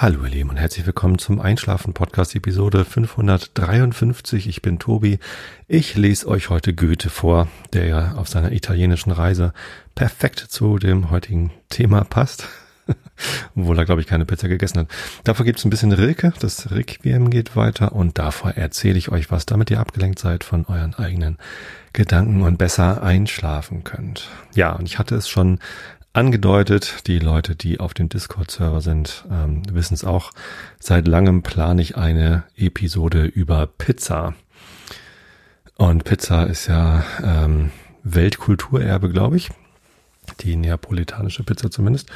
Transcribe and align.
Hallo 0.00 0.22
ihr 0.22 0.30
Lieben 0.30 0.50
und 0.50 0.58
herzlich 0.58 0.86
willkommen 0.86 1.18
zum 1.18 1.40
Einschlafen 1.40 1.92
Podcast 1.92 2.36
Episode 2.36 2.84
553. 2.84 4.46
Ich 4.46 4.62
bin 4.62 4.78
Tobi. 4.78 5.18
Ich 5.66 5.96
lese 5.96 6.28
euch 6.28 6.50
heute 6.50 6.72
Goethe 6.72 7.10
vor, 7.10 7.48
der 7.72 7.86
ja 7.86 8.12
auf 8.12 8.28
seiner 8.28 8.52
italienischen 8.52 9.10
Reise 9.10 9.52
perfekt 9.96 10.38
zu 10.38 10.78
dem 10.78 11.10
heutigen 11.10 11.50
Thema 11.68 12.04
passt. 12.04 12.46
Obwohl 13.56 13.76
er, 13.76 13.86
glaube 13.86 14.00
ich, 14.00 14.06
keine 14.06 14.24
Pizza 14.24 14.46
gegessen 14.46 14.78
hat. 14.78 14.88
Davor 15.24 15.44
gibt 15.44 15.58
es 15.58 15.64
ein 15.64 15.70
bisschen 15.70 15.90
Rilke. 15.90 16.32
Das 16.38 16.70
Requiem 16.70 17.28
geht 17.28 17.56
weiter 17.56 17.92
und 17.92 18.18
davor 18.18 18.52
erzähle 18.52 18.98
ich 18.98 19.10
euch 19.10 19.32
was, 19.32 19.46
damit 19.46 19.68
ihr 19.68 19.80
abgelenkt 19.80 20.20
seid 20.20 20.44
von 20.44 20.64
euren 20.66 20.94
eigenen 20.94 21.38
Gedanken 21.92 22.42
und 22.42 22.56
besser 22.56 23.02
einschlafen 23.02 23.82
könnt. 23.82 24.28
Ja, 24.54 24.74
und 24.74 24.86
ich 24.86 25.00
hatte 25.00 25.16
es 25.16 25.28
schon 25.28 25.58
angedeutet. 26.18 27.06
Die 27.06 27.20
Leute, 27.20 27.54
die 27.54 27.78
auf 27.78 27.94
dem 27.94 28.08
Discord-Server 28.08 28.80
sind, 28.80 29.24
ähm, 29.30 29.62
wissen 29.72 29.94
es 29.94 30.04
auch. 30.04 30.32
Seit 30.80 31.06
langem 31.06 31.42
plane 31.42 31.80
ich 31.80 31.96
eine 31.96 32.42
Episode 32.56 33.24
über 33.24 33.68
Pizza. 33.68 34.34
Und 35.76 36.02
Pizza 36.02 36.44
ist 36.44 36.66
ja 36.66 37.04
ähm, 37.22 37.70
Weltkulturerbe, 38.02 39.10
glaube 39.10 39.36
ich. 39.36 39.50
Die 40.40 40.56
neapolitanische 40.56 41.44
Pizza 41.44 41.70
zumindest. 41.70 42.10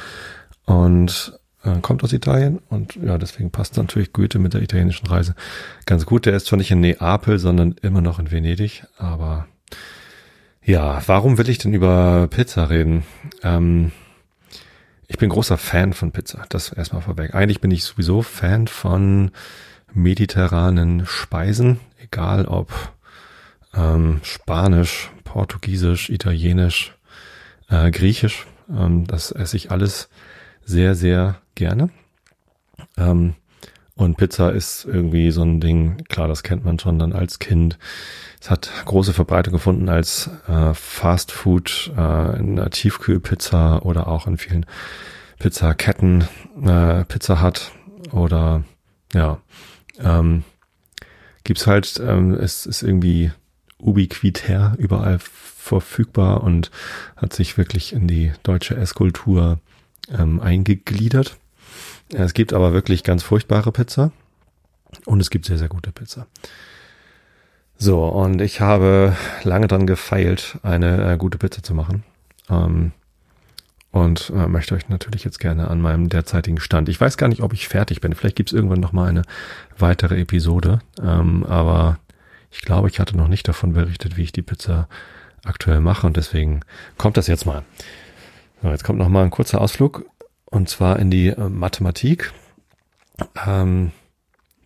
Und 0.65 1.39
äh, 1.63 1.79
kommt 1.81 2.03
aus 2.03 2.11
Italien 2.11 2.59
und 2.69 2.95
ja, 2.97 3.17
deswegen 3.17 3.51
passt 3.51 3.77
natürlich 3.77 4.11
Goethe 4.11 4.37
mit 4.37 4.53
der 4.53 4.61
italienischen 4.61 5.07
Reise 5.07 5.33
ganz 5.85 6.05
gut. 6.05 6.25
Der 6.25 6.35
ist 6.35 6.47
zwar 6.47 6.57
nicht 6.57 6.71
in 6.71 6.81
Neapel, 6.81 7.39
sondern 7.39 7.75
immer 7.81 8.01
noch 8.01 8.19
in 8.19 8.31
Venedig, 8.31 8.83
aber 8.97 9.47
ja, 10.65 11.01
warum 11.07 11.37
will 11.37 11.49
ich 11.49 11.57
denn 11.57 11.73
über 11.73 12.27
Pizza 12.29 12.69
reden? 12.69 13.03
Ähm, 13.43 13.91
ich 15.07 15.17
bin 15.17 15.29
großer 15.29 15.57
Fan 15.57 15.93
von 15.93 16.11
Pizza, 16.11 16.45
das 16.49 16.71
erstmal 16.71 17.01
vorweg. 17.01 17.35
Eigentlich 17.35 17.61
bin 17.61 17.71
ich 17.71 17.83
sowieso 17.83 18.21
Fan 18.21 18.67
von 18.67 19.31
mediterranen 19.93 21.05
Speisen, 21.05 21.79
egal 22.01 22.45
ob 22.45 22.71
ähm, 23.73 24.21
Spanisch, 24.23 25.11
Portugiesisch, 25.23 26.09
Italienisch, 26.09 26.95
äh, 27.69 27.91
Griechisch. 27.91 28.47
Ähm, 28.69 29.05
das 29.05 29.31
esse 29.31 29.57
ich 29.57 29.71
alles 29.71 30.09
sehr, 30.63 30.95
sehr 30.95 31.41
gerne. 31.55 31.89
Ähm, 32.97 33.35
und 33.95 34.17
Pizza 34.17 34.51
ist 34.51 34.85
irgendwie 34.85 35.29
so 35.31 35.43
ein 35.43 35.59
Ding, 35.59 36.03
klar, 36.09 36.27
das 36.27 36.41
kennt 36.41 36.65
man 36.65 36.79
schon 36.79 36.97
dann 36.97 37.13
als 37.13 37.39
Kind. 37.39 37.77
Es 38.41 38.49
hat 38.49 38.71
große 38.85 39.13
Verbreitung 39.13 39.53
gefunden 39.53 39.87
als 39.87 40.29
äh, 40.47 40.73
Fast 40.73 41.31
Food 41.31 41.91
äh, 41.95 42.39
in 42.39 42.55
der 42.55 42.71
Tiefkühlpizza 42.71 43.79
oder 43.79 44.07
auch 44.07 44.25
in 44.25 44.37
vielen 44.37 44.65
Pizzaketten, 45.37 46.27
äh, 46.63 47.05
Pizza 47.05 47.43
Hut 47.43 47.71
oder 48.11 48.63
ja, 49.13 49.39
ähm, 49.99 50.43
gibt's 51.43 51.67
halt, 51.67 52.01
ähm, 52.03 52.33
es 52.33 52.65
ist 52.65 52.81
irgendwie 52.81 53.31
ubiquitär 53.77 54.75
überall 54.79 55.19
verfügbar 55.19 56.43
und 56.43 56.71
hat 57.15 57.33
sich 57.33 57.57
wirklich 57.57 57.93
in 57.93 58.07
die 58.07 58.31
deutsche 58.43 58.75
Esskultur 58.75 59.59
ähm, 60.09 60.39
eingegliedert. 60.39 61.37
Es 62.13 62.33
gibt 62.33 62.53
aber 62.53 62.73
wirklich 62.73 63.03
ganz 63.03 63.23
furchtbare 63.23 63.71
Pizza 63.71 64.11
und 65.05 65.19
es 65.19 65.29
gibt 65.29 65.45
sehr, 65.45 65.57
sehr 65.57 65.67
gute 65.67 65.91
Pizza. 65.91 66.27
So, 67.77 68.05
und 68.05 68.39
ich 68.39 68.61
habe 68.61 69.15
lange 69.43 69.67
dran 69.67 69.87
gefeilt, 69.87 70.57
eine 70.63 71.13
äh, 71.13 71.17
gute 71.17 71.37
Pizza 71.37 71.63
zu 71.63 71.73
machen. 71.73 72.03
Ähm, 72.49 72.91
und 73.91 74.31
äh, 74.35 74.47
möchte 74.47 74.73
euch 74.73 74.89
natürlich 74.89 75.23
jetzt 75.23 75.39
gerne 75.39 75.67
an 75.69 75.81
meinem 75.81 76.09
derzeitigen 76.09 76.59
Stand. 76.59 76.89
Ich 76.89 76.99
weiß 76.99 77.17
gar 77.17 77.27
nicht, 77.27 77.41
ob 77.41 77.53
ich 77.53 77.67
fertig 77.67 78.01
bin. 78.01 78.13
Vielleicht 78.15 78.35
gibt 78.35 78.49
es 78.49 78.53
irgendwann 78.53 78.79
noch 78.79 78.91
mal 78.91 79.07
eine 79.07 79.21
weitere 79.77 80.19
Episode. 80.19 80.79
Ähm, 81.01 81.45
aber 81.45 81.99
ich 82.51 82.61
glaube, 82.61 82.89
ich 82.89 82.99
hatte 82.99 83.15
noch 83.15 83.27
nicht 83.27 83.47
davon 83.47 83.73
berichtet, 83.73 84.17
wie 84.17 84.23
ich 84.23 84.31
die 84.31 84.41
Pizza 84.41 84.87
aktuell 85.43 85.79
mache. 85.79 86.07
Und 86.07 86.17
deswegen 86.17 86.61
kommt 86.97 87.17
das 87.17 87.27
jetzt 87.27 87.45
mal. 87.45 87.63
So, 88.63 88.69
jetzt 88.69 88.83
kommt 88.83 88.97
noch 88.97 89.09
mal 89.09 89.23
ein 89.23 89.29
kurzer 89.29 89.61
Ausflug. 89.61 90.05
Und 90.53 90.69
zwar 90.69 90.99
in 90.99 91.09
die 91.09 91.29
äh, 91.29 91.49
Mathematik. 91.49 92.31
Ähm, 93.45 93.91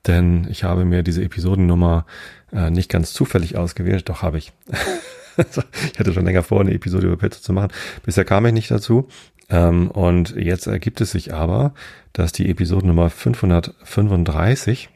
denn 0.05 0.45
ich 0.49 0.65
habe 0.65 0.83
mir 0.83 1.01
diese 1.01 1.23
Episodennummer 1.23 2.05
äh, 2.51 2.69
nicht 2.69 2.89
ganz 2.89 3.13
zufällig 3.13 3.57
ausgewählt, 3.57 4.09
doch 4.09 4.21
habe 4.21 4.37
ich. 4.37 4.51
ich 5.37 5.97
hatte 5.97 6.13
schon 6.13 6.25
länger 6.25 6.43
vor, 6.43 6.59
eine 6.59 6.73
Episode 6.73 7.07
über 7.07 7.15
Pizza 7.15 7.41
zu 7.41 7.53
machen. 7.53 7.71
Bisher 8.03 8.25
kam 8.25 8.45
ich 8.45 8.51
nicht 8.51 8.69
dazu. 8.69 9.07
Ähm, 9.49 9.89
und 9.89 10.35
jetzt 10.35 10.67
ergibt 10.67 10.99
es 10.99 11.11
sich 11.11 11.33
aber, 11.33 11.73
dass 12.11 12.33
die 12.33 12.49
Episodennummer 12.49 13.09
535 13.09 14.89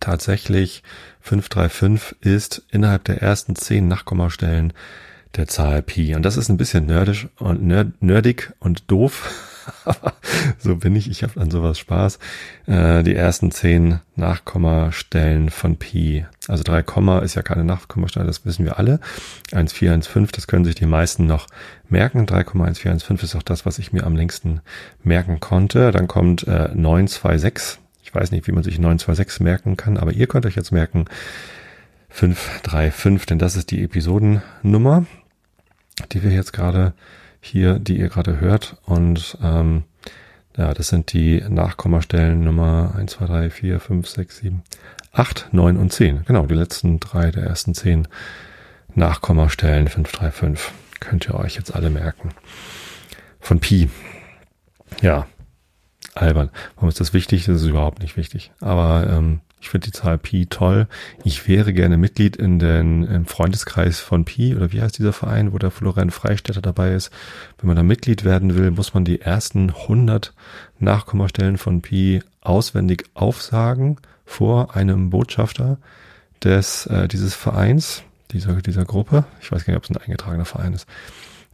tatsächlich 0.00 0.82
535 1.22 2.16
ist 2.20 2.62
innerhalb 2.70 3.04
der 3.04 3.22
ersten 3.22 3.56
zehn 3.56 3.88
Nachkommastellen 3.88 4.74
der 5.36 5.48
Zahl 5.48 5.80
Pi. 5.80 6.14
Und 6.14 6.24
das 6.24 6.36
ist 6.36 6.50
ein 6.50 6.58
bisschen 6.58 6.84
nerdisch 6.84 7.28
und 7.38 7.62
nerd, 7.62 8.02
nerdig 8.02 8.52
und 8.60 8.90
doof. 8.90 9.50
so 10.58 10.76
bin 10.76 10.96
ich, 10.96 11.10
ich 11.10 11.22
habe 11.22 11.40
an 11.40 11.50
sowas 11.50 11.78
Spaß. 11.78 12.18
Äh, 12.66 13.02
die 13.02 13.14
ersten 13.14 13.50
zehn 13.50 14.00
Nachkommastellen 14.16 15.50
von 15.50 15.76
Pi. 15.76 16.26
Also 16.48 16.62
drei 16.62 16.82
Komma 16.82 17.20
ist 17.20 17.34
ja 17.34 17.42
keine 17.42 17.64
Nachkommastelle, 17.64 18.26
das 18.26 18.44
wissen 18.44 18.64
wir 18.64 18.78
alle. 18.78 19.00
1415, 19.52 20.36
das 20.36 20.46
können 20.46 20.64
sich 20.64 20.74
die 20.74 20.86
meisten 20.86 21.26
noch 21.26 21.46
merken. 21.88 22.26
3,1415 22.26 23.24
ist 23.24 23.36
auch 23.36 23.42
das, 23.42 23.66
was 23.66 23.78
ich 23.78 23.92
mir 23.92 24.04
am 24.04 24.16
längsten 24.16 24.60
merken 25.02 25.40
konnte. 25.40 25.90
Dann 25.90 26.08
kommt 26.08 26.46
äh, 26.46 26.68
926. 26.74 27.80
Ich 28.02 28.14
weiß 28.14 28.30
nicht, 28.30 28.46
wie 28.46 28.52
man 28.52 28.62
sich 28.62 28.78
926 28.78 29.40
merken 29.40 29.76
kann, 29.76 29.96
aber 29.96 30.12
ihr 30.12 30.26
könnt 30.26 30.46
euch 30.46 30.56
jetzt 30.56 30.72
merken 30.72 31.06
535, 32.10 33.26
denn 33.26 33.40
das 33.40 33.56
ist 33.56 33.72
die 33.72 33.82
Episodennummer, 33.82 35.04
die 36.12 36.22
wir 36.22 36.30
jetzt 36.30 36.52
gerade 36.52 36.92
hier, 37.44 37.78
die 37.78 37.98
ihr 37.98 38.08
gerade 38.08 38.40
hört. 38.40 38.76
Und 38.84 39.38
ähm, 39.42 39.84
ja, 40.56 40.72
das 40.72 40.88
sind 40.88 41.12
die 41.12 41.42
Nachkommastellen 41.48 42.42
Nummer 42.42 42.94
1, 42.96 43.12
2, 43.12 43.26
3, 43.26 43.50
4, 43.50 43.80
5, 43.80 44.08
6, 44.08 44.36
7, 44.38 44.62
8, 45.12 45.48
9 45.52 45.76
und 45.76 45.92
10. 45.92 46.24
Genau, 46.24 46.46
die 46.46 46.54
letzten 46.54 47.00
drei 47.00 47.30
der 47.30 47.44
ersten 47.44 47.74
zehn 47.74 48.08
Nachkommastellen 48.94 49.88
5, 49.88 50.10
3, 50.10 50.30
5. 50.30 50.72
Könnt 51.00 51.28
ihr 51.28 51.34
euch 51.34 51.56
jetzt 51.56 51.74
alle 51.74 51.90
merken. 51.90 52.30
Von 53.40 53.60
Pi. 53.60 53.90
Ja, 55.02 55.26
albern. 56.14 56.50
Warum 56.76 56.88
ist 56.88 57.00
das 57.00 57.12
wichtig? 57.12 57.44
Das 57.44 57.56
ist 57.56 57.68
überhaupt 57.68 58.00
nicht 58.00 58.16
wichtig. 58.16 58.52
Aber 58.60 59.06
ähm, 59.10 59.40
ich 59.64 59.70
finde 59.70 59.86
die 59.86 59.92
Zahl 59.92 60.18
Pi 60.18 60.44
toll. 60.44 60.88
Ich 61.24 61.48
wäre 61.48 61.72
gerne 61.72 61.96
Mitglied 61.96 62.36
in 62.36 62.58
den 62.58 63.02
im 63.04 63.24
Freundeskreis 63.24 63.98
von 63.98 64.26
Pi 64.26 64.54
oder 64.54 64.72
wie 64.72 64.82
heißt 64.82 64.98
dieser 64.98 65.14
Verein, 65.14 65.54
wo 65.54 65.58
der 65.58 65.70
Florian 65.70 66.10
Freistetter 66.10 66.60
dabei 66.60 66.92
ist. 66.92 67.10
Wenn 67.58 67.68
man 67.68 67.76
da 67.76 67.82
Mitglied 67.82 68.24
werden 68.24 68.56
will, 68.56 68.72
muss 68.72 68.92
man 68.92 69.06
die 69.06 69.22
ersten 69.22 69.70
100 69.70 70.34
Nachkommastellen 70.80 71.56
von 71.56 71.80
Pi 71.80 72.20
auswendig 72.42 73.06
aufsagen 73.14 73.96
vor 74.26 74.76
einem 74.76 75.08
Botschafter 75.08 75.78
des 76.42 76.84
äh, 76.84 77.08
dieses 77.08 77.34
Vereins, 77.34 78.02
dieser 78.32 78.60
dieser 78.60 78.84
Gruppe. 78.84 79.24
Ich 79.40 79.50
weiß 79.50 79.64
gar 79.64 79.72
nicht, 79.72 79.78
ob 79.78 79.84
es 79.84 79.96
ein 79.96 79.96
eingetragener 79.96 80.44
Verein 80.44 80.74
ist. 80.74 80.86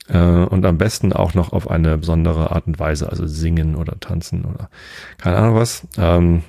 Äh, 0.09 0.19
und 0.19 0.67
am 0.67 0.79
besten 0.79 1.13
auch 1.13 1.35
noch 1.35 1.53
auf 1.53 1.71
eine 1.71 1.97
besondere 1.97 2.51
Art 2.51 2.67
und 2.67 2.81
Weise, 2.81 3.09
also 3.09 3.29
singen 3.29 3.77
oder 3.77 4.01
tanzen 4.01 4.45
oder 4.47 4.69
keine 5.17 5.37
Ahnung 5.37 5.55
was. 5.55 5.87
Ähm, 5.97 6.43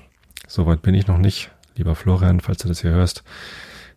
Soweit 0.51 0.81
bin 0.81 0.95
ich 0.95 1.07
noch 1.07 1.17
nicht. 1.17 1.49
Lieber 1.77 1.95
Florian, 1.95 2.41
falls 2.41 2.57
du 2.57 2.67
das 2.67 2.81
hier 2.81 2.91
hörst, 2.91 3.23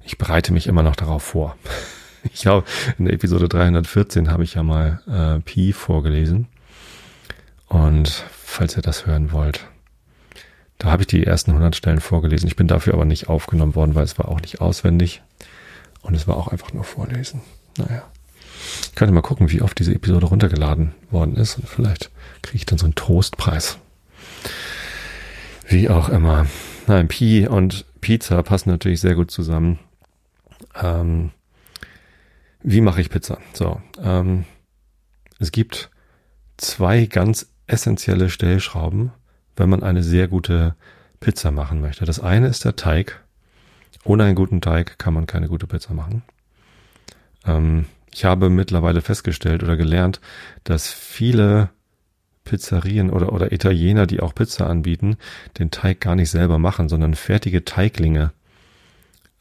ich 0.05 0.19
bereite 0.19 0.53
mich 0.53 0.69
immer 0.69 0.85
noch 0.85 0.97
darauf 0.97 1.23
vor. 1.23 1.57
Ich 2.33 2.47
habe 2.47 2.65
in 2.97 3.05
der 3.05 3.13
Episode 3.13 3.51
314 3.51 4.31
habe 4.31 4.45
ich 4.45 4.55
ja 4.55 4.63
mal 4.63 5.03
äh, 5.07 5.43
Pi 5.43 5.75
vorgelesen. 5.75 6.47
Und 7.69 8.09
falls 8.09 8.79
ihr 8.79 8.83
das 8.83 9.05
hören 9.05 9.31
wollt, 9.31 9.67
da 10.79 10.91
habe 10.91 11.03
ich 11.03 11.07
die 11.07 11.27
ersten 11.27 11.51
100 11.51 11.77
Stellen 11.77 12.01
vorgelesen. 12.01 12.47
Ich 12.47 12.57
bin 12.57 12.67
dafür 12.67 12.95
aber 12.95 13.05
nicht 13.05 13.29
aufgenommen 13.29 13.75
worden, 13.75 13.95
weil 13.95 14.05
es 14.05 14.17
war 14.17 14.29
auch 14.29 14.41
nicht 14.41 14.63
auswendig. 14.63 15.21
Und 16.01 16.15
es 16.15 16.27
war 16.27 16.39
auch 16.39 16.49
einfach 16.49 16.73
nur 16.73 16.85
vorlesen. 16.85 17.43
Naja. 17.77 18.05
Ich 18.85 18.95
könnte 18.95 19.13
mal 19.13 19.21
gucken, 19.21 19.51
wie 19.51 19.61
oft 19.61 19.79
diese 19.79 19.95
Episode 19.95 20.25
runtergeladen 20.25 20.95
worden 21.11 21.37
ist. 21.37 21.59
Und 21.59 21.69
vielleicht 21.69 22.11
kriege 22.41 22.57
ich 22.57 22.65
dann 22.65 22.79
so 22.79 22.87
einen 22.87 22.95
Trostpreis. 22.95 23.77
Wie 25.67 25.89
auch 25.89 26.09
immer. 26.09 26.47
Nein, 26.87 27.09
Pi 27.09 27.47
und 27.47 27.87
Pizza 28.01 28.43
passen 28.43 28.71
natürlich 28.71 29.01
sehr 29.01 29.15
gut 29.15 29.31
zusammen. 29.31 29.79
Ähm, 30.81 31.31
wie 32.63 32.81
mache 32.81 33.01
ich 33.01 33.11
Pizza? 33.11 33.39
So, 33.53 33.81
ähm, 34.03 34.45
es 35.39 35.53
gibt 35.53 35.91
zwei 36.57 37.07
ganz 37.07 37.51
essentielle 37.67 38.29
Stellschrauben, 38.29 39.13
wenn 39.57 39.69
man 39.69 39.83
eine 39.83 40.03
sehr 40.03 40.29
gute 40.29 40.75
Pizza 41.21 41.51
machen 41.51 41.81
möchte. 41.81 42.05
Das 42.05 42.21
eine 42.21 42.49
ist 42.49 42.65
der 42.65 42.77
Teig. 42.77 43.23
Ohne 44.05 44.25
einen 44.25 44.35
guten 44.35 44.61
Teig 44.61 44.99
kann 44.99 45.15
man 45.15 45.27
keine 45.27 45.49
gute 45.49 45.67
Pizza 45.67 45.95
machen. 45.95 46.23
Ähm, 47.47 47.87
ich 48.13 48.25
habe 48.25 48.51
mittlerweile 48.51 49.01
festgestellt 49.01 49.63
oder 49.63 49.77
gelernt, 49.77 50.21
dass 50.63 50.93
viele 50.93 51.71
Pizzerien 52.45 53.11
oder, 53.11 53.33
oder 53.33 53.53
Italiener, 53.53 54.07
die 54.07 54.21
auch 54.21 54.35
Pizza 54.35 54.69
anbieten, 54.69 55.17
den 55.59 55.71
Teig 55.71 56.01
gar 56.01 56.15
nicht 56.15 56.31
selber 56.31 56.59
machen, 56.59 56.89
sondern 56.89 57.15
fertige 57.15 57.65
Teiglinge, 57.65 58.33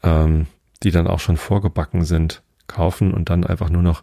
ähm, 0.02 0.46
die 0.82 0.90
dann 0.90 1.06
auch 1.06 1.20
schon 1.20 1.36
vorgebacken 1.36 2.04
sind, 2.04 2.42
kaufen 2.66 3.12
und 3.12 3.30
dann 3.30 3.44
einfach 3.44 3.70
nur 3.70 3.82
noch 3.82 4.02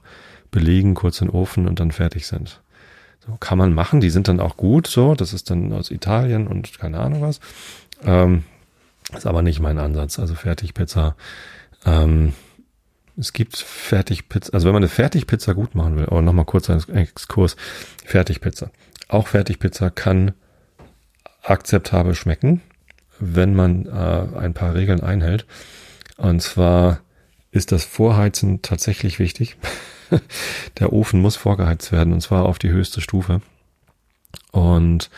belegen, 0.51 0.94
kurz 0.94 1.21
in 1.21 1.27
den 1.27 1.36
Ofen 1.36 1.68
und 1.68 1.80
dann 1.80 1.92
fertig 1.92 2.27
sind. 2.27 2.62
So 3.25 3.36
kann 3.39 3.57
man 3.57 3.74
machen, 3.74 4.01
die 4.01 4.09
sind 4.09 4.27
dann 4.27 4.39
auch 4.39 4.57
gut, 4.57 4.88
so, 4.88 5.15
das 5.15 5.33
ist 5.33 5.50
dann 5.50 5.71
aus 5.74 5.92
Italien 5.92 6.48
und 6.48 6.77
keine 6.80 7.00
Ahnung 7.00 7.21
was. 7.21 7.39
Ähm, 8.03 8.44
ist 9.15 9.27
aber 9.27 9.42
nicht 9.42 9.59
mein 9.59 9.77
Ansatz, 9.77 10.19
also 10.19 10.36
Fertigpizza. 10.36 11.15
Ähm, 11.86 12.33
es 13.18 13.33
gibt 13.33 13.57
Fertigpizza, 13.57 14.53
also 14.53 14.65
wenn 14.65 14.74
man 14.74 14.83
eine 14.83 14.89
Fertigpizza 14.89 15.53
gut 15.53 15.75
machen 15.75 15.98
will, 15.98 16.06
aber 16.06 16.21
nochmal 16.21 16.45
kurz 16.45 16.69
ein 16.69 16.81
Exkurs, 16.89 17.56
Fertigpizza. 18.06 18.71
Auch 19.11 19.27
Fertigpizza 19.27 19.89
kann 19.89 20.31
akzeptabel 21.43 22.15
schmecken, 22.15 22.61
wenn 23.19 23.53
man 23.53 23.85
äh, 23.85 24.37
ein 24.37 24.53
paar 24.53 24.73
Regeln 24.73 25.01
einhält. 25.01 25.45
Und 26.15 26.41
zwar 26.41 27.01
ist 27.51 27.73
das 27.73 27.83
Vorheizen 27.83 28.61
tatsächlich 28.61 29.19
wichtig. 29.19 29.57
Der 30.79 30.93
Ofen 30.93 31.21
muss 31.21 31.35
vorgeheizt 31.35 31.91
werden 31.91 32.13
und 32.13 32.21
zwar 32.21 32.45
auf 32.45 32.57
die 32.57 32.69
höchste 32.69 33.01
Stufe. 33.01 33.41
Und 34.51 35.09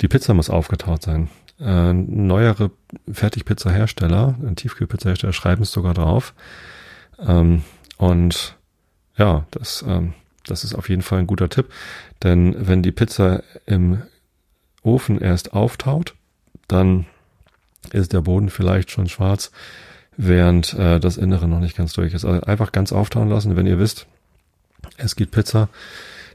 die 0.00 0.08
Pizza 0.08 0.32
muss 0.32 0.48
aufgetaut 0.48 1.02
sein. 1.02 1.28
Äh, 1.60 1.92
neuere 1.92 2.70
Fertigpizza-Hersteller, 3.12 4.36
Tiefkühlpizza-Hersteller 4.56 5.34
schreiben 5.34 5.64
es 5.64 5.72
sogar 5.72 5.92
drauf. 5.92 6.32
Ähm, 7.18 7.62
und 7.98 8.56
ja, 9.18 9.44
das, 9.50 9.84
ähm, 9.86 10.14
das 10.46 10.64
ist 10.64 10.74
auf 10.74 10.88
jeden 10.88 11.02
Fall 11.02 11.20
ein 11.20 11.26
guter 11.26 11.48
Tipp. 11.48 11.72
Denn 12.22 12.54
wenn 12.58 12.82
die 12.82 12.92
Pizza 12.92 13.42
im 13.66 14.02
Ofen 14.82 15.18
erst 15.18 15.52
auftaut, 15.52 16.14
dann 16.68 17.06
ist 17.92 18.12
der 18.12 18.20
Boden 18.20 18.50
vielleicht 18.50 18.90
schon 18.90 19.08
schwarz, 19.08 19.50
während 20.16 20.74
äh, 20.74 21.00
das 21.00 21.16
Innere 21.16 21.48
noch 21.48 21.60
nicht 21.60 21.76
ganz 21.76 21.92
durch 21.92 22.14
ist. 22.14 22.24
Also 22.24 22.42
einfach 22.42 22.72
ganz 22.72 22.92
auftauen 22.92 23.28
lassen, 23.28 23.56
wenn 23.56 23.66
ihr 23.66 23.78
wisst, 23.78 24.06
es 24.96 25.16
gibt 25.16 25.32
Pizza, 25.32 25.68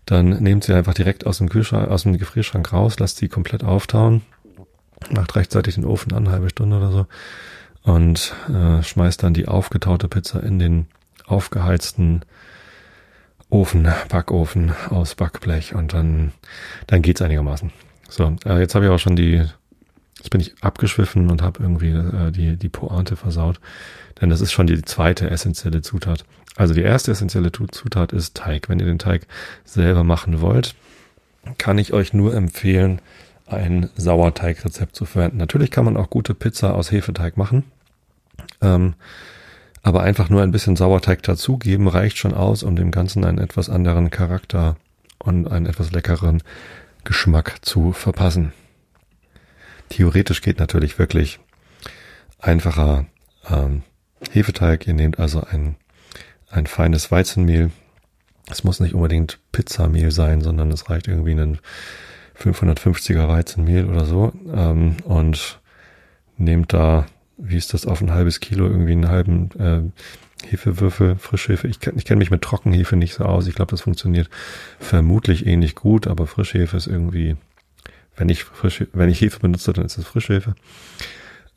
dann 0.06 0.41
nehmt 0.41 0.63
sie 0.63 0.73
einfach 0.73 0.94
direkt 0.94 1.25
aus 1.25 1.38
dem 1.38 1.50
Kühlschrank, 1.50 1.89
aus 1.89 2.03
dem 2.03 2.17
Gefrierschrank 2.17 2.71
raus, 2.73 3.00
lasst 3.00 3.17
sie 3.17 3.27
komplett 3.27 3.63
auftauen, 3.63 4.23
macht 5.12 5.35
rechtzeitig 5.35 5.75
den 5.75 5.85
Ofen 5.85 6.13
an, 6.13 6.29
halbe 6.29 6.50
Stunde 6.50 6.77
oder 6.77 6.91
so, 6.91 7.07
und 7.83 8.33
äh, 8.50 8.81
schmeißt 8.83 9.23
dann 9.23 9.33
die 9.33 9.47
aufgetaute 9.47 10.07
Pizza 10.07 10.44
in 10.44 10.59
den 10.59 10.88
aufgeheizten 11.25 12.23
Ofen, 13.50 13.88
Backofen 14.10 14.74
aus 14.90 15.16
Backblech 15.16 15.74
und 15.74 15.94
dann, 15.94 16.31
dann 16.88 17.01
geht's 17.01 17.22
einigermaßen. 17.22 17.72
So, 18.07 18.36
äh, 18.46 18.60
jetzt 18.60 18.75
habe 18.75 18.86
ich 18.86 18.92
auch 18.92 19.00
schon 19.00 19.16
die, 19.16 19.44
jetzt 20.18 20.30
bin 20.30 20.42
ich 20.42 20.54
abgeschwiffen 20.62 21.30
und 21.30 21.42
habe 21.42 21.62
irgendwie 21.63 21.90
äh, 21.90 22.31
die, 22.31 22.57
die 22.57 22.69
Pointe 22.69 23.16
versaut, 23.16 23.60
denn 24.22 24.30
das 24.30 24.42
ist 24.42 24.51
schon 24.51 24.68
die 24.68 24.81
zweite 24.81 25.30
essentielle 25.30 25.81
Zutat. 25.81 26.25
Also 26.56 26.74
die 26.74 26.81
erste 26.81 27.12
essentielle 27.12 27.51
Zutat 27.51 28.12
ist 28.12 28.36
Teig. 28.36 28.68
Wenn 28.68 28.80
ihr 28.80 28.86
den 28.86 29.00
Teig 29.00 29.28
selber 29.63 30.04
machen 30.04 30.42
wollt, 30.42 30.75
kann 31.57 31.78
ich 31.78 31.94
euch 31.94 32.13
nur 32.13 32.36
empfehlen, 32.36 33.01
ein 33.48 33.90
Sauerteigrezept 33.96 34.96
zu 34.96 35.06
verwenden. 35.06 35.38
Natürlich 35.38 35.72
kann 35.72 35.86
man 35.86 35.98
auch 35.98 36.10
gute 36.10 36.34
Pizza 36.34 36.75
aus 36.75 36.92
Hefeteig 36.92 37.38
machen. 37.38 37.63
Ähm, 38.62 38.96
aber 39.81 40.03
einfach 40.03 40.29
nur 40.29 40.41
ein 40.41 40.51
bisschen 40.51 40.75
Sauerteig 40.75 41.23
dazugeben 41.23 41.87
reicht 41.87 42.17
schon 42.17 42.33
aus, 42.33 42.63
um 42.63 42.75
dem 42.75 42.91
Ganzen 42.91 43.23
einen 43.23 43.37
etwas 43.37 43.69
anderen 43.69 44.09
Charakter 44.09 44.75
und 45.19 45.47
einen 45.47 45.65
etwas 45.65 45.91
leckeren 45.91 46.43
Geschmack 47.03 47.57
zu 47.61 47.93
verpassen. 47.93 48.53
Theoretisch 49.89 50.41
geht 50.41 50.59
natürlich 50.59 50.99
wirklich 50.99 51.39
einfacher 52.39 53.05
ähm, 53.49 53.83
Hefeteig. 54.31 54.87
Ihr 54.87 54.93
nehmt 54.93 55.19
also 55.19 55.41
ein, 55.41 55.75
ein 56.49 56.67
feines 56.67 57.11
Weizenmehl. 57.11 57.71
Es 58.49 58.63
muss 58.63 58.79
nicht 58.79 58.93
unbedingt 58.93 59.39
Pizzamehl 59.51 60.11
sein, 60.11 60.41
sondern 60.41 60.71
es 60.71 60.89
reicht 60.89 61.07
irgendwie 61.07 61.33
ein 61.33 61.59
550er 62.37 63.27
Weizenmehl 63.27 63.85
oder 63.85 64.05
so 64.05 64.31
ähm, 64.53 64.97
und 65.03 65.59
nehmt 66.37 66.73
da, 66.73 67.05
wie 67.39 67.57
ist 67.57 67.74
das, 67.74 67.86
auf 67.86 68.01
ein 68.01 68.12
halbes 68.12 68.39
Kilo 68.39 68.68
irgendwie 68.68 68.91
einen 68.91 69.09
halben 69.09 69.50
äh, 69.59 69.81
Hefewürfel, 70.47 71.15
Frischhefe. 71.18 71.68
Ich, 71.68 71.77
ich 71.86 72.06
kenne 72.06 72.19
mich 72.19 72.31
mit 72.31 72.41
Trockenhefe 72.41 72.95
nicht 72.95 73.13
so 73.13 73.25
aus. 73.25 73.47
Ich 73.47 73.56
glaube, 73.56 73.71
das 73.71 73.81
funktioniert 73.81 74.30
vermutlich 74.80 75.45
ähnlich 75.45 75.75
gut, 75.75 76.07
aber 76.07 76.27
Frischhefe 76.27 76.77
ist 76.77 76.88
irgendwie, 76.88 77.36
wenn 78.15 78.30
ich 78.30 78.44
Frisch, 78.44 78.86
wenn 78.94 79.09
ich 79.09 79.21
Hefe 79.21 79.39
benutze, 79.39 79.74
dann 79.74 79.86
ist 79.86 79.97
es 79.97 80.06
Frischhefe. 80.06 80.56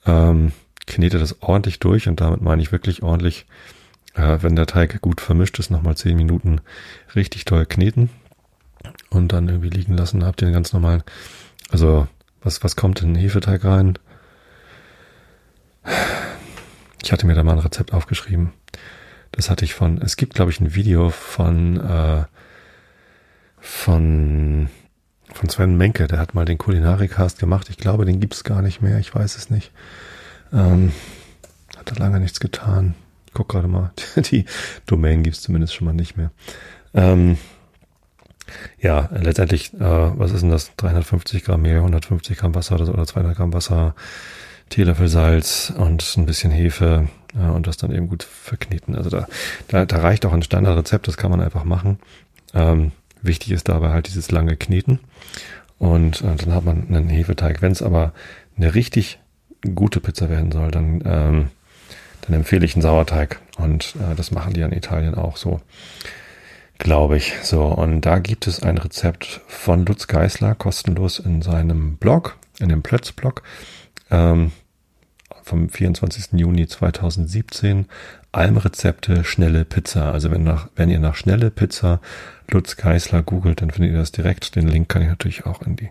Ähm, 0.06 0.52
knete 0.86 1.18
das 1.18 1.42
ordentlich 1.42 1.78
durch 1.78 2.08
und 2.08 2.20
damit 2.20 2.42
meine 2.42 2.60
ich 2.60 2.72
wirklich 2.72 3.02
ordentlich, 3.02 3.46
äh, 4.14 4.38
wenn 4.40 4.56
der 4.56 4.66
Teig 4.66 5.00
gut 5.00 5.20
vermischt 5.20 5.58
ist, 5.58 5.70
nochmal 5.70 5.96
zehn 5.96 6.16
Minuten 6.16 6.60
richtig 7.14 7.44
toll 7.44 7.66
kneten 7.66 8.10
und 9.10 9.32
dann 9.32 9.48
irgendwie 9.48 9.70
liegen 9.70 9.96
lassen. 9.96 10.24
Habt 10.24 10.42
ihr 10.42 10.48
den 10.48 10.54
ganz 10.54 10.72
normalen, 10.72 11.04
also 11.70 12.08
was, 12.42 12.64
was 12.64 12.74
kommt 12.74 13.00
in 13.02 13.14
den 13.14 13.22
Hefeteig 13.22 13.64
rein? 13.64 13.98
Ich 17.02 17.12
hatte 17.12 17.26
mir 17.26 17.34
da 17.34 17.42
mal 17.42 17.52
ein 17.52 17.58
Rezept 17.58 17.92
aufgeschrieben. 17.92 18.52
Das 19.32 19.50
hatte 19.50 19.64
ich 19.64 19.74
von, 19.74 20.00
es 20.02 20.16
gibt 20.16 20.34
glaube 20.34 20.50
ich 20.50 20.60
ein 20.60 20.74
Video 20.74 21.10
von, 21.10 21.80
äh, 21.80 22.24
von, 23.58 24.68
von 25.32 25.48
Sven 25.48 25.76
Menke, 25.76 26.06
der 26.06 26.18
hat 26.18 26.34
mal 26.34 26.44
den 26.44 26.58
Kulinarikast 26.58 27.38
gemacht. 27.38 27.70
Ich 27.70 27.78
glaube, 27.78 28.04
den 28.04 28.20
gibt's 28.20 28.44
gar 28.44 28.62
nicht 28.62 28.82
mehr, 28.82 28.98
ich 28.98 29.14
weiß 29.14 29.36
es 29.36 29.50
nicht. 29.50 29.72
Ähm, 30.52 30.92
hat 31.76 31.90
da 31.90 31.94
lange 31.96 32.20
nichts 32.20 32.40
getan. 32.40 32.94
Ich 33.26 33.32
guck 33.32 33.48
gerade 33.48 33.68
mal, 33.68 33.92
die 34.16 34.44
Domain 34.86 35.22
gibt's 35.22 35.42
zumindest 35.42 35.74
schon 35.74 35.86
mal 35.86 35.94
nicht 35.94 36.16
mehr. 36.16 36.30
Ähm, 36.94 37.38
ja, 38.78 39.08
letztendlich, 39.12 39.72
äh, 39.74 39.78
was 39.80 40.32
ist 40.32 40.42
denn 40.42 40.50
das? 40.50 40.74
350 40.76 41.44
Gramm 41.44 41.62
Mehl, 41.62 41.76
150 41.78 42.36
Gramm 42.36 42.54
Wasser 42.54 42.74
oder, 42.74 42.86
so, 42.86 42.92
oder 42.92 43.06
200 43.06 43.36
Gramm 43.36 43.52
Wasser, 43.52 43.94
Teelöffel 44.72 45.08
Salz 45.08 45.70
und 45.76 46.16
ein 46.16 46.24
bisschen 46.24 46.50
Hefe 46.50 47.08
äh, 47.34 47.50
und 47.50 47.66
das 47.66 47.76
dann 47.76 47.92
eben 47.94 48.08
gut 48.08 48.22
verkneten. 48.22 48.96
Also 48.96 49.10
da, 49.10 49.28
da, 49.68 49.84
da 49.84 49.98
reicht 49.98 50.24
auch 50.24 50.32
ein 50.32 50.42
Standardrezept, 50.42 51.06
das 51.06 51.18
kann 51.18 51.30
man 51.30 51.42
einfach 51.42 51.64
machen. 51.64 51.98
Ähm, 52.54 52.92
wichtig 53.20 53.52
ist 53.52 53.68
dabei 53.68 53.90
halt 53.90 54.08
dieses 54.08 54.30
lange 54.30 54.56
Kneten 54.56 54.98
und 55.78 56.22
äh, 56.22 56.36
dann 56.36 56.54
hat 56.54 56.64
man 56.64 56.86
einen 56.88 57.10
Hefeteig. 57.10 57.60
Wenn 57.60 57.72
es 57.72 57.82
aber 57.82 58.14
eine 58.56 58.74
richtig 58.74 59.18
gute 59.74 60.00
Pizza 60.00 60.30
werden 60.30 60.52
soll, 60.52 60.70
dann, 60.70 61.02
ähm, 61.04 61.50
dann 62.22 62.34
empfehle 62.34 62.64
ich 62.64 62.74
einen 62.74 62.82
Sauerteig 62.82 63.40
und 63.58 63.94
äh, 63.96 64.14
das 64.16 64.30
machen 64.30 64.54
die 64.54 64.62
in 64.62 64.72
Italien 64.72 65.14
auch 65.14 65.36
so 65.36 65.60
glaube 66.78 67.16
ich. 67.16 67.34
So, 67.42 67.66
und 67.66 68.00
da 68.00 68.18
gibt 68.18 68.48
es 68.48 68.60
ein 68.60 68.76
Rezept 68.76 69.42
von 69.46 69.86
Lutz 69.86 70.08
Geisler, 70.08 70.56
kostenlos 70.56 71.20
in 71.20 71.40
seinem 71.40 71.96
Blog, 71.96 72.36
in 72.58 72.70
dem 72.70 72.82
Plötz-Blog, 72.82 73.42
ähm, 74.10 74.50
vom 75.42 75.68
24. 75.68 76.32
Juni 76.32 76.66
2017. 76.66 77.86
Almrezepte 78.32 79.24
schnelle 79.24 79.64
Pizza. 79.64 80.12
Also 80.12 80.30
wenn, 80.30 80.44
nach, 80.44 80.68
wenn 80.76 80.90
ihr 80.90 81.00
nach 81.00 81.16
schnelle 81.16 81.50
Pizza 81.50 82.00
Lutz 82.48 82.76
Geisler 82.76 83.22
googelt, 83.22 83.60
dann 83.60 83.70
findet 83.70 83.92
ihr 83.92 83.98
das 83.98 84.12
direkt. 84.12 84.56
Den 84.56 84.68
Link 84.68 84.88
kann 84.88 85.02
ich 85.02 85.08
natürlich 85.08 85.46
auch 85.46 85.62
in 85.62 85.76
die 85.76 85.90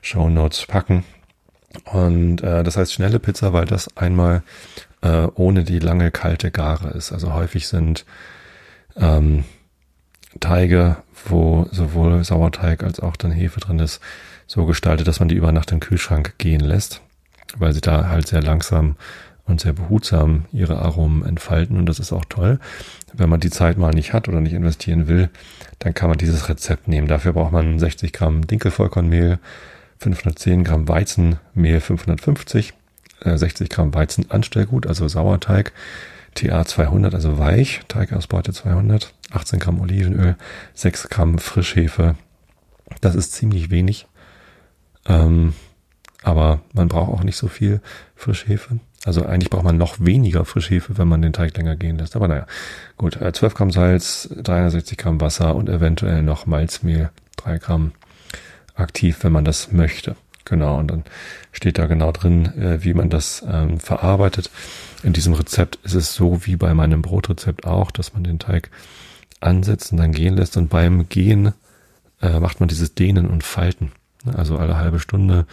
Show 0.00 0.28
Notes 0.28 0.66
packen. 0.66 1.04
Und 1.84 2.42
äh, 2.42 2.62
das 2.62 2.76
heißt 2.76 2.92
schnelle 2.92 3.18
Pizza, 3.18 3.52
weil 3.52 3.64
das 3.64 3.96
einmal 3.96 4.42
äh, 5.00 5.26
ohne 5.34 5.64
die 5.64 5.78
lange 5.78 6.10
kalte 6.10 6.50
Gare 6.50 6.90
ist. 6.90 7.12
Also 7.12 7.32
häufig 7.34 7.68
sind 7.68 8.04
ähm, 8.96 9.44
Teige, 10.40 10.98
wo 11.24 11.66
sowohl 11.70 12.24
Sauerteig 12.24 12.82
als 12.82 13.00
auch 13.00 13.16
dann 13.16 13.30
Hefe 13.30 13.60
drin 13.60 13.78
ist, 13.78 14.00
so 14.46 14.66
gestaltet, 14.66 15.06
dass 15.06 15.20
man 15.20 15.28
die 15.28 15.34
über 15.34 15.52
Nacht 15.52 15.70
in 15.70 15.78
den 15.78 15.86
Kühlschrank 15.86 16.34
gehen 16.38 16.60
lässt, 16.60 17.00
weil 17.58 17.72
sie 17.72 17.80
da 17.80 18.08
halt 18.08 18.28
sehr 18.28 18.42
langsam 18.42 18.96
und 19.44 19.60
sehr 19.60 19.72
behutsam 19.72 20.44
ihre 20.52 20.78
Aromen 20.78 21.24
entfalten 21.24 21.76
und 21.76 21.86
das 21.86 21.98
ist 21.98 22.12
auch 22.12 22.24
toll. 22.24 22.58
Wenn 23.12 23.28
man 23.28 23.40
die 23.40 23.50
Zeit 23.50 23.76
mal 23.76 23.92
nicht 23.92 24.12
hat 24.12 24.28
oder 24.28 24.40
nicht 24.40 24.52
investieren 24.52 25.08
will, 25.08 25.30
dann 25.78 25.94
kann 25.94 26.08
man 26.08 26.18
dieses 26.18 26.48
Rezept 26.48 26.88
nehmen. 26.88 27.08
Dafür 27.08 27.32
braucht 27.32 27.52
man 27.52 27.78
60 27.78 28.12
Gramm 28.12 28.46
Dinkelvollkornmehl, 28.46 29.38
510 29.98 30.64
Gramm 30.64 30.88
Weizenmehl 30.88 31.80
550, 31.80 32.72
60 33.24 33.68
Gramm 33.68 33.94
Weizen 33.94 34.30
Anstellgut, 34.30 34.86
also 34.86 35.08
Sauerteig, 35.08 35.72
TA 36.34 36.64
200, 36.64 37.14
also 37.14 37.38
weich, 37.38 37.82
Teigausbeute 37.88 38.52
200, 38.52 39.12
18 39.30 39.58
Gramm 39.58 39.80
Olivenöl, 39.80 40.36
6 40.74 41.08
Gramm 41.08 41.38
Frischhefe. 41.38 42.14
Das 43.00 43.14
ist 43.14 43.32
ziemlich 43.32 43.70
wenig. 43.70 44.06
Ähm, 45.06 45.54
aber 46.22 46.60
man 46.72 46.88
braucht 46.88 47.12
auch 47.12 47.24
nicht 47.24 47.36
so 47.36 47.48
viel 47.48 47.80
Frischhefe. 48.14 48.78
Also 49.04 49.26
eigentlich 49.26 49.50
braucht 49.50 49.64
man 49.64 49.78
noch 49.78 49.98
weniger 49.98 50.44
Frischhefe, 50.44 50.96
wenn 50.96 51.08
man 51.08 51.22
den 51.22 51.32
Teig 51.32 51.56
länger 51.56 51.74
gehen 51.74 51.98
lässt. 51.98 52.14
Aber 52.14 52.28
naja, 52.28 52.46
gut. 52.96 53.14
12 53.14 53.42
äh, 53.42 53.48
Gramm 53.56 53.70
Salz, 53.72 54.28
360 54.36 54.96
Gramm 54.96 55.20
Wasser 55.20 55.56
und 55.56 55.68
eventuell 55.68 56.22
noch 56.22 56.46
Malzmehl, 56.46 57.10
3 57.36 57.58
Gramm. 57.58 57.92
aktiv, 58.74 59.18
wenn 59.22 59.32
man 59.32 59.44
das 59.44 59.72
möchte. 59.72 60.16
Genau, 60.44 60.78
und 60.78 60.88
dann 60.88 61.04
steht 61.52 61.78
da 61.78 61.86
genau 61.86 62.10
drin, 62.12 62.46
äh, 62.58 62.82
wie 62.82 62.94
man 62.94 63.10
das 63.10 63.44
ähm, 63.48 63.78
verarbeitet. 63.78 64.50
In 65.02 65.12
diesem 65.12 65.34
Rezept 65.34 65.78
ist 65.84 65.94
es 65.94 66.14
so 66.14 66.46
wie 66.46 66.56
bei 66.56 66.74
meinem 66.74 67.02
Brotrezept 67.02 67.66
auch, 67.66 67.90
dass 67.90 68.14
man 68.14 68.24
den 68.24 68.38
Teig 68.38 68.70
ansetzt 69.40 69.92
und 69.92 69.98
dann 69.98 70.12
gehen 70.12 70.36
lässt 70.36 70.56
und 70.56 70.68
beim 70.68 71.08
Gehen 71.08 71.52
äh, 72.20 72.38
macht 72.40 72.60
man 72.60 72.68
dieses 72.68 72.94
Dehnen 72.94 73.28
und 73.28 73.44
Falten. 73.44 73.92
Also 74.34 74.56
alle 74.56 74.78
halbe 74.78 75.00
Stunde 75.00 75.46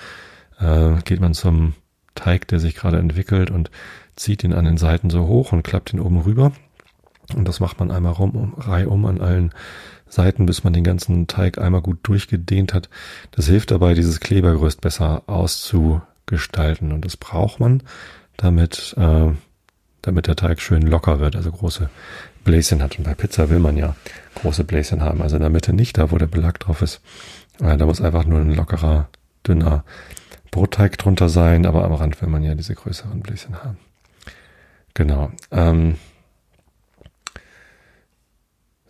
äh, 0.60 1.02
geht 1.04 1.20
man 1.20 1.34
zum 1.34 1.74
Teig, 2.16 2.48
der 2.48 2.60
sich 2.60 2.76
gerade 2.76 2.98
entwickelt 2.98 3.52
und 3.52 3.72
zieht 4.16 4.44
ihn 4.44 4.54
an 4.54 4.66
den 4.66 4.78
Seiten 4.78 5.10
so 5.10 5.28
hoch 5.28 5.52
und 5.52 5.64
klappt 5.64 5.94
ihn 5.94 6.00
oben 6.00 6.20
rüber. 6.22 6.52
Und 7.36 7.48
das 7.48 7.60
macht 7.60 7.80
man 7.80 7.92
einmal 7.92 8.14
rum, 8.14 8.32
um, 8.32 8.54
reihum 8.56 9.06
an 9.06 9.22
allen 9.22 9.54
Seiten, 10.08 10.46
bis 10.46 10.64
man 10.64 10.74
den 10.74 10.84
ganzen 10.84 11.28
Teig 11.28 11.60
einmal 11.60 11.82
gut 11.82 12.00
durchgedehnt 12.04 12.74
hat. 12.74 12.90
Das 13.32 13.48
hilft 13.48 13.72
dabei, 13.72 13.94
dieses 13.94 14.20
Klebergerüst 14.20 14.82
besser 14.82 15.24
auszugestalten. 15.28 16.92
Und 16.92 17.06
das 17.06 17.16
braucht 17.18 17.60
man, 17.60 17.84
damit, 18.36 18.96
äh, 18.98 19.32
damit 20.02 20.28
der 20.28 20.36
Teig 20.36 20.62
schön 20.62 20.82
locker 20.82 21.20
wird, 21.20 21.36
also 21.36 21.52
große 21.52 21.90
Bläschen 22.44 22.82
hat. 22.82 22.98
Und 22.98 23.04
bei 23.04 23.14
Pizza 23.14 23.50
will 23.50 23.60
man 23.60 23.78
ja 23.78 23.96
große 24.36 24.64
Bläschen 24.64 25.02
haben. 25.02 25.22
Also 25.22 25.36
in 25.36 25.42
der 25.42 25.52
Mitte 25.52 25.74
nicht, 25.74 25.98
da 25.98 26.12
wo 26.12 26.18
der 26.18 26.28
Belag 26.28 26.60
drauf 26.60 26.82
ist. 26.82 27.02
Äh, 27.62 27.78
da 27.78 27.86
muss 27.86 28.02
einfach 28.02 28.26
nur 28.26 28.40
ein 28.40 28.56
lockerer, 28.56 29.10
dünner 29.48 29.84
Brotteig 30.52 30.98
drunter 30.98 31.30
sein, 31.30 31.66
aber 31.66 31.84
am 31.84 31.94
Rand 31.94 32.22
will 32.22 32.30
man 32.30 32.44
ja 32.44 32.56
diese 32.56 32.76
größeren 32.76 33.22
Bläschen 33.22 33.64
haben. 33.64 33.78
Genau. 34.94 35.32
Ähm, 35.52 35.96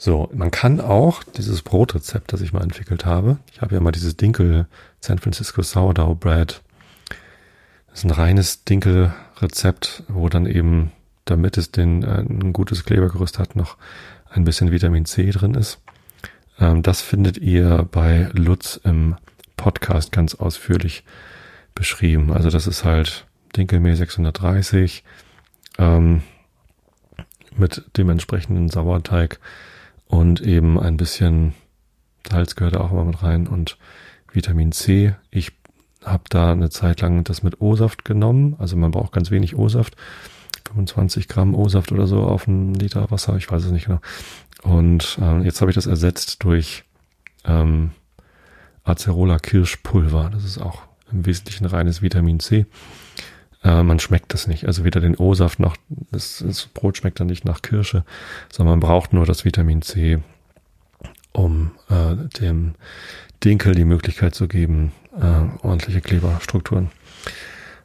so, 0.02 0.30
man 0.34 0.50
kann 0.50 0.80
auch 0.80 1.24
dieses 1.24 1.62
Brotrezept, 1.62 2.32
das 2.32 2.40
ich 2.40 2.54
mal 2.54 2.64
entwickelt 2.64 3.06
habe. 3.06 3.38
Ich 3.52 3.62
habe 3.62 3.76
ja 3.76 3.82
mal 3.82 3.92
dieses 3.92 4.16
Dinkel 4.16 4.68
San 5.02 5.20
Francisco 5.20 5.62
Sourdough 5.62 6.18
Bread. 6.18 6.62
Das 7.90 8.00
ist 8.00 8.06
ein 8.06 8.12
reines 8.12 8.64
Dinkelrezept, 8.64 10.04
wo 10.08 10.30
dann 10.30 10.46
eben, 10.46 10.94
damit 11.26 11.58
es 11.58 11.72
den, 11.72 12.04
äh, 12.04 12.22
ein 12.22 12.54
gutes 12.54 12.86
Klebergerüst 12.86 13.40
hat, 13.40 13.58
noch 13.58 13.76
ein 14.30 14.46
bisschen 14.46 14.72
Vitamin 14.72 15.06
C 15.06 15.32
drin 15.32 15.54
ist. 15.54 15.80
Ähm, 16.60 16.82
das 16.82 17.02
findet 17.02 17.38
ihr 17.38 17.86
bei 17.92 18.30
Lutz 18.32 18.80
im 18.84 19.18
Podcast 19.58 20.14
ganz 20.14 20.36
ausführlich 20.36 21.04
beschrieben. 21.76 22.32
Also 22.32 22.50
das 22.50 22.68
ist 22.68 22.84
halt 22.84 23.26
Dinkelmehl 23.56 23.96
630 23.96 25.04
ähm, 25.78 26.22
mit 27.56 27.84
dem 27.98 28.10
entsprechenden 28.10 28.70
Sauerteig 28.70 29.40
und 30.06 30.42
eben 30.42 30.80
ein 30.80 30.98
bisschen 30.98 31.54
Salz 32.30 32.56
gehört 32.56 32.78
auch 32.78 32.92
immer 32.92 33.06
mit 33.06 33.24
rein 33.24 33.48
und 33.48 33.78
Vitamin 34.32 34.72
C. 34.72 35.16
Ich 35.32 35.52
habe 36.04 36.24
da 36.30 36.52
eine 36.52 36.70
Zeit 36.70 37.02
lang 37.02 37.24
das 37.24 37.44
mit 37.44 37.62
O-Saft 37.62 38.06
genommen. 38.06 38.56
Also 38.60 38.76
man 38.76 38.92
braucht 38.92 39.12
ganz 39.12 39.32
wenig 39.32 39.56
O-Saft. 39.56 39.96
25 40.68 41.28
Gramm 41.28 41.56
O-Saft 41.56 41.92
oder 41.92 42.06
so 42.06 42.24
auf 42.24 42.48
einen 42.48 42.76
Liter 42.76 43.10
Wasser, 43.10 43.36
ich 43.38 43.50
weiß 43.50 43.66
es 43.66 43.72
nicht 43.72 43.86
genau. 43.86 44.02
Und 44.62 45.18
äh, 45.22 45.40
jetzt 45.40 45.62
habe 45.62 45.72
ich 45.72 45.76
das 45.76 45.88
ersetzt 45.88 46.44
durch 46.44 46.84
ähm, 47.46 47.92
Acerola 48.84 49.40
Kirschpulver. 49.40 50.30
Das 50.32 50.44
ist 50.44 50.60
auch 50.60 50.84
im 51.12 51.26
Wesentlichen 51.26 51.66
reines 51.66 52.02
Vitamin 52.02 52.40
C. 52.40 52.66
Äh, 53.64 53.84
man 53.84 54.00
schmeckt 54.00 54.34
das 54.34 54.48
nicht. 54.48 54.66
Also 54.66 54.84
weder 54.84 55.02
den 55.02 55.16
O-Saft 55.16 55.60
noch 55.60 55.76
das, 56.12 56.44
das, 56.46 56.68
Brot 56.68 56.98
schmeckt 56.98 57.20
dann 57.20 57.28
nicht 57.28 57.46
nach 57.46 57.62
Kirsche, 57.62 58.04
sondern 58.52 58.80
man 58.80 58.88
braucht 58.88 59.14
nur 59.14 59.26
das 59.26 59.46
Vitamin 59.46 59.82
C, 59.82 60.20
um 61.32 61.72
äh, 61.90 62.16
dem 62.40 62.76
Dinkel 63.44 63.76
die 63.76 63.86
Möglichkeit 63.86 64.36
zu 64.36 64.48
geben, 64.48 64.92
äh, 65.18 65.66
ordentliche 65.66 66.02
Kleberstrukturen 66.02 66.90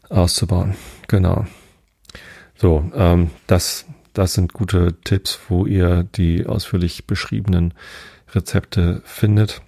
auszubauen. 0.09 0.75
Genau. 1.09 1.47
So, 2.57 2.91
ähm, 2.95 3.31
das, 3.47 3.85
das 4.13 4.35
sind 4.35 4.53
gute 4.53 4.95
Tipps, 5.03 5.39
wo 5.49 5.67
ihr 5.67 6.05
die 6.05 6.47
ausführlich 6.47 7.07
beschriebenen 7.07 7.75
Rezepte 8.33 9.03
findet. 9.05 9.63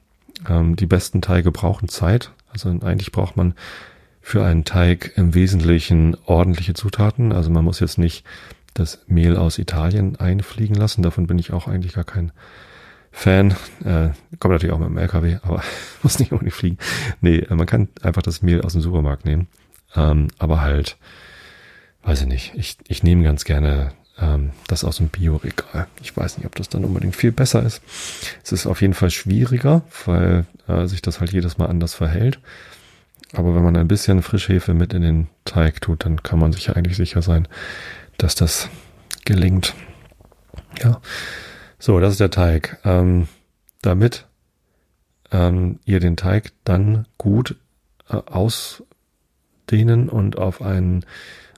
Ähm, 0.49 0.77
die 0.77 0.87
besten 0.87 1.21
Teige 1.21 1.51
brauchen 1.51 1.89
Zeit. 1.89 2.31
Also 2.53 2.71
eigentlich 2.71 3.13
braucht 3.13 3.37
man 3.37 3.55
für 4.21 4.45
einen 4.45 4.65
Teig 4.65 5.13
im 5.17 5.35
Wesentlichen 5.35 6.17
ordentliche 6.27 6.75
Zutaten. 6.75 7.33
Also 7.33 7.51
man 7.51 7.65
muss 7.65 7.81
jetzt 7.81 7.99
nicht 7.99 8.25
das 8.75 9.05
Mehl 9.07 9.37
aus 9.37 9.59
Italien 9.59 10.17
einfliegen 10.17 10.75
lassen. 10.75 11.03
Davon 11.03 11.27
bin 11.27 11.39
ich 11.39 11.53
auch 11.53 11.69
eigentlich 11.69 11.95
gar 11.95 12.05
kein 12.05 12.33
Fan. 13.13 13.53
Äh, 13.85 14.11
kommt 14.39 14.53
natürlich 14.53 14.75
auch 14.75 14.79
mit 14.79 14.89
dem 14.89 14.99
LKW, 14.99 15.39
aber 15.43 15.63
muss 16.03 16.19
nicht 16.19 16.33
unbedingt 16.33 16.55
fliegen. 16.55 16.79
Nee, 17.21 17.39
äh, 17.39 17.55
man 17.55 17.67
kann 17.67 17.89
einfach 18.03 18.23
das 18.23 18.43
Mehl 18.43 18.63
aus 18.63 18.73
dem 18.73 18.83
Supermarkt 18.83 19.25
nehmen. 19.25 19.49
Ähm, 19.95 20.29
aber 20.39 20.61
halt, 20.61 20.99
weiß 22.03 22.23
ich 22.23 22.27
nicht. 22.27 22.53
Ich, 22.57 22.77
ich 22.89 23.03
nehme 23.03 23.25
ganz 23.25 23.45
gerne 23.45 23.93
ähm, 24.19 24.51
das 24.69 24.85
aus 24.85 24.99
dem 24.99 25.09
Bioregal. 25.09 25.87
Ich 26.01 26.17
weiß 26.17 26.39
nicht, 26.39 26.47
ob 26.47 26.55
das 26.55 26.69
dann 26.69 26.85
unbedingt 26.85 27.17
viel 27.17 27.33
besser 27.33 27.63
ist. 27.63 27.83
Es 28.43 28.53
ist 28.53 28.67
auf 28.67 28.81
jeden 28.81 28.95
Fall 28.95 29.11
schwieriger, 29.11 29.83
weil 30.05 30.47
äh, 30.69 30.87
sich 30.87 31.03
das 31.03 31.21
halt 31.21 31.33
jedes 31.33 31.59
Mal 31.59 31.67
anders 31.67 31.95
verhält. 31.95 32.39
Aber 33.33 33.55
wenn 33.55 33.63
man 33.63 33.77
ein 33.77 33.89
bisschen 33.89 34.23
Frischhefe 34.23 34.73
mit 34.73 34.95
in 34.95 35.03
den 35.03 35.27
Teig 35.45 35.81
tut, 35.81 36.05
dann 36.05 36.23
kann 36.23 36.39
man 36.39 36.53
sich 36.53 36.67
ja 36.67 36.75
eigentlich 36.75 36.97
sicher 36.97 37.23
sein, 37.23 37.49
dass 38.19 38.35
das 38.35 38.69
gelingt. 39.25 39.75
Ja. 40.83 41.01
So, 41.79 42.01
das 42.01 42.13
ist 42.13 42.21
der 42.21 42.31
Teig. 42.31 42.79
Ähm, 42.85 43.29
damit 43.83 44.27
ähm, 45.33 45.81
ihr 45.85 46.01
den 46.01 46.17
Teig 46.17 46.53
dann 46.65 47.07
gut 47.19 47.57
äh, 48.09 48.17
ausdehnen 48.17 50.09
und 50.09 50.39
auf 50.39 50.63
einen, 50.63 51.05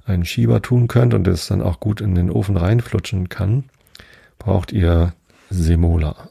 einen 0.09 0.25
Schieber 0.25 0.63
tun 0.63 0.89
könnt 0.89 1.15
und 1.15 1.27
es 1.29 1.47
dann 1.47 1.63
auch 1.63 1.81
gut 1.81 2.01
in 2.01 2.15
den 2.15 2.31
Ofen 2.31 2.57
reinflutschen 2.57 3.29
kann, 3.29 3.65
braucht 4.39 4.73
ihr 4.73 5.15
Semola. 5.51 6.31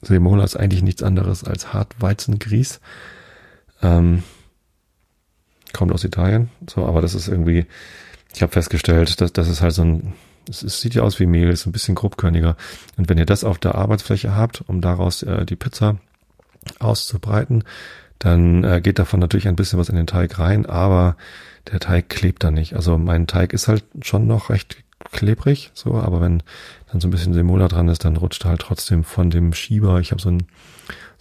Semola 0.00 0.44
ist 0.44 0.56
eigentlich 0.56 0.82
nichts 0.82 1.02
anderes 1.02 1.44
als 1.44 1.72
Hartweizengrieß. 1.72 2.80
Ähm, 3.82 4.22
kommt 5.72 5.92
aus 5.92 6.04
Italien, 6.04 6.50
so, 6.68 6.86
aber 6.86 7.00
das 7.00 7.14
ist 7.14 7.28
irgendwie, 7.28 7.66
ich 8.34 8.42
habe 8.42 8.52
festgestellt, 8.52 9.20
dass 9.20 9.32
das 9.32 9.48
ist 9.48 9.62
halt 9.62 9.72
so 9.72 9.82
ein, 9.82 10.12
es, 10.48 10.60
sieht 10.60 10.94
ja 10.94 11.02
aus 11.02 11.18
wie 11.20 11.26
Mehl, 11.26 11.50
ist 11.50 11.66
ein 11.66 11.72
bisschen 11.72 11.94
grobkörniger. 11.94 12.56
Und 12.96 13.08
wenn 13.08 13.18
ihr 13.18 13.26
das 13.26 13.44
auf 13.44 13.58
der 13.58 13.76
Arbeitsfläche 13.76 14.34
habt, 14.34 14.62
um 14.66 14.80
daraus 14.80 15.22
äh, 15.22 15.46
die 15.46 15.56
Pizza 15.56 15.96
auszubreiten, 16.78 17.64
dann 18.18 18.62
äh, 18.64 18.80
geht 18.80 18.98
davon 18.98 19.20
natürlich 19.20 19.48
ein 19.48 19.56
bisschen 19.56 19.78
was 19.78 19.88
in 19.88 19.96
den 19.96 20.06
Teig 20.06 20.38
rein, 20.38 20.66
aber 20.66 21.16
der 21.70 21.80
Teig 21.80 22.08
klebt 22.08 22.44
da 22.44 22.50
nicht. 22.50 22.74
Also 22.74 22.98
mein 22.98 23.26
Teig 23.26 23.52
ist 23.52 23.68
halt 23.68 23.84
schon 24.02 24.26
noch 24.26 24.50
recht 24.50 24.76
klebrig, 25.10 25.70
so, 25.74 25.94
aber 25.94 26.20
wenn 26.20 26.42
dann 26.90 27.00
so 27.00 27.08
ein 27.08 27.10
bisschen 27.10 27.34
Semola 27.34 27.68
dran 27.68 27.88
ist, 27.88 28.04
dann 28.04 28.16
rutscht 28.16 28.44
er 28.44 28.50
halt 28.50 28.60
trotzdem 28.60 29.04
von 29.04 29.30
dem 29.30 29.52
Schieber. 29.52 30.00
Ich 30.00 30.12
habe 30.12 30.22
so 30.22 30.30
ein 30.30 30.46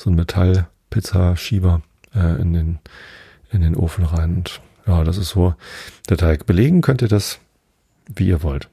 so 0.01 0.09
ein 0.09 0.15
Metall-Pizza-Schieber 0.15 1.81
äh, 2.15 2.41
in, 2.41 2.53
den, 2.53 2.79
in 3.51 3.61
den 3.61 3.75
Ofen 3.75 4.03
rein. 4.03 4.35
Und 4.37 4.61
ja, 4.87 5.03
das 5.03 5.17
ist 5.17 5.29
so 5.29 5.55
der 6.09 6.17
Teig. 6.17 6.45
Belegen 6.45 6.81
könnt 6.81 7.01
ihr 7.01 7.07
das, 7.07 7.39
wie 8.07 8.27
ihr 8.27 8.43
wollt. 8.43 8.67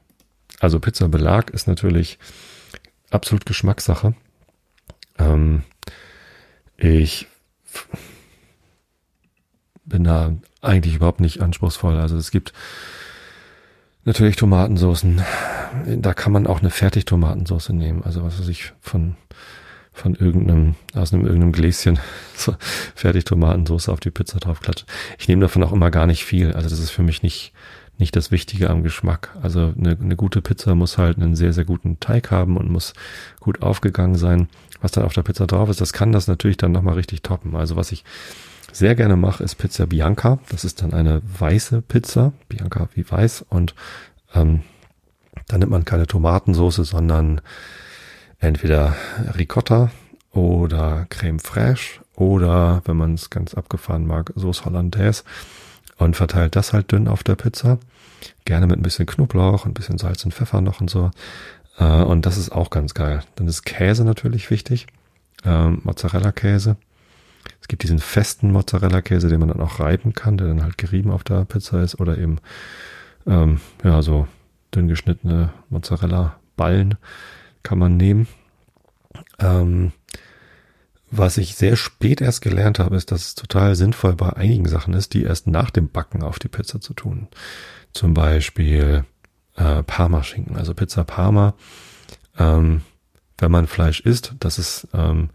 Also 0.59 0.79
Pizza-Belag 0.79 1.51
ist 1.51 1.67
natürlich 1.67 2.19
absolut 3.11 3.45
Geschmackssache. 3.45 4.15
Ähm, 5.17 5.63
ich 6.77 7.27
bin 9.89 10.03
da 10.03 10.33
eigentlich 10.61 10.95
überhaupt 10.95 11.19
nicht 11.19 11.41
anspruchsvoll. 11.41 11.95
Also 11.95 12.17
es 12.17 12.31
gibt 12.31 12.53
natürlich 14.05 14.35
Tomatensoßen. 14.37 15.21
Da 15.97 16.13
kann 16.13 16.31
man 16.31 16.47
auch 16.47 16.59
eine 16.59 16.69
Fertigtomatensauce 16.69 17.69
nehmen. 17.69 18.03
Also 18.03 18.23
was 18.23 18.39
weiß 18.39 18.47
ich 18.47 18.73
von 18.81 19.15
von 19.99 20.15
irgendeinem, 20.15 20.75
aus 20.95 21.13
einem 21.13 21.25
irgendeinem 21.25 21.51
Gläschen 21.51 21.99
so 22.35 22.55
fertig 22.95 23.25
Tomatensauce 23.25 23.89
auf 23.89 23.99
die 23.99 24.11
Pizza 24.11 24.39
draufklatschen. 24.39 24.87
Ich 25.17 25.27
nehme 25.27 25.41
davon 25.41 25.63
auch 25.63 25.73
immer 25.73 25.91
gar 25.91 26.07
nicht 26.07 26.23
viel. 26.23 26.53
Also 26.53 26.69
das 26.69 26.79
ist 26.79 26.91
für 26.91 27.03
mich 27.03 27.21
nicht, 27.21 27.53
nicht 27.97 28.15
das 28.15 28.31
Wichtige 28.31 28.69
am 28.69 28.83
Geschmack. 28.83 29.35
Also 29.41 29.73
eine, 29.77 29.97
eine 29.99 30.15
gute 30.15 30.41
Pizza 30.41 30.73
muss 30.73 30.97
halt 30.97 31.17
einen 31.17 31.35
sehr, 31.35 31.53
sehr 31.53 31.65
guten 31.65 31.99
Teig 31.99 32.31
haben 32.31 32.55
und 32.57 32.71
muss 32.71 32.93
gut 33.39 33.61
aufgegangen 33.61 34.15
sein. 34.15 34.47
Was 34.81 34.93
dann 34.93 35.03
auf 35.03 35.13
der 35.13 35.23
Pizza 35.23 35.45
drauf 35.45 35.69
ist, 35.69 35.81
das 35.81 35.91
kann 35.91 36.13
das 36.13 36.27
natürlich 36.27 36.57
dann 36.57 36.71
nochmal 36.71 36.95
richtig 36.95 37.21
toppen. 37.21 37.55
Also 37.55 37.75
was 37.75 37.91
ich 37.91 38.05
sehr 38.71 38.95
gerne 38.95 39.15
mache, 39.15 39.43
ist 39.43 39.55
Pizza 39.55 39.87
Bianca. 39.87 40.39
Das 40.49 40.63
ist 40.63 40.81
dann 40.81 40.93
eine 40.93 41.21
weiße 41.39 41.81
Pizza, 41.81 42.33
Bianca 42.47 42.89
wie 42.93 43.09
weiß. 43.09 43.45
Und 43.49 43.75
ähm, 44.33 44.61
da 45.47 45.57
nimmt 45.57 45.71
man 45.71 45.85
keine 45.85 46.07
Tomatensauce, 46.07 46.75
sondern 46.75 47.41
entweder 48.39 48.95
Ricotta 49.37 49.91
oder 50.31 51.05
Creme 51.09 51.39
Fraiche 51.39 52.01
oder, 52.15 52.81
wenn 52.85 52.97
man 52.97 53.13
es 53.13 53.29
ganz 53.29 53.53
abgefahren 53.53 54.05
mag, 54.05 54.33
Sauce 54.35 54.65
Hollandaise 54.65 55.23
und 55.97 56.15
verteilt 56.15 56.55
das 56.55 56.73
halt 56.73 56.91
dünn 56.91 57.07
auf 57.07 57.23
der 57.23 57.35
Pizza. 57.35 57.79
Gerne 58.45 58.67
mit 58.67 58.77
ein 58.77 58.83
bisschen 58.83 59.05
Knoblauch, 59.05 59.65
ein 59.65 59.73
bisschen 59.73 59.97
Salz 59.97 60.25
und 60.25 60.33
Pfeffer 60.33 60.61
noch 60.61 60.81
und 60.81 60.89
so. 60.89 61.11
Äh, 61.77 62.03
und 62.03 62.25
das 62.25 62.37
ist 62.37 62.51
auch 62.51 62.69
ganz 62.69 62.93
geil. 62.93 63.23
Dann 63.35 63.47
ist 63.47 63.63
Käse 63.63 64.03
natürlich 64.03 64.49
wichtig. 64.49 64.87
Ähm, 65.45 65.81
Mozzarella-Käse. 65.83 66.75
Gibt 67.69 67.83
diesen 67.83 67.99
festen 67.99 68.51
Mozzarella-Käse, 68.51 69.29
den 69.29 69.39
man 69.39 69.49
dann 69.49 69.61
auch 69.61 69.79
reiben 69.79 70.13
kann, 70.13 70.37
der 70.37 70.47
dann 70.47 70.63
halt 70.63 70.77
gerieben 70.77 71.11
auf 71.11 71.23
der 71.23 71.45
Pizza 71.45 71.81
ist 71.81 71.99
oder 71.99 72.17
eben 72.17 72.39
ähm, 73.25 73.61
ja 73.83 74.01
so 74.01 74.27
dünn 74.75 74.89
geschnittene 74.89 75.53
Mozzarella-Ballen 75.69 76.97
kann 77.63 77.79
man 77.79 77.95
nehmen. 77.95 78.27
Ähm, 79.39 79.93
was 81.11 81.37
ich 81.37 81.55
sehr 81.55 81.75
spät 81.75 82.21
erst 82.21 82.41
gelernt 82.41 82.77
habe, 82.77 82.95
ist, 82.95 83.11
dass 83.11 83.25
es 83.25 83.35
total 83.35 83.75
sinnvoll 83.75 84.15
bei 84.15 84.33
einigen 84.33 84.67
Sachen 84.67 84.93
ist, 84.93 85.13
die 85.13 85.23
erst 85.23 85.47
nach 85.47 85.71
dem 85.71 85.89
Backen 85.89 86.21
auf 86.21 86.37
die 86.37 86.49
Pizza 86.49 86.81
zu 86.81 86.93
tun. 86.93 87.27
Zum 87.93 88.13
Beispiel 88.13 89.05
äh, 89.55 89.83
Parma-Schinken, 89.83 90.55
also 90.55 90.73
Pizza 90.73 91.03
Parma. 91.03 91.55
Ähm, 92.37 92.81
wenn 93.39 93.51
man 93.51 93.67
Fleisch 93.67 94.01
isst, 94.01 94.35
das 94.39 94.59
ist, 94.59 94.87
ähm, 94.93 95.29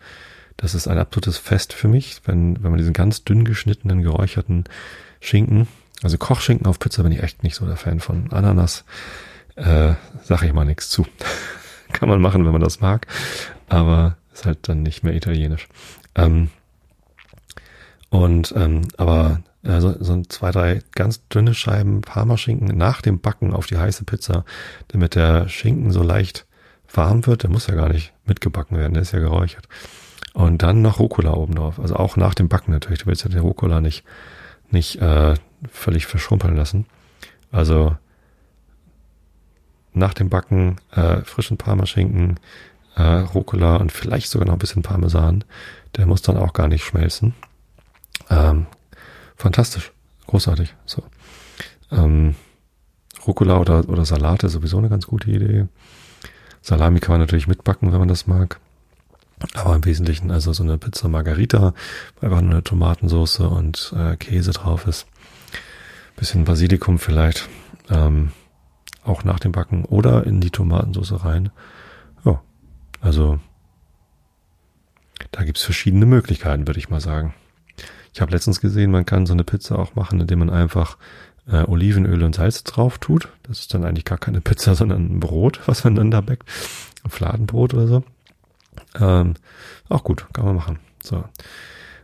das 0.56 0.74
ist 0.74 0.88
ein 0.88 0.98
absolutes 0.98 1.38
Fest 1.38 1.72
für 1.72 1.88
mich, 1.88 2.20
wenn, 2.24 2.62
wenn 2.62 2.70
man 2.70 2.78
diesen 2.78 2.92
ganz 2.92 3.24
dünn 3.24 3.44
geschnittenen, 3.44 4.02
geräucherten 4.02 4.64
Schinken, 5.20 5.66
also 6.02 6.18
Kochschinken 6.18 6.66
auf 6.66 6.78
Pizza 6.78 7.02
bin 7.02 7.12
ich 7.12 7.22
echt 7.22 7.42
nicht 7.42 7.56
so 7.56 7.66
der 7.66 7.76
Fan 7.76 8.00
von. 8.00 8.30
Ananas, 8.30 8.84
äh, 9.56 9.94
sag 10.22 10.42
ich 10.42 10.52
mal 10.52 10.64
nichts 10.64 10.88
zu. 10.90 11.06
Kann 11.92 12.08
man 12.08 12.20
machen, 12.20 12.44
wenn 12.44 12.52
man 12.52 12.60
das 12.60 12.80
mag, 12.80 13.06
aber 13.68 14.16
ist 14.32 14.46
halt 14.46 14.68
dann 14.68 14.82
nicht 14.82 15.02
mehr 15.02 15.14
italienisch. 15.14 15.68
Ähm, 16.14 16.50
und 18.10 18.52
ähm, 18.56 18.82
aber 18.96 19.42
äh, 19.62 19.80
so, 19.80 19.94
so 19.98 20.22
zwei, 20.22 20.50
drei 20.50 20.80
ganz 20.92 21.26
dünne 21.28 21.54
Scheiben 21.54 22.02
Parmaschinken 22.02 22.76
nach 22.76 23.00
dem 23.00 23.20
Backen 23.20 23.52
auf 23.52 23.66
die 23.66 23.78
heiße 23.78 24.04
Pizza, 24.04 24.44
damit 24.88 25.14
der 25.14 25.48
Schinken 25.48 25.90
so 25.90 26.02
leicht 26.02 26.46
warm 26.92 27.26
wird. 27.26 27.42
Der 27.42 27.50
muss 27.50 27.66
ja 27.66 27.74
gar 27.74 27.88
nicht 27.88 28.12
mitgebacken 28.26 28.76
werden, 28.76 28.94
der 28.94 29.02
ist 29.02 29.12
ja 29.12 29.20
geräuchert. 29.20 29.68
Und 30.34 30.62
dann 30.62 30.82
noch 30.82 30.98
Rucola 30.98 31.32
oben 31.32 31.54
drauf. 31.54 31.78
Also 31.78 31.96
auch 31.96 32.16
nach 32.16 32.34
dem 32.34 32.48
Backen 32.48 32.72
natürlich. 32.72 33.00
Du 33.00 33.06
willst 33.06 33.22
ja 33.22 33.30
den 33.30 33.40
Rucola 33.40 33.80
nicht, 33.80 34.04
nicht 34.70 35.00
äh, 35.00 35.34
völlig 35.70 36.06
verschrumpeln 36.06 36.56
lassen. 36.56 36.86
Also 37.52 37.96
nach 39.92 40.12
dem 40.12 40.28
Backen 40.28 40.76
äh, 40.90 41.18
frischen 41.22 41.56
Parmaschinken, 41.56 42.40
äh, 42.96 43.02
Rucola 43.02 43.76
und 43.76 43.92
vielleicht 43.92 44.28
sogar 44.28 44.46
noch 44.46 44.54
ein 44.54 44.58
bisschen 44.58 44.82
Parmesan. 44.82 45.44
Der 45.96 46.06
muss 46.06 46.22
dann 46.22 46.36
auch 46.36 46.52
gar 46.52 46.66
nicht 46.66 46.84
schmelzen. 46.84 47.34
Ähm, 48.28 48.66
fantastisch, 49.36 49.92
großartig. 50.26 50.74
So. 50.84 51.04
Ähm, 51.92 52.34
Rucola 53.24 53.58
oder, 53.58 53.88
oder 53.88 54.04
Salate 54.04 54.48
ist 54.48 54.52
sowieso 54.52 54.78
eine 54.78 54.88
ganz 54.88 55.06
gute 55.06 55.30
Idee. 55.30 55.68
Salami 56.60 56.98
kann 56.98 57.12
man 57.12 57.20
natürlich 57.20 57.46
mitbacken, 57.46 57.92
wenn 57.92 58.00
man 58.00 58.08
das 58.08 58.26
mag. 58.26 58.58
Aber 59.52 59.76
im 59.76 59.84
Wesentlichen 59.84 60.30
also 60.30 60.52
so 60.52 60.62
eine 60.62 60.78
Pizza 60.78 61.08
Margarita, 61.08 61.74
wo 62.20 62.26
einfach 62.26 62.40
nur 62.40 62.52
eine 62.52 62.64
Tomatensauce 62.64 63.40
und 63.40 63.94
äh, 63.96 64.16
Käse 64.16 64.52
drauf 64.52 64.86
ist. 64.86 65.06
Bisschen 66.16 66.44
Basilikum 66.44 66.98
vielleicht. 66.98 67.48
Ähm, 67.90 68.30
auch 69.04 69.24
nach 69.24 69.38
dem 69.38 69.52
Backen 69.52 69.84
oder 69.84 70.26
in 70.26 70.40
die 70.40 70.50
Tomatensauce 70.50 71.24
rein. 71.24 71.50
Ja, 72.24 72.40
also 73.00 73.38
da 75.30 75.44
gibt's 75.44 75.62
verschiedene 75.62 76.06
Möglichkeiten, 76.06 76.66
würde 76.66 76.78
ich 76.78 76.88
mal 76.88 77.00
sagen. 77.00 77.34
Ich 78.12 78.20
habe 78.20 78.32
letztens 78.32 78.60
gesehen, 78.60 78.90
man 78.90 79.06
kann 79.06 79.26
so 79.26 79.32
eine 79.32 79.44
Pizza 79.44 79.78
auch 79.78 79.94
machen, 79.94 80.20
indem 80.20 80.38
man 80.38 80.50
einfach 80.50 80.96
äh, 81.48 81.64
Olivenöl 81.64 82.22
und 82.22 82.36
Salz 82.36 82.64
drauf 82.64 82.98
tut. 82.98 83.28
Das 83.42 83.60
ist 83.60 83.74
dann 83.74 83.84
eigentlich 83.84 84.04
gar 84.04 84.18
keine 84.18 84.40
Pizza, 84.40 84.74
sondern 84.76 85.06
ein 85.06 85.20
Brot, 85.20 85.60
was 85.66 85.84
man 85.84 85.94
dann 85.94 86.10
da 86.10 86.20
backt. 86.20 86.48
Ein 87.02 87.10
Fladenbrot 87.10 87.74
oder 87.74 87.86
so. 87.86 88.04
Ähm, 89.00 89.34
auch 89.88 90.04
gut, 90.04 90.26
kann 90.32 90.44
man 90.44 90.56
machen. 90.56 90.78
So. 91.02 91.24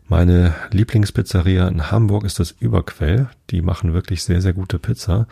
Meine 0.09 0.55
Lieblingspizzeria 0.73 1.69
in 1.69 1.91
Hamburg 1.91 2.25
ist 2.25 2.41
das 2.41 2.51
Überquell. 2.51 3.29
Die 3.51 3.63
machen 3.63 3.93
wirklich 3.93 4.25
sehr, 4.25 4.41
sehr 4.41 4.53
gute 4.53 4.79
Pizza. 4.79 5.27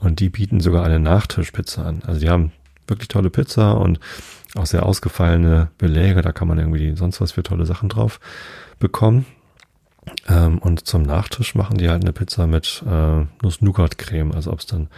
Und 0.00 0.20
die 0.20 0.28
bieten 0.28 0.60
sogar 0.60 0.84
eine 0.84 0.98
Nachtischpizza 0.98 1.84
an. 1.84 2.02
Also 2.06 2.20
die 2.20 2.28
haben 2.28 2.52
wirklich 2.86 3.08
tolle 3.08 3.30
Pizza 3.30 3.72
und 3.72 4.00
auch 4.56 4.66
sehr 4.66 4.84
ausgefallene 4.84 5.70
Beläge. 5.78 6.22
Da 6.22 6.32
kann 6.32 6.48
man 6.48 6.58
irgendwie 6.58 6.96
sonst 6.96 7.20
was 7.20 7.32
für 7.32 7.42
tolle 7.42 7.66
Sachen 7.66 7.88
drauf 7.88 8.18
bekommen. 8.78 9.26
Ähm, 10.26 10.58
und 10.58 10.86
zum 10.86 11.02
Nachtisch 11.02 11.54
machen 11.54 11.78
die 11.78 11.88
halt 11.88 12.02
eine 12.02 12.12
Pizza 12.12 12.46
mit 12.46 12.82
äh, 12.86 13.24
Nuss-Nougat-Creme. 13.42 14.32
Also 14.32 14.52
ob 14.52 14.60
es 14.60 14.66
dann 14.66 14.88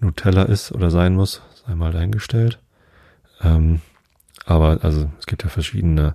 Nutella 0.00 0.42
ist 0.42 0.72
oder 0.72 0.90
sein 0.90 1.14
muss, 1.14 1.42
sei 1.66 1.74
mal 1.74 1.92
dahingestellt. 1.92 2.58
Ähm, 3.40 3.80
aber 4.44 4.78
also 4.82 5.10
es 5.18 5.26
gibt 5.26 5.44
ja 5.44 5.48
verschiedene 5.48 6.14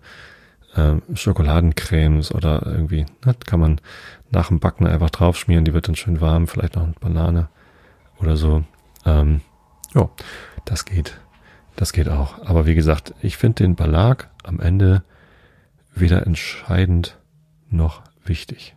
äh, 0.75 0.95
Schokoladencremes 1.13 2.33
oder 2.33 2.65
irgendwie, 2.65 3.05
ne, 3.25 3.35
kann 3.45 3.59
man 3.59 3.81
nach 4.31 4.49
dem 4.49 4.59
Backen 4.59 4.87
einfach 4.87 5.09
draufschmieren, 5.09 5.65
die 5.65 5.73
wird 5.73 5.87
dann 5.87 5.95
schön 5.95 6.21
warm, 6.21 6.47
vielleicht 6.47 6.75
noch 6.75 6.83
eine 6.83 6.93
Banane 6.99 7.49
oder 8.19 8.37
so. 8.37 8.63
Ähm, 9.05 9.41
ja, 9.93 10.09
das 10.65 10.85
geht. 10.85 11.19
Das 11.75 11.93
geht 11.93 12.09
auch. 12.09 12.45
Aber 12.45 12.65
wie 12.65 12.75
gesagt, 12.75 13.13
ich 13.21 13.37
finde 13.37 13.63
den 13.63 13.75
Belag 13.75 14.29
am 14.43 14.59
Ende 14.59 15.03
weder 15.93 16.25
entscheidend 16.25 17.17
noch 17.69 18.01
wichtig. 18.23 18.76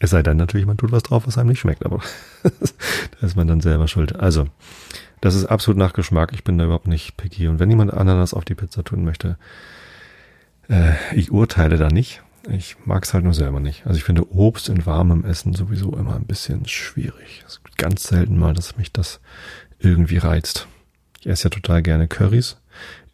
Es 0.00 0.10
sei 0.10 0.22
denn 0.22 0.36
natürlich, 0.36 0.66
man 0.66 0.76
tut 0.76 0.90
was 0.90 1.04
drauf, 1.04 1.26
was 1.26 1.38
einem 1.38 1.50
nicht 1.50 1.60
schmeckt, 1.60 1.84
aber 1.84 2.00
da 2.42 3.26
ist 3.26 3.36
man 3.36 3.46
dann 3.46 3.60
selber 3.60 3.86
schuld. 3.86 4.16
Also, 4.16 4.46
das 5.20 5.36
ist 5.36 5.46
absolut 5.46 5.78
nach 5.78 5.92
Geschmack. 5.92 6.32
Ich 6.32 6.42
bin 6.42 6.58
da 6.58 6.64
überhaupt 6.64 6.88
nicht 6.88 7.16
picky. 7.16 7.46
Und 7.46 7.60
wenn 7.60 7.70
jemand 7.70 7.94
Ananas 7.94 8.34
auf 8.34 8.44
die 8.44 8.56
Pizza 8.56 8.82
tun 8.82 9.04
möchte, 9.04 9.36
äh, 10.68 10.94
ich 11.14 11.30
urteile 11.30 11.76
da 11.76 11.88
nicht. 11.88 12.22
Ich 12.50 12.76
mag 12.84 13.04
es 13.04 13.14
halt 13.14 13.22
nur 13.22 13.34
selber 13.34 13.60
nicht. 13.60 13.86
Also 13.86 13.98
ich 13.98 14.04
finde 14.04 14.28
Obst 14.32 14.68
in 14.68 14.84
warmem 14.84 15.24
Essen 15.24 15.54
sowieso 15.54 15.96
immer 15.96 16.16
ein 16.16 16.26
bisschen 16.26 16.66
schwierig. 16.66 17.44
Es 17.46 17.62
gibt 17.62 17.78
ganz 17.78 18.02
selten 18.02 18.36
mal, 18.36 18.52
dass 18.52 18.76
mich 18.76 18.92
das 18.92 19.20
irgendwie 19.78 20.18
reizt. 20.18 20.66
Ich 21.20 21.28
esse 21.28 21.44
ja 21.44 21.50
total 21.50 21.82
gerne 21.82 22.08
Currys, 22.08 22.56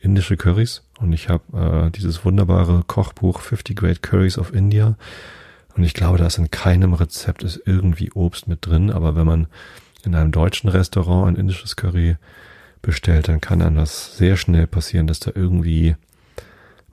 indische 0.01 0.39
Currys. 0.39 0.83
Und 0.99 1.13
ich 1.13 1.29
habe 1.29 1.89
äh, 1.89 1.91
dieses 1.91 2.25
wunderbare 2.25 2.85
Kochbuch 2.87 3.41
50 3.41 3.77
Great 3.77 4.03
Curries 4.03 4.39
of 4.39 4.55
India. 4.55 4.97
Und 5.79 5.85
ich 5.85 5.95
glaube, 5.95 6.19
da 6.19 6.27
ist 6.27 6.39
in 6.39 6.51
keinem 6.51 6.93
Rezept 6.93 7.45
ist 7.45 7.63
irgendwie 7.65 8.11
Obst 8.11 8.49
mit 8.49 8.67
drin. 8.67 8.91
Aber 8.91 9.15
wenn 9.15 9.27
man 9.27 9.47
in 10.05 10.17
einem 10.17 10.33
deutschen 10.33 10.69
Restaurant 10.69 11.29
ein 11.29 11.41
indisches 11.41 11.77
Curry 11.77 12.17
bestellt, 12.83 13.29
dann 13.29 13.41
kann 13.41 13.63
einem 13.63 13.77
das 13.77 14.17
sehr 14.17 14.37
schnell 14.37 14.67
passieren, 14.67 15.07
dass 15.07 15.21
da 15.21 15.31
irgendwie 15.33 15.95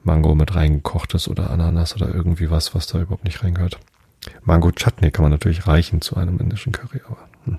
Mango 0.04 0.36
mit 0.36 0.54
reingekocht 0.54 1.16
ist 1.16 1.28
oder 1.28 1.50
Ananas 1.50 1.96
oder 1.96 2.14
irgendwie 2.14 2.52
was, 2.52 2.76
was 2.76 2.86
da 2.86 3.02
überhaupt 3.02 3.24
nicht 3.24 3.44
reingehört. 3.44 3.80
Mango 4.44 4.72
Chutney 4.72 5.10
kann 5.10 5.24
man 5.24 5.32
natürlich 5.32 5.66
reichen 5.66 6.02
zu 6.02 6.16
einem 6.16 6.40
indischen 6.40 6.72
Curry, 6.72 7.02
aber 7.08 7.28
hm. 7.46 7.58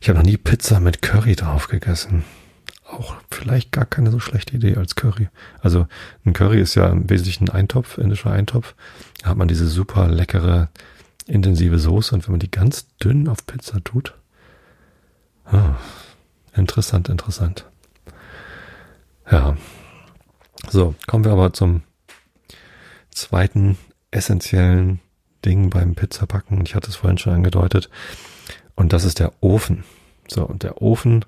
ich 0.00 0.08
habe 0.08 0.18
noch 0.18 0.26
nie 0.26 0.36
Pizza 0.36 0.80
mit 0.80 1.00
Curry 1.00 1.36
drauf 1.36 1.68
gegessen 1.68 2.24
auch 2.88 3.16
vielleicht 3.30 3.72
gar 3.72 3.84
keine 3.84 4.10
so 4.10 4.18
schlechte 4.18 4.56
Idee 4.56 4.76
als 4.76 4.94
Curry. 4.94 5.28
Also 5.60 5.86
ein 6.24 6.32
Curry 6.32 6.60
ist 6.60 6.74
ja 6.74 6.88
im 6.88 7.08
Wesentlichen 7.08 7.48
ein 7.48 7.54
Eintopf, 7.54 7.98
indischer 7.98 8.30
Eintopf. 8.30 8.74
Hat 9.24 9.36
man 9.36 9.48
diese 9.48 9.66
super 9.66 10.08
leckere, 10.08 10.68
intensive 11.26 11.78
Soße 11.78 12.14
und 12.14 12.26
wenn 12.26 12.32
man 12.32 12.40
die 12.40 12.50
ganz 12.50 12.86
dünn 12.98 13.28
auf 13.28 13.46
Pizza 13.46 13.82
tut. 13.82 14.14
Oh, 15.52 15.74
interessant, 16.54 17.08
interessant. 17.08 17.64
Ja. 19.30 19.56
So, 20.70 20.94
kommen 21.06 21.24
wir 21.24 21.32
aber 21.32 21.52
zum 21.52 21.82
zweiten 23.10 23.78
essentiellen 24.10 25.00
Ding 25.44 25.70
beim 25.70 25.94
Pizzabacken. 25.94 26.64
Ich 26.64 26.74
hatte 26.74 26.90
es 26.90 26.96
vorhin 26.96 27.18
schon 27.18 27.32
angedeutet. 27.32 27.90
Und 28.74 28.92
das 28.92 29.04
ist 29.04 29.18
der 29.18 29.32
Ofen. 29.40 29.84
So, 30.28 30.44
und 30.44 30.62
der 30.62 30.82
Ofen 30.82 31.24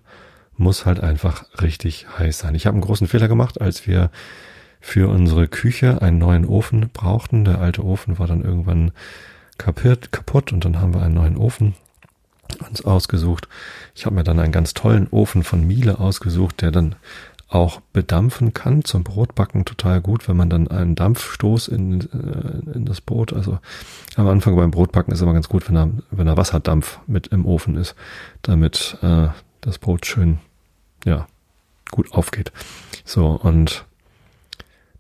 muss 0.57 0.85
halt 0.87 1.01
einfach 1.01 1.45
richtig 1.63 2.07
heiß 2.19 2.39
sein. 2.39 2.55
Ich 2.55 2.67
habe 2.67 2.75
einen 2.75 2.85
großen 2.85 3.07
Fehler 3.09 3.29
gemacht, 3.29 3.61
als 3.61 3.87
wir 3.87 4.11
für 4.81 5.09
unsere 5.09 5.49
Küche 5.49 6.03
einen 6.03 6.19
neuen 6.19 6.47
Ofen 6.47 6.91
brauchten. 6.93 7.45
Der 7.45 7.61
alte 7.61 7.85
Ofen 7.85 8.19
war 8.19 8.27
dann 8.27 8.43
irgendwann 8.43 8.93
kaputt, 9.59 10.13
kaputt 10.13 10.53
und 10.53 10.65
dann 10.65 10.81
haben 10.81 10.95
wir 10.95 11.03
einen 11.03 11.15
neuen 11.15 11.37
Ofen 11.37 11.75
uns 12.69 12.85
ausgesucht. 12.85 13.49
Ich 13.95 14.07
habe 14.07 14.17
mir 14.17 14.25
dann 14.25 14.41
einen 14.41 14.53
ganz 14.53 14.75
tollen 14.75 15.07
Ofen 15.11 15.45
von 15.45 15.67
Miele 15.67 15.99
ausgesucht, 15.99 16.63
der 16.63 16.73
dann 16.73 16.97
auch 17.49 17.81
bedampfen 17.93 18.55
kann 18.55 18.85
zum 18.85 19.03
Brotbacken 19.03 19.65
total 19.65 20.01
gut, 20.01 20.29
wenn 20.29 20.37
man 20.37 20.49
dann 20.49 20.69
einen 20.69 20.95
Dampfstoß 20.95 21.67
in, 21.69 22.01
äh, 22.01 22.77
in 22.77 22.85
das 22.85 23.01
Brot, 23.01 23.33
also 23.33 23.59
am 24.15 24.29
Anfang 24.29 24.55
beim 24.55 24.71
Brotbacken 24.71 25.13
ist 25.13 25.21
immer 25.21 25.33
ganz 25.33 25.49
gut, 25.49 25.69
wenn 25.69 25.75
da, 25.75 25.89
wenn 26.13 26.27
da 26.27 26.37
Wasserdampf 26.37 27.01
mit 27.09 27.27
im 27.29 27.45
Ofen 27.45 27.77
ist, 27.77 27.97
damit 28.43 28.97
äh, 29.03 29.29
das 29.63 29.79
Brot 29.79 30.07
schön 30.07 30.39
ja, 31.05 31.27
gut 31.91 32.13
aufgeht. 32.13 32.53
So, 33.05 33.31
und 33.31 33.85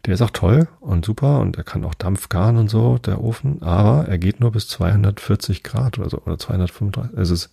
der 0.07 0.15
ist 0.15 0.23
auch 0.23 0.31
toll 0.31 0.69
und 0.81 1.05
super 1.05 1.41
und 1.41 1.57
er 1.57 1.65
kann 1.65 1.85
auch 1.85 1.95
Dampf 1.95 2.29
garen 2.29 2.57
und 2.57 2.71
so, 2.71 2.99
der 2.99 3.23
Ofen, 3.23 3.63
aber 3.63 4.09
er 4.09 4.19
geht 4.19 4.41
nur 4.41 4.53
bis 4.53 4.69
240 4.69 5.63
Grad 5.63 5.99
oder 5.99 6.09
so, 6.09 6.23
oder 6.25 6.39
235, 6.39 7.19
es 7.19 7.31
ist 7.31 7.51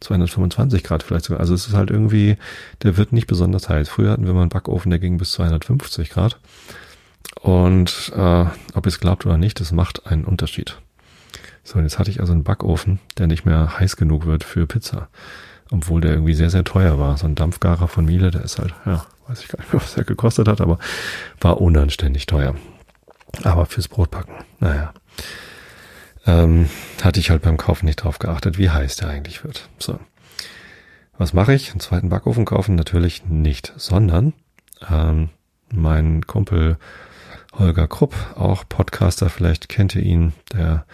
225 0.00 0.82
Grad 0.84 1.02
vielleicht 1.02 1.24
sogar. 1.24 1.40
Also 1.40 1.54
es 1.54 1.66
ist 1.66 1.74
halt 1.74 1.90
irgendwie, 1.90 2.36
der 2.82 2.96
wird 2.96 3.12
nicht 3.12 3.26
besonders 3.26 3.68
heiß. 3.68 3.88
Früher 3.88 4.10
hatten 4.10 4.26
wir 4.26 4.34
mal 4.34 4.42
einen 4.42 4.50
Backofen, 4.50 4.90
der 4.90 4.98
ging 4.98 5.16
bis 5.16 5.32
250 5.32 6.10
Grad. 6.10 6.38
Und 7.40 8.12
äh, 8.14 8.44
ob 8.74 8.86
ihr 8.86 8.88
es 8.88 9.00
glaubt 9.00 9.26
oder 9.26 9.38
nicht, 9.38 9.60
das 9.60 9.72
macht 9.72 10.06
einen 10.06 10.24
Unterschied. 10.24 10.78
So, 11.64 11.80
jetzt 11.80 11.98
hatte 11.98 12.10
ich 12.10 12.20
also 12.20 12.32
einen 12.32 12.44
Backofen, 12.44 13.00
der 13.18 13.26
nicht 13.26 13.44
mehr 13.44 13.78
heiß 13.78 13.96
genug 13.96 14.26
wird 14.26 14.44
für 14.44 14.66
Pizza. 14.66 15.08
Obwohl 15.70 16.00
der 16.00 16.12
irgendwie 16.12 16.34
sehr, 16.34 16.50
sehr 16.50 16.64
teuer 16.64 16.98
war. 16.98 17.16
So 17.16 17.26
ein 17.26 17.34
Dampfgarer 17.34 17.88
von 17.88 18.04
Miele, 18.04 18.30
der 18.30 18.42
ist 18.42 18.58
halt, 18.58 18.74
ja, 18.84 19.04
weiß 19.28 19.42
ich 19.42 19.48
gar 19.48 19.60
nicht 19.60 19.72
mehr, 19.72 19.82
was 19.82 19.96
er 19.96 20.04
gekostet 20.04 20.48
hat, 20.48 20.60
aber 20.60 20.78
war 21.40 21.60
unanständig 21.60 22.26
teuer. 22.26 22.54
Aber 23.42 23.66
fürs 23.66 23.88
Brotbacken, 23.88 24.34
naja. 24.60 24.92
Ähm, 26.26 26.68
hatte 27.02 27.20
ich 27.20 27.30
halt 27.30 27.42
beim 27.42 27.56
Kaufen 27.56 27.86
nicht 27.86 27.96
drauf 27.96 28.18
geachtet, 28.18 28.58
wie 28.58 28.70
heiß 28.70 28.96
der 28.96 29.08
eigentlich 29.08 29.44
wird. 29.44 29.68
So. 29.78 30.00
Was 31.18 31.32
mache 31.32 31.54
ich? 31.54 31.70
Einen 31.70 31.80
zweiten 31.80 32.08
Backofen 32.08 32.44
kaufen? 32.44 32.74
Natürlich 32.74 33.24
nicht, 33.26 33.72
sondern 33.76 34.32
ähm, 34.90 35.30
mein 35.70 36.26
Kumpel 36.26 36.78
Holger 37.58 37.88
Krupp, 37.88 38.14
auch 38.36 38.64
Podcaster, 38.68 39.30
vielleicht 39.30 39.68
kennt 39.68 39.94
ihr 39.94 40.02
ihn, 40.02 40.32
der 40.52 40.84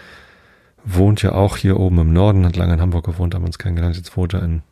wohnt 0.85 1.23
ja 1.23 1.33
auch 1.33 1.57
hier 1.57 1.79
oben 1.79 1.99
im 1.99 2.12
Norden, 2.12 2.45
hat 2.47 2.57
lange 2.57 2.75
in 2.75 2.81
Hamburg 2.81 3.07
gewohnt, 3.07 3.35
haben 3.35 3.45
uns 3.45 3.59
kennengelernt, 3.59 3.97
jetzt 3.97 4.16
wohnt 4.16 4.35
er 4.35 4.42
in, 4.42 4.62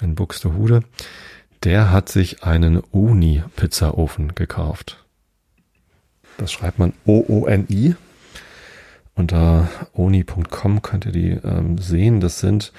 in 0.00 0.14
Buxtehude. 0.14 0.82
Der 1.64 1.90
hat 1.90 2.08
sich 2.08 2.44
einen 2.44 2.78
Uni-Pizzaofen 2.78 4.34
gekauft. 4.34 5.04
Das 6.36 6.52
schreibt 6.52 6.78
man 6.78 6.92
O-O-N-I. 7.04 7.96
Unter 9.14 9.68
oni.com 9.92 10.82
könnt 10.82 11.06
ihr 11.06 11.12
die 11.12 11.30
ähm, 11.30 11.76
sehen. 11.78 12.20
Das 12.20 12.38
sind 12.38 12.72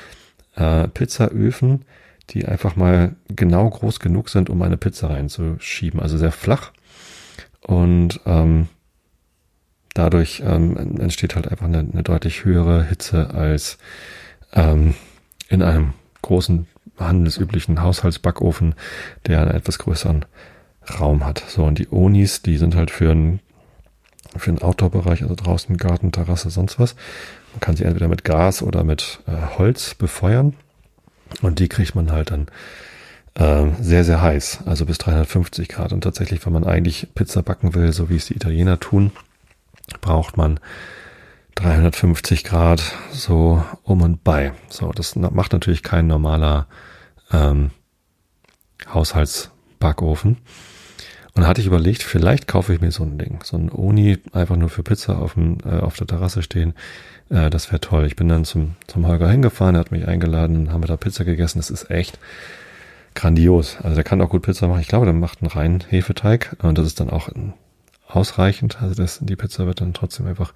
äh, 0.55 0.87
Pizzaöfen, 0.87 1.83
die 2.29 2.45
einfach 2.45 2.77
mal 2.77 3.15
genau 3.27 3.69
groß 3.69 3.99
genug 3.99 4.29
sind, 4.29 4.49
um 4.49 4.61
eine 4.61 4.77
Pizza 4.77 5.09
reinzuschieben. 5.09 5.99
Also 5.99 6.17
sehr 6.17 6.31
flach. 6.31 6.71
Und 7.61 8.21
ähm, 8.25 8.69
dadurch 9.93 10.41
ähm, 10.45 10.77
entsteht 10.99 11.35
halt 11.35 11.49
einfach 11.49 11.65
eine, 11.65 11.79
eine 11.79 12.03
deutlich 12.03 12.45
höhere 12.45 12.85
Hitze 12.85 13.31
als 13.33 13.77
ähm, 14.53 14.95
in 15.49 15.61
einem 15.61 15.93
großen 16.21 16.67
handelsüblichen 16.99 17.81
Haushaltsbackofen, 17.81 18.75
der 19.27 19.41
einen 19.41 19.51
etwas 19.51 19.79
größeren 19.79 20.25
Raum 20.99 21.25
hat. 21.25 21.43
So, 21.47 21.63
und 21.63 21.79
die 21.79 21.87
Onis, 21.89 22.41
die 22.41 22.57
sind 22.57 22.75
halt 22.75 22.91
für 22.91 23.11
einen 23.11 23.39
für 24.37 24.51
den 24.51 24.61
Outdoor-Bereich, 24.61 25.23
also 25.23 25.35
draußen 25.35 25.77
Garten, 25.77 26.11
Terrasse, 26.11 26.49
sonst 26.49 26.79
was. 26.79 26.95
Man 27.53 27.61
kann 27.61 27.75
sie 27.75 27.83
entweder 27.83 28.07
mit 28.07 28.23
Gas 28.23 28.61
oder 28.61 28.83
mit 28.83 29.21
äh, 29.27 29.57
Holz 29.57 29.95
befeuern. 29.95 30.53
Und 31.41 31.59
die 31.59 31.67
kriegt 31.67 31.95
man 31.95 32.11
halt 32.11 32.31
dann 32.31 32.47
äh, 33.35 33.71
sehr, 33.81 34.03
sehr 34.03 34.21
heiß, 34.21 34.59
also 34.65 34.85
bis 34.85 34.97
350 34.99 35.69
Grad. 35.69 35.93
Und 35.93 36.01
tatsächlich, 36.01 36.45
wenn 36.45 36.53
man 36.53 36.63
eigentlich 36.63 37.07
Pizza 37.15 37.41
backen 37.41 37.73
will, 37.73 37.91
so 37.91 38.09
wie 38.09 38.17
es 38.17 38.27
die 38.27 38.35
Italiener 38.35 38.79
tun, 38.79 39.11
braucht 40.01 40.37
man 40.37 40.59
350 41.55 42.43
Grad 42.43 42.81
so 43.11 43.63
um 43.83 44.01
und 44.01 44.23
bei. 44.23 44.53
So, 44.69 44.91
das 44.91 45.15
macht 45.15 45.53
natürlich 45.53 45.83
kein 45.83 46.07
normaler 46.07 46.67
ähm, 47.31 47.71
Haushaltsbackofen. 48.93 50.37
Und 51.35 51.43
da 51.43 51.47
hatte 51.47 51.61
ich 51.61 51.67
überlegt, 51.67 52.03
vielleicht 52.03 52.47
kaufe 52.47 52.73
ich 52.73 52.81
mir 52.81 52.91
so 52.91 53.03
ein 53.03 53.17
Ding, 53.17 53.39
so 53.43 53.55
ein 53.55 53.69
Uni, 53.69 54.17
einfach 54.33 54.55
nur 54.55 54.69
für 54.69 54.83
Pizza 54.83 55.19
auf, 55.19 55.35
dem, 55.35 55.57
äh, 55.63 55.79
auf 55.79 55.95
der 55.95 56.07
Terrasse 56.07 56.41
stehen. 56.41 56.73
Äh, 57.29 57.49
das 57.49 57.71
wäre 57.71 57.79
toll. 57.79 58.05
Ich 58.05 58.15
bin 58.15 58.27
dann 58.27 58.45
zum, 58.45 58.75
zum 58.87 59.07
Holger 59.07 59.29
hingefahren, 59.29 59.75
er 59.75 59.79
hat 59.79 59.91
mich 59.91 60.07
eingeladen, 60.07 60.73
haben 60.73 60.83
wir 60.83 60.87
da 60.87 60.97
Pizza 60.97 61.23
gegessen. 61.23 61.59
Das 61.59 61.69
ist 61.69 61.89
echt 61.91 62.19
grandios. 63.15 63.77
Also 63.81 63.95
der 63.95 64.03
kann 64.03 64.21
auch 64.21 64.29
gut 64.29 64.41
Pizza 64.41 64.67
machen. 64.67 64.81
Ich 64.81 64.87
glaube, 64.87 65.05
der 65.05 65.13
macht 65.13 65.41
einen 65.41 65.51
reinen 65.51 65.81
Hefeteig 65.87 66.55
und 66.61 66.77
das 66.77 66.87
ist 66.87 66.99
dann 66.99 67.09
auch 67.09 67.29
ausreichend. 68.09 68.81
Also 68.81 68.95
das, 68.95 69.19
die 69.21 69.35
Pizza 69.35 69.65
wird 69.65 69.81
dann 69.81 69.93
trotzdem 69.93 70.27
einfach 70.27 70.53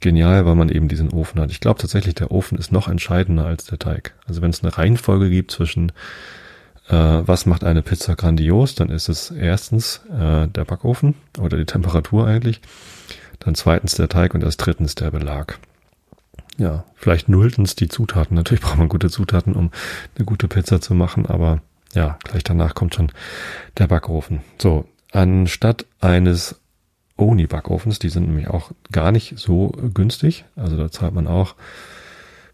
genial, 0.00 0.44
weil 0.46 0.54
man 0.54 0.68
eben 0.68 0.88
diesen 0.88 1.10
Ofen 1.10 1.40
hat. 1.40 1.50
Ich 1.50 1.60
glaube 1.60 1.80
tatsächlich, 1.80 2.14
der 2.14 2.30
Ofen 2.30 2.58
ist 2.58 2.70
noch 2.70 2.88
entscheidender 2.88 3.46
als 3.46 3.64
der 3.64 3.78
Teig. 3.78 4.14
Also 4.26 4.42
wenn 4.42 4.50
es 4.50 4.62
eine 4.62 4.76
Reihenfolge 4.76 5.30
gibt 5.30 5.50
zwischen 5.50 5.92
äh, 6.88 6.94
was 6.94 7.46
macht 7.46 7.64
eine 7.64 7.82
Pizza 7.82 8.14
grandios, 8.14 8.74
dann 8.74 8.90
ist 8.90 9.08
es 9.08 9.30
erstens 9.30 10.02
äh, 10.10 10.48
der 10.48 10.64
Backofen 10.64 11.14
oder 11.38 11.56
die 11.56 11.64
Temperatur 11.64 12.26
eigentlich, 12.26 12.60
dann 13.40 13.54
zweitens 13.54 13.94
der 13.94 14.08
Teig 14.08 14.34
und 14.34 14.42
erst 14.44 14.64
drittens 14.64 14.94
der 14.94 15.10
Belag. 15.10 15.58
Ja, 16.58 16.84
vielleicht 16.96 17.28
nulltens 17.28 17.74
die 17.74 17.88
Zutaten. 17.88 18.36
Natürlich 18.36 18.60
braucht 18.60 18.78
man 18.78 18.88
gute 18.88 19.10
Zutaten, 19.10 19.54
um 19.54 19.70
eine 20.16 20.26
gute 20.26 20.48
Pizza 20.48 20.80
zu 20.80 20.94
machen, 20.94 21.26
aber 21.26 21.62
ja, 21.94 22.18
gleich 22.24 22.44
danach 22.44 22.74
kommt 22.74 22.94
schon 22.94 23.10
der 23.78 23.86
Backofen. 23.86 24.40
So, 24.58 24.86
anstatt 25.12 25.86
eines 26.00 26.61
Oni-Backofens, 27.16 27.98
die 27.98 28.08
sind 28.08 28.26
nämlich 28.26 28.48
auch 28.48 28.72
gar 28.90 29.12
nicht 29.12 29.38
so 29.38 29.68
günstig. 29.94 30.44
Also 30.56 30.76
da 30.76 30.90
zahlt 30.90 31.14
man 31.14 31.26
auch, 31.26 31.54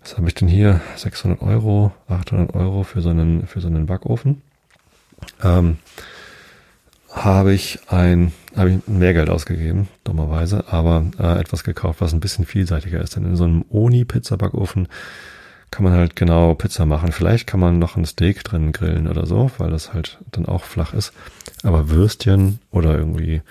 was 0.03 0.17
habe 0.17 0.29
ich 0.29 0.35
denn 0.35 0.49
hier? 0.49 0.81
600 0.97 1.43
Euro, 1.43 1.93
800 2.09 2.55
Euro 2.55 2.83
für 2.83 3.01
so 3.01 3.11
einen, 3.11 3.47
für 3.47 3.61
so 3.61 3.69
einen 3.69 3.87
Backofen. 3.87 4.43
Ähm, 5.43 5.79
habe 7.11 7.53
ich 7.53 7.79
ein, 7.89 8.33
habe 8.57 8.71
ich 8.71 8.87
mehr 8.87 9.15
Geld 9.15 9.31
ausgegeben, 9.31 9.89
dummerweise, 10.05 10.65
aber 10.69 11.05
äh, 11.19 11.41
etwas 11.41 11.65
gekauft, 11.65 12.01
was 12.01 12.13
ein 12.13 12.21
bisschen 12.21 12.45
vielseitiger 12.45 13.01
ist. 13.01 13.17
Denn 13.17 13.25
in 13.25 13.37
so 13.37 13.45
einem 13.45 13.65
Oni-Pizza-Backofen 13.71 14.89
kann 15.71 15.85
man 15.85 15.93
halt 15.93 16.17
genau 16.17 16.55
Pizza 16.55 16.87
machen. 16.87 17.13
Vielleicht 17.13 17.47
kann 17.47 17.61
man 17.61 17.79
noch 17.79 17.97
ein 17.97 18.07
Steak 18.07 18.45
drin 18.45 18.73
grillen 18.73 19.09
oder 19.09 19.27
so, 19.27 19.51
weil 19.59 19.71
das 19.71 19.93
halt 19.93 20.19
dann 20.31 20.47
auch 20.47 20.65
flach 20.65 20.95
ist. 20.95 21.13
Aber 21.63 21.91
Würstchen 21.91 22.61
oder 22.71 22.97
irgendwie 22.97 23.43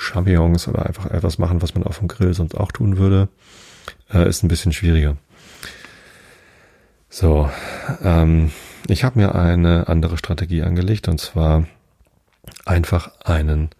Champignons 0.00 0.66
oder 0.66 0.86
einfach 0.86 1.06
etwas 1.06 1.38
machen, 1.38 1.62
was 1.62 1.74
man 1.74 1.84
auf 1.84 1.98
dem 1.98 2.08
Grill 2.08 2.34
sonst 2.34 2.56
auch 2.56 2.72
tun 2.72 2.96
würde, 2.96 3.28
äh, 4.12 4.28
ist 4.28 4.42
ein 4.42 4.48
bisschen 4.48 4.72
schwieriger. 4.72 5.16
So, 7.08 7.50
ähm, 8.02 8.50
ich 8.88 9.04
habe 9.04 9.18
mir 9.18 9.34
eine 9.34 9.88
andere 9.88 10.16
Strategie 10.16 10.62
angelegt 10.62 11.08
und 11.08 11.20
zwar 11.20 11.64
einfach 12.64 13.12
einen 13.24 13.70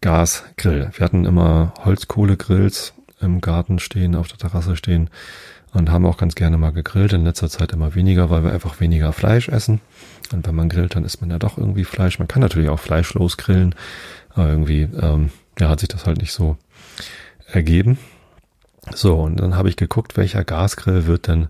Gasgrill. 0.00 0.90
Wir 0.94 1.04
hatten 1.04 1.24
immer 1.24 1.74
Holzkohlegrills 1.84 2.94
im 3.20 3.40
Garten 3.40 3.78
stehen, 3.78 4.16
auf 4.16 4.28
der 4.28 4.38
Terrasse 4.38 4.74
stehen 4.74 5.10
und 5.72 5.90
haben 5.90 6.06
auch 6.06 6.16
ganz 6.16 6.34
gerne 6.34 6.58
mal 6.58 6.72
gegrillt. 6.72 7.12
In 7.12 7.24
letzter 7.24 7.48
Zeit 7.48 7.72
immer 7.72 7.94
weniger, 7.94 8.30
weil 8.30 8.42
wir 8.42 8.52
einfach 8.52 8.80
weniger 8.80 9.12
Fleisch 9.12 9.48
essen. 9.48 9.80
Und 10.32 10.46
wenn 10.46 10.54
man 10.54 10.68
grillt, 10.68 10.96
dann 10.96 11.04
isst 11.04 11.20
man 11.20 11.30
ja 11.30 11.38
doch 11.38 11.56
irgendwie 11.56 11.84
Fleisch. 11.84 12.18
Man 12.18 12.28
kann 12.28 12.42
natürlich 12.42 12.68
auch 12.68 12.80
fleischlos 12.80 13.36
grillen, 13.36 13.74
aber 14.34 14.48
irgendwie 14.48 14.88
ähm, 15.00 15.30
ja, 15.58 15.68
hat 15.68 15.80
sich 15.80 15.88
das 15.88 16.06
halt 16.06 16.18
nicht 16.18 16.32
so 16.32 16.56
ergeben. 17.46 17.98
So, 18.94 19.16
und 19.16 19.36
dann 19.36 19.56
habe 19.56 19.68
ich 19.68 19.76
geguckt, 19.76 20.16
welcher 20.16 20.44
Gasgrill 20.44 21.06
wird 21.06 21.28
denn 21.28 21.48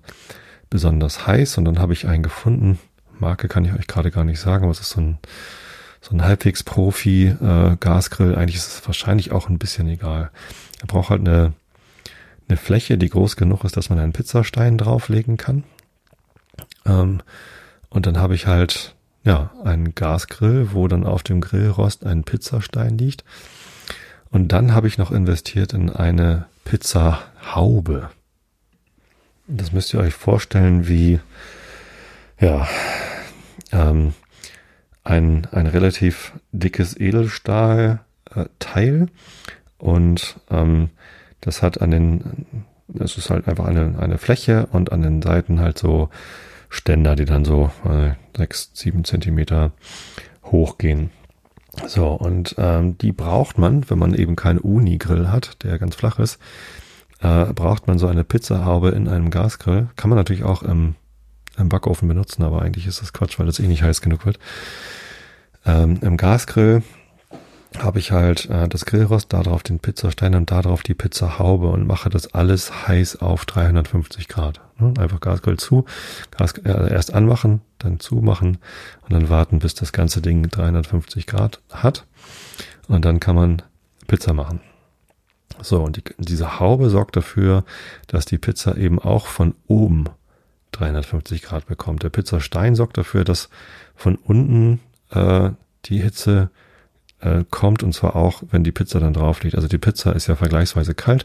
besonders 0.70 1.26
heiß. 1.26 1.58
Und 1.58 1.64
dann 1.64 1.78
habe 1.78 1.92
ich 1.92 2.06
einen 2.06 2.22
gefunden. 2.22 2.78
Marke 3.18 3.48
kann 3.48 3.64
ich 3.64 3.72
euch 3.72 3.86
gerade 3.86 4.10
gar 4.10 4.24
nicht 4.24 4.40
sagen, 4.40 4.64
aber 4.64 4.72
es 4.72 4.80
ist 4.80 4.90
so 4.90 5.00
ein, 5.00 5.18
so 6.00 6.14
ein 6.14 6.22
halbwegs 6.24 6.62
Profi-Gasgrill. 6.62 8.32
Äh, 8.32 8.36
Eigentlich 8.36 8.56
ist 8.56 8.68
es 8.68 8.86
wahrscheinlich 8.86 9.32
auch 9.32 9.48
ein 9.48 9.58
bisschen 9.58 9.88
egal. 9.88 10.30
Er 10.80 10.86
braucht 10.86 11.10
halt 11.10 11.20
eine 11.20 11.54
eine 12.52 12.56
Fläche, 12.58 12.98
die 12.98 13.08
groß 13.08 13.36
genug 13.36 13.64
ist, 13.64 13.76
dass 13.76 13.88
man 13.88 13.98
einen 13.98 14.12
Pizzastein 14.12 14.76
drauflegen 14.78 15.36
kann. 15.36 15.64
Ähm, 16.84 17.22
und 17.88 18.06
dann 18.06 18.18
habe 18.18 18.34
ich 18.34 18.46
halt 18.46 18.94
ja 19.24 19.50
einen 19.64 19.94
Gasgrill, 19.94 20.68
wo 20.72 20.86
dann 20.88 21.04
auf 21.04 21.22
dem 21.22 21.40
Grillrost 21.40 22.04
ein 22.04 22.24
Pizzastein 22.24 22.98
liegt. 22.98 23.24
Und 24.32 24.48
dann 24.48 24.74
habe 24.74 24.88
ich 24.88 24.98
noch 24.98 25.12
investiert 25.12 25.72
in 25.72 25.90
eine 25.90 26.46
Pizzahaube. 26.64 28.10
Das 29.46 29.72
müsst 29.72 29.94
ihr 29.94 30.00
euch 30.00 30.14
vorstellen 30.14 30.88
wie 30.88 31.20
ja 32.40 32.66
ähm, 33.70 34.14
ein 35.04 35.46
ein 35.52 35.66
relativ 35.66 36.32
dickes 36.52 36.98
Edelstahlteil 36.98 39.08
und 39.78 40.40
ähm, 40.50 40.90
das 41.42 41.60
hat 41.60 41.82
an 41.82 41.90
den, 41.90 42.64
es 42.98 43.18
ist 43.18 43.28
halt 43.28 43.48
einfach 43.48 43.66
eine, 43.66 43.98
eine 43.98 44.16
Fläche 44.16 44.66
und 44.66 44.92
an 44.92 45.02
den 45.02 45.20
Seiten 45.20 45.60
halt 45.60 45.76
so 45.76 46.08
Ständer, 46.68 47.16
die 47.16 47.24
dann 47.24 47.44
so 47.44 47.70
äh, 47.84 48.12
sechs, 48.36 48.70
sieben 48.74 49.04
Zentimeter 49.04 49.72
hochgehen. 50.44 51.10
So, 51.86 52.08
und 52.08 52.54
ähm, 52.58 52.98
die 52.98 53.12
braucht 53.12 53.58
man, 53.58 53.88
wenn 53.88 53.98
man 53.98 54.14
eben 54.14 54.36
keinen 54.36 54.58
Uni-Grill 54.58 55.30
hat, 55.30 55.62
der 55.62 55.78
ganz 55.78 55.94
flach 55.94 56.18
ist, 56.18 56.38
äh, 57.20 57.46
braucht 57.52 57.86
man 57.86 57.98
so 57.98 58.06
eine 58.06 58.24
Pizzahaube 58.24 58.90
in 58.90 59.08
einem 59.08 59.30
Gasgrill. 59.30 59.88
Kann 59.96 60.10
man 60.10 60.18
natürlich 60.18 60.44
auch 60.44 60.62
im, 60.62 60.96
im 61.56 61.68
Backofen 61.68 62.08
benutzen, 62.08 62.42
aber 62.42 62.62
eigentlich 62.62 62.86
ist 62.86 63.00
das 63.00 63.12
Quatsch, 63.12 63.38
weil 63.38 63.46
das 63.46 63.58
eh 63.58 63.66
nicht 63.66 63.82
heiß 63.82 64.00
genug 64.00 64.26
wird. 64.26 64.38
Ähm, 65.64 65.98
Im 66.02 66.16
Gasgrill 66.16 66.82
habe 67.78 67.98
ich 67.98 68.12
halt 68.12 68.48
äh, 68.50 68.68
das 68.68 68.84
Grillrost, 68.84 69.32
da 69.32 69.42
drauf 69.42 69.62
den 69.62 69.78
Pizzastein 69.78 70.34
und 70.34 70.50
da 70.50 70.62
drauf 70.62 70.82
die 70.82 70.94
Pizzahaube 70.94 71.68
und 71.68 71.86
mache 71.86 72.10
das 72.10 72.34
alles 72.34 72.88
heiß 72.88 73.16
auf 73.16 73.44
350 73.44 74.28
Grad. 74.28 74.60
Ne? 74.78 74.94
Einfach 74.98 75.20
Gasgrill 75.20 75.58
zu, 75.58 75.84
Gas, 76.36 76.52
äh, 76.58 76.92
erst 76.92 77.14
anmachen, 77.14 77.60
dann 77.78 78.00
zumachen 78.00 78.58
und 79.02 79.12
dann 79.12 79.28
warten, 79.28 79.58
bis 79.60 79.74
das 79.74 79.92
ganze 79.92 80.20
Ding 80.20 80.48
350 80.48 81.26
Grad 81.26 81.60
hat. 81.70 82.06
Und 82.88 83.04
dann 83.04 83.20
kann 83.20 83.36
man 83.36 83.62
Pizza 84.06 84.32
machen. 84.32 84.60
So, 85.60 85.82
und 85.82 85.96
die, 85.96 86.02
diese 86.18 86.58
Haube 86.58 86.90
sorgt 86.90 87.16
dafür, 87.16 87.64
dass 88.06 88.24
die 88.24 88.38
Pizza 88.38 88.76
eben 88.76 88.98
auch 88.98 89.26
von 89.26 89.54
oben 89.66 90.06
350 90.72 91.42
Grad 91.42 91.66
bekommt. 91.66 92.02
Der 92.02 92.10
Pizzastein 92.10 92.74
sorgt 92.74 92.98
dafür, 92.98 93.24
dass 93.24 93.48
von 93.94 94.16
unten 94.16 94.80
äh, 95.10 95.50
die 95.84 95.98
Hitze 95.98 96.50
äh, 97.22 97.44
kommt 97.50 97.82
und 97.82 97.92
zwar 97.94 98.16
auch, 98.16 98.42
wenn 98.50 98.64
die 98.64 98.72
Pizza 98.72 99.00
dann 99.00 99.14
drauf 99.14 99.42
liegt. 99.42 99.54
Also 99.54 99.68
die 99.68 99.78
Pizza 99.78 100.14
ist 100.14 100.26
ja 100.26 100.36
vergleichsweise 100.36 100.94
kalt. 100.94 101.24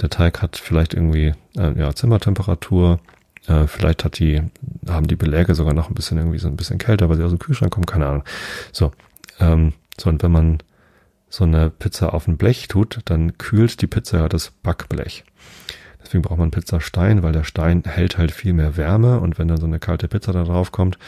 Der 0.00 0.10
Teig 0.10 0.42
hat 0.42 0.56
vielleicht 0.56 0.94
irgendwie 0.94 1.34
äh, 1.56 1.78
ja, 1.78 1.94
Zimmertemperatur. 1.94 3.00
Äh, 3.46 3.66
vielleicht 3.66 4.04
hat 4.04 4.18
die, 4.18 4.42
haben 4.88 5.06
die 5.06 5.16
Beläge 5.16 5.54
sogar 5.54 5.74
noch 5.74 5.88
ein 5.88 5.94
bisschen 5.94 6.18
irgendwie 6.18 6.38
so 6.38 6.48
ein 6.48 6.56
bisschen 6.56 6.78
kälter, 6.78 7.08
weil 7.08 7.16
sie 7.16 7.24
aus 7.24 7.30
dem 7.30 7.38
Kühlschrank 7.38 7.72
kommen, 7.72 7.86
keine 7.86 8.06
Ahnung. 8.06 8.24
So, 8.72 8.92
ähm, 9.40 9.72
so 9.98 10.10
und 10.10 10.22
wenn 10.22 10.32
man 10.32 10.58
so 11.28 11.44
eine 11.44 11.70
Pizza 11.70 12.12
auf 12.12 12.26
ein 12.28 12.36
Blech 12.36 12.68
tut, 12.68 13.00
dann 13.04 13.38
kühlt 13.38 13.80
die 13.80 13.86
Pizza 13.86 14.18
ja 14.18 14.28
das 14.28 14.50
Backblech. 14.50 15.24
Deswegen 16.02 16.22
braucht 16.22 16.38
man 16.38 16.50
Pizzastein, 16.50 17.22
weil 17.22 17.32
der 17.32 17.44
Stein 17.44 17.82
hält 17.86 18.18
halt 18.18 18.32
viel 18.32 18.52
mehr 18.52 18.76
Wärme 18.76 19.20
und 19.20 19.38
wenn 19.38 19.48
dann 19.48 19.60
so 19.60 19.66
eine 19.66 19.78
kalte 19.78 20.08
Pizza 20.08 20.32
da 20.32 20.44
drauf 20.44 20.72
kommt, 20.72 20.98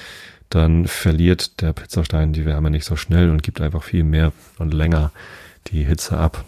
dann 0.54 0.86
verliert 0.86 1.62
der 1.62 1.72
Pizzastein 1.72 2.32
die 2.32 2.44
Wärme 2.44 2.70
nicht 2.70 2.84
so 2.84 2.96
schnell 2.96 3.30
und 3.30 3.42
gibt 3.42 3.60
einfach 3.60 3.82
viel 3.82 4.04
mehr 4.04 4.32
und 4.58 4.74
länger 4.74 5.10
die 5.68 5.84
Hitze 5.84 6.18
ab. 6.18 6.44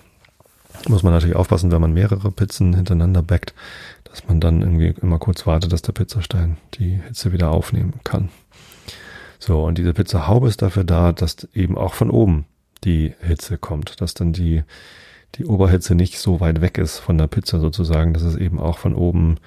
Muss 0.88 1.02
man 1.02 1.12
natürlich 1.12 1.36
aufpassen, 1.36 1.70
wenn 1.70 1.80
man 1.80 1.94
mehrere 1.94 2.30
Pizzen 2.30 2.74
hintereinander 2.74 3.22
backt, 3.22 3.54
dass 4.04 4.26
man 4.28 4.40
dann 4.40 4.60
irgendwie 4.60 4.94
immer 5.00 5.18
kurz 5.18 5.46
wartet, 5.46 5.72
dass 5.72 5.82
der 5.82 5.92
Pizzastein 5.92 6.58
die 6.74 7.00
Hitze 7.06 7.32
wieder 7.32 7.50
aufnehmen 7.50 7.94
kann. 8.04 8.28
So, 9.38 9.64
und 9.64 9.78
diese 9.78 9.94
Pizzahaube 9.94 10.48
ist 10.48 10.60
dafür 10.60 10.84
da, 10.84 11.12
dass 11.12 11.48
eben 11.54 11.78
auch 11.78 11.94
von 11.94 12.10
oben 12.10 12.44
die 12.84 13.14
Hitze 13.20 13.56
kommt, 13.56 14.00
dass 14.00 14.12
dann 14.12 14.32
die, 14.32 14.62
die 15.36 15.46
Oberhitze 15.46 15.94
nicht 15.94 16.18
so 16.18 16.40
weit 16.40 16.60
weg 16.60 16.76
ist 16.76 16.98
von 16.98 17.16
der 17.16 17.26
Pizza 17.26 17.58
sozusagen, 17.58 18.12
dass 18.12 18.22
es 18.22 18.36
eben 18.36 18.58
auch 18.58 18.78
von 18.78 18.94
oben 18.94 19.38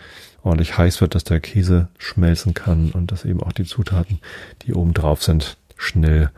ordentlich 0.48 0.78
heiß 0.78 1.02
wird, 1.02 1.16
dass 1.16 1.24
der 1.24 1.40
Käse 1.40 1.88
schmelzen 1.98 2.54
kann 2.54 2.92
und 2.92 3.12
dass 3.12 3.26
eben 3.26 3.42
auch 3.42 3.52
die 3.52 3.66
Zutaten, 3.66 4.20
die 4.64 4.74
oben 4.74 4.94
drauf 4.94 5.24
sind, 5.24 5.58
schnell 5.78 6.32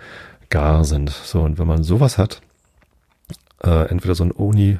gar 0.49 0.83
sind. 0.83 1.09
So, 1.09 1.41
und 1.41 1.59
wenn 1.59 1.67
man 1.67 1.83
sowas 1.83 2.17
hat, 2.17 2.41
äh, 3.63 3.87
entweder 3.89 4.15
so 4.15 4.23
ein 4.23 4.33
Oni 4.35 4.79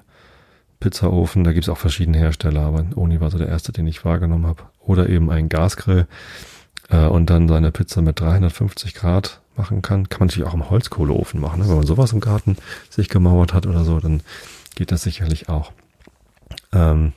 Pizzaofen, 0.79 1.43
da 1.43 1.51
gibt 1.51 1.65
es 1.65 1.69
auch 1.69 1.77
verschiedene 1.77 2.17
Hersteller, 2.17 2.61
aber 2.61 2.85
Oni 2.95 3.19
war 3.19 3.29
so 3.31 3.37
der 3.37 3.49
erste, 3.49 3.71
den 3.71 3.87
ich 3.87 4.05
wahrgenommen 4.05 4.47
habe, 4.47 4.63
oder 4.79 5.09
eben 5.09 5.29
ein 5.29 5.49
Gasgrill 5.49 6.07
äh, 6.89 7.05
und 7.05 7.29
dann 7.29 7.47
seine 7.47 7.71
Pizza 7.71 8.01
mit 8.01 8.19
350 8.19 8.93
Grad 8.93 9.41
machen 9.55 9.81
kann. 9.81 10.07
Kann 10.07 10.19
man 10.19 10.27
natürlich 10.27 10.47
auch 10.47 10.53
im 10.53 10.69
Holzkohleofen 10.69 11.39
machen. 11.39 11.61
Ne? 11.61 11.67
Wenn 11.67 11.75
man 11.75 11.85
sowas 11.85 12.13
im 12.13 12.21
Garten 12.21 12.57
sich 12.89 13.09
gemauert 13.09 13.53
hat 13.53 13.67
oder 13.67 13.83
so, 13.83 13.99
dann 13.99 14.21
geht 14.75 14.91
das 14.91 15.03
sicherlich 15.03 15.49
auch. 15.49 15.73
Ähm, 16.71 17.13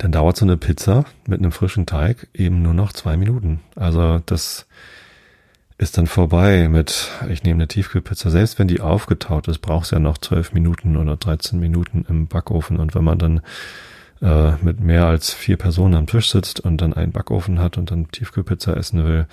dann 0.00 0.12
dauert 0.12 0.38
so 0.38 0.46
eine 0.46 0.56
Pizza 0.56 1.04
mit 1.26 1.40
einem 1.40 1.52
frischen 1.52 1.84
Teig 1.84 2.28
eben 2.32 2.62
nur 2.62 2.72
noch 2.72 2.94
zwei 2.94 3.18
Minuten. 3.18 3.60
Also 3.76 4.20
das 4.24 4.66
ist 5.76 5.98
dann 5.98 6.06
vorbei 6.06 6.68
mit, 6.68 7.10
ich 7.28 7.42
nehme 7.42 7.58
eine 7.58 7.68
Tiefkühlpizza. 7.68 8.30
Selbst 8.30 8.58
wenn 8.58 8.66
die 8.66 8.80
aufgetaut 8.80 9.46
ist, 9.46 9.58
braucht 9.58 9.84
es 9.84 9.90
ja 9.90 9.98
noch 9.98 10.16
zwölf 10.16 10.54
Minuten 10.54 10.96
oder 10.96 11.18
13 11.18 11.60
Minuten 11.60 12.06
im 12.08 12.28
Backofen. 12.28 12.78
Und 12.78 12.94
wenn 12.94 13.04
man 13.04 13.18
dann 13.18 13.40
äh, 14.22 14.52
mit 14.62 14.80
mehr 14.80 15.04
als 15.04 15.34
vier 15.34 15.58
Personen 15.58 15.94
am 15.94 16.06
Tisch 16.06 16.30
sitzt 16.30 16.60
und 16.60 16.80
dann 16.80 16.94
einen 16.94 17.12
Backofen 17.12 17.58
hat 17.58 17.76
und 17.76 17.90
dann 17.90 18.10
Tiefkühlpizza 18.10 18.72
essen 18.72 19.04
will, 19.04 19.26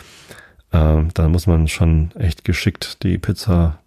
äh, 0.71 1.01
dann 1.13 1.32
muss 1.32 1.47
man 1.47 1.69
schon 1.69 2.12
echt 2.15 2.43
geschickt 2.43 3.03
die 3.03 3.17
Pizza 3.17 3.80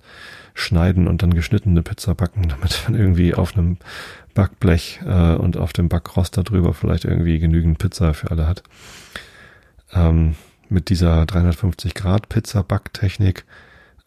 schneiden 0.55 1.09
und 1.09 1.23
dann 1.23 1.35
geschnittene 1.35 1.83
Pizza 1.83 2.15
backen, 2.15 2.49
damit 2.49 2.83
man 2.89 2.99
irgendwie 2.99 3.35
auf 3.35 3.57
einem 3.57 3.79
Backblech 4.35 5.01
äh, 5.05 5.35
und 5.35 5.57
auf 5.57 5.73
dem 5.73 5.89
Backrost 5.89 6.37
darüber 6.37 6.75
vielleicht 6.75 7.05
irgendwie 7.05 7.39
genügend 7.39 7.79
Pizza 7.79 8.15
für 8.15 8.31
alle 8.31 8.47
hat. 8.47 8.63
Ähm, 9.93 10.37
mit 10.69 10.89
dieser 10.89 11.27
350 11.27 11.95
Grad 11.95 12.29
Pizza 12.29 12.63
Backtechnik 12.63 13.45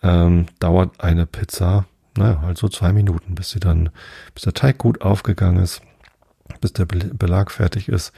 ähm, 0.01 0.45
dauert 0.59 1.01
eine 1.01 1.25
Pizza, 1.25 1.85
naja, 2.17 2.41
halt 2.41 2.57
so 2.57 2.69
zwei 2.69 2.93
Minuten, 2.93 3.35
bis 3.35 3.51
sie 3.51 3.59
dann, 3.59 3.89
bis 4.33 4.43
der 4.43 4.53
Teig 4.53 4.77
gut 4.77 5.01
aufgegangen 5.01 5.61
ist, 5.61 5.81
bis 6.61 6.73
der 6.73 6.85
Belag 6.85 7.51
fertig 7.51 7.89
ist. 7.89 8.13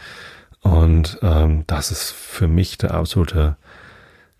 Und 0.61 1.19
ähm, 1.21 1.63
das 1.67 1.91
ist 1.91 2.11
für 2.11 2.47
mich 2.47 2.77
der 2.77 2.93
absolute 2.93 3.55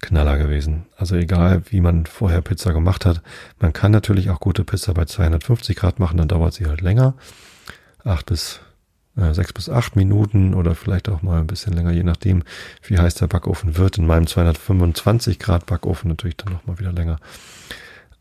Knaller 0.06 0.38
gewesen. 0.38 0.86
Also 0.96 1.16
egal, 1.16 1.64
wie 1.70 1.82
man 1.82 2.06
vorher 2.06 2.42
Pizza 2.42 2.74
gemacht 2.74 3.06
hat, 3.06 3.22
man 3.60 3.74
kann 3.74 3.92
natürlich 3.92 4.30
auch 4.30 4.40
gute 4.40 4.64
Pizza 4.64 4.94
bei 4.94 5.06
250 5.06 5.76
Grad 5.76 6.00
machen, 6.00 6.18
dann 6.18 6.28
dauert 6.28 6.54
sie 6.54 6.66
halt 6.66 6.82
länger. 6.82 7.16
Acht 8.04 8.28
bis 8.28 8.62
äh, 9.18 9.34
sechs 9.34 9.54
bis 9.54 9.70
acht 9.70 9.96
Minuten 9.96 10.54
oder 10.54 10.76
vielleicht 10.76 11.10
auch 11.10 11.22
mal 11.22 11.40
ein 11.40 11.48
bisschen 11.48 11.74
länger, 11.74 11.92
je 11.92 12.04
nachdem, 12.04 12.44
wie 12.84 12.98
heiß 12.98 13.16
der 13.16 13.28
Backofen 13.28 13.78
wird. 13.78 13.98
In 13.98 14.06
meinem 14.06 14.28
225 14.28 15.40
Grad 15.40 15.66
Backofen 15.66 16.10
natürlich 16.10 16.38
dann 16.38 16.54
noch 16.54 16.66
mal 16.66 16.80
wieder 16.80 16.92
länger. 16.92 17.18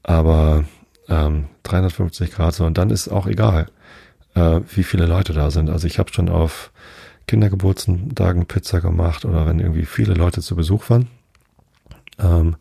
Aber 0.03 0.65
ähm, 1.09 1.47
350 1.65 2.31
Grad 2.33 2.55
so 2.55 2.65
und 2.65 2.79
dann 2.79 2.91
ist 2.91 3.09
auch 3.09 3.27
egal, 3.27 3.67
äh, 4.35 4.61
wie 4.75 4.85
viele 4.85 5.07
Leute 5.07 5.33
da 5.33 5.51
sind. 5.51 5.71
Also 5.71 5.87
ich 5.87 5.99
habe 5.99 6.13
schon 6.13 6.29
auf 6.29 6.71
Kindergeburtstagen 7.27 8.47
Pizza 8.47 8.81
gemacht 8.81 9.25
oder 9.25 9.47
wenn 9.47 9.61
irgendwie 9.61 9.87
viele 9.87 10.15
Leute 10.15 10.43
zu 10.43 10.57
Besuch 10.57 10.91
waren 10.91 11.09
ähm, 12.19 12.57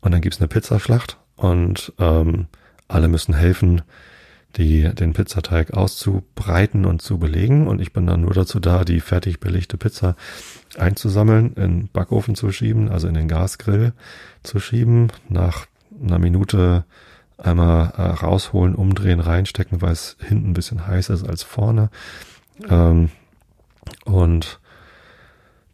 und 0.00 0.12
dann 0.12 0.20
gibt's 0.20 0.40
eine 0.40 0.48
Pizzaschlacht 0.48 1.18
und 1.36 1.92
ähm, 1.98 2.46
alle 2.88 3.08
müssen 3.08 3.34
helfen, 3.34 3.82
die, 4.56 4.82
den 4.94 5.12
Pizzateig 5.12 5.74
auszubreiten 5.74 6.84
und 6.84 7.02
zu 7.02 7.18
belegen. 7.18 7.66
Und 7.66 7.80
ich 7.80 7.92
bin 7.92 8.06
dann 8.06 8.22
nur 8.22 8.32
dazu 8.32 8.60
da, 8.60 8.84
die 8.84 9.00
fertig 9.00 9.40
belegte 9.40 9.76
Pizza 9.76 10.16
einzusammeln, 10.76 11.52
in 11.54 11.62
den 11.62 11.88
Backofen 11.92 12.34
zu 12.34 12.50
schieben, 12.50 12.88
also 12.88 13.08
in 13.08 13.14
den 13.14 13.28
Gasgrill 13.28 13.92
zu 14.42 14.58
schieben, 14.58 15.08
nach 15.28 15.66
einer 16.02 16.18
Minute 16.18 16.84
einmal 17.36 17.92
äh, 17.96 18.02
rausholen, 18.02 18.74
umdrehen, 18.74 19.20
reinstecken, 19.20 19.80
weil 19.80 19.92
es 19.92 20.16
hinten 20.20 20.50
ein 20.50 20.54
bisschen 20.54 20.86
heißer 20.86 21.14
ist 21.14 21.28
als 21.28 21.42
vorne. 21.42 21.90
Ähm, 22.68 23.10
und 24.04 24.60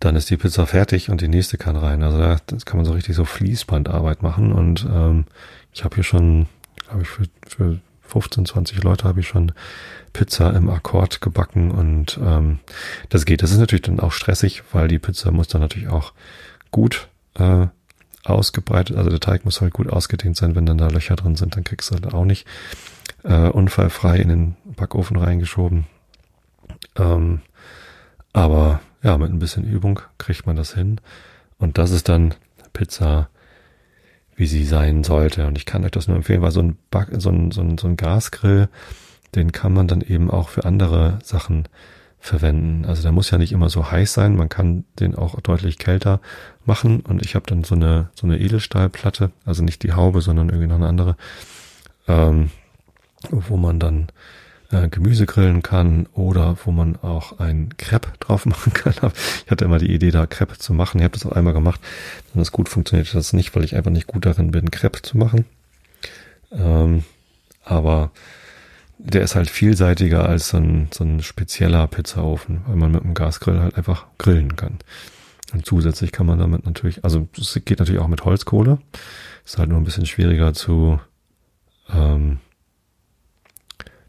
dann 0.00 0.16
ist 0.16 0.30
die 0.30 0.36
Pizza 0.36 0.66
fertig 0.66 1.10
und 1.10 1.20
die 1.20 1.28
nächste 1.28 1.56
kann 1.56 1.76
rein. 1.76 2.02
Also 2.02 2.18
da 2.18 2.38
das 2.46 2.66
kann 2.66 2.76
man 2.76 2.86
so 2.86 2.92
richtig 2.92 3.16
so 3.16 3.24
Fließbandarbeit 3.24 4.22
machen. 4.22 4.52
Und 4.52 4.86
ähm, 4.90 5.24
ich 5.72 5.84
habe 5.84 5.94
hier 5.94 6.04
schon, 6.04 6.46
glaube 6.86 7.02
ich, 7.02 7.08
für, 7.08 7.24
für 7.46 7.80
15, 8.02 8.46
20 8.46 8.82
Leute 8.82 9.04
habe 9.04 9.20
ich 9.20 9.28
schon 9.28 9.52
Pizza 10.12 10.54
im 10.54 10.68
Akkord 10.68 11.20
gebacken 11.20 11.70
und 11.70 12.18
ähm, 12.22 12.60
das 13.08 13.24
geht. 13.24 13.42
Das 13.42 13.50
ist 13.50 13.58
natürlich 13.58 13.82
dann 13.82 14.00
auch 14.00 14.12
stressig, 14.12 14.62
weil 14.72 14.88
die 14.88 14.98
Pizza 14.98 15.30
muss 15.32 15.48
dann 15.48 15.60
natürlich 15.60 15.88
auch 15.88 16.12
gut 16.70 17.08
äh, 17.34 17.66
ausgebreitet, 18.24 18.96
also 18.96 19.10
der 19.10 19.20
Teig 19.20 19.44
muss 19.44 19.60
halt 19.60 19.72
gut 19.72 19.88
ausgedehnt 19.88 20.36
sein. 20.36 20.54
Wenn 20.54 20.66
dann 20.66 20.78
da 20.78 20.88
Löcher 20.88 21.16
drin 21.16 21.36
sind, 21.36 21.56
dann 21.56 21.64
kriegst 21.64 21.90
du 21.90 21.94
halt 21.94 22.14
auch 22.14 22.24
nicht 22.24 22.46
äh, 23.22 23.48
unfallfrei 23.48 24.18
in 24.18 24.28
den 24.28 24.56
Backofen 24.64 25.16
reingeschoben. 25.16 25.86
Ähm, 26.96 27.40
aber 28.32 28.80
ja, 29.04 29.18
mit 29.18 29.30
ein 29.30 29.38
bisschen 29.38 29.64
Übung 29.64 30.00
kriegt 30.18 30.46
man 30.46 30.56
das 30.56 30.74
hin. 30.74 31.00
Und 31.58 31.78
das 31.78 31.90
ist 31.90 32.08
dann 32.08 32.34
Pizza, 32.72 33.28
wie 34.34 34.46
sie 34.46 34.64
sein 34.64 35.04
sollte. 35.04 35.46
Und 35.46 35.58
ich 35.58 35.66
kann 35.66 35.84
euch 35.84 35.92
das 35.92 36.08
nur 36.08 36.16
empfehlen, 36.16 36.42
weil 36.42 36.50
so 36.50 36.60
ein, 36.60 36.76
Back, 36.90 37.08
so 37.18 37.30
ein, 37.30 37.50
so 37.52 37.60
ein, 37.60 37.78
so 37.78 37.86
ein 37.86 37.96
Gasgrill, 37.96 38.68
den 39.34 39.52
kann 39.52 39.72
man 39.72 39.86
dann 39.86 40.00
eben 40.00 40.30
auch 40.30 40.48
für 40.48 40.64
andere 40.64 41.18
Sachen 41.22 41.68
verwenden. 42.18 42.86
Also 42.86 43.02
der 43.02 43.12
muss 43.12 43.30
ja 43.30 43.36
nicht 43.36 43.52
immer 43.52 43.68
so 43.68 43.90
heiß 43.90 44.14
sein, 44.14 44.36
man 44.36 44.48
kann 44.48 44.84
den 44.98 45.14
auch 45.14 45.38
deutlich 45.42 45.76
kälter 45.76 46.20
machen 46.64 47.00
und 47.00 47.22
ich 47.22 47.34
habe 47.34 47.44
dann 47.46 47.64
so 47.64 47.74
eine 47.74 48.08
so 48.14 48.26
eine 48.26 48.40
Edelstahlplatte, 48.40 49.30
also 49.44 49.62
nicht 49.62 49.82
die 49.82 49.92
Haube, 49.92 50.22
sondern 50.22 50.48
irgendwie 50.48 50.68
noch 50.68 50.76
eine 50.76 50.88
andere, 50.88 51.16
ähm, 52.08 52.50
wo 53.30 53.58
man 53.58 53.78
dann 53.78 54.08
äh, 54.74 54.88
Gemüse 54.88 55.26
grillen 55.26 55.62
kann 55.62 56.06
oder 56.14 56.56
wo 56.64 56.72
man 56.72 56.96
auch 56.96 57.38
ein 57.38 57.76
Crepe 57.76 58.12
drauf 58.18 58.44
machen 58.46 58.72
kann. 58.72 59.12
Ich 59.44 59.50
hatte 59.50 59.64
immer 59.64 59.78
die 59.78 59.92
Idee, 59.92 60.10
da 60.10 60.26
Crepe 60.26 60.58
zu 60.58 60.72
machen. 60.72 60.98
Ich 60.98 61.04
habe 61.04 61.14
das 61.14 61.24
auch 61.24 61.32
einmal 61.32 61.52
gemacht. 61.52 61.80
Wenn 62.32 62.40
das 62.40 62.52
gut 62.52 62.68
funktioniert 62.68 63.14
das 63.14 63.32
nicht, 63.32 63.54
weil 63.54 63.64
ich 63.64 63.76
einfach 63.76 63.90
nicht 63.90 64.06
gut 64.06 64.26
darin 64.26 64.50
bin, 64.50 64.70
Crepe 64.70 65.02
zu 65.02 65.16
machen. 65.16 65.44
Ähm, 66.52 67.04
aber 67.64 68.10
der 68.98 69.22
ist 69.22 69.34
halt 69.34 69.50
vielseitiger 69.50 70.28
als 70.28 70.48
so 70.48 70.56
ein, 70.56 70.88
so 70.92 71.04
ein 71.04 71.22
spezieller 71.22 71.86
Pizzaofen, 71.86 72.62
weil 72.66 72.76
man 72.76 72.92
mit 72.92 73.04
dem 73.04 73.14
Gasgrill 73.14 73.60
halt 73.60 73.76
einfach 73.76 74.06
grillen 74.18 74.56
kann. 74.56 74.78
Und 75.52 75.66
zusätzlich 75.66 76.10
kann 76.10 76.26
man 76.26 76.38
damit 76.38 76.64
natürlich, 76.64 77.04
also 77.04 77.28
es 77.38 77.60
geht 77.64 77.78
natürlich 77.78 78.00
auch 78.00 78.08
mit 78.08 78.24
Holzkohle. 78.24 78.78
Ist 79.44 79.58
halt 79.58 79.68
nur 79.68 79.78
ein 79.78 79.84
bisschen 79.84 80.06
schwieriger 80.06 80.52
zu 80.52 81.00
ähm, 81.92 82.38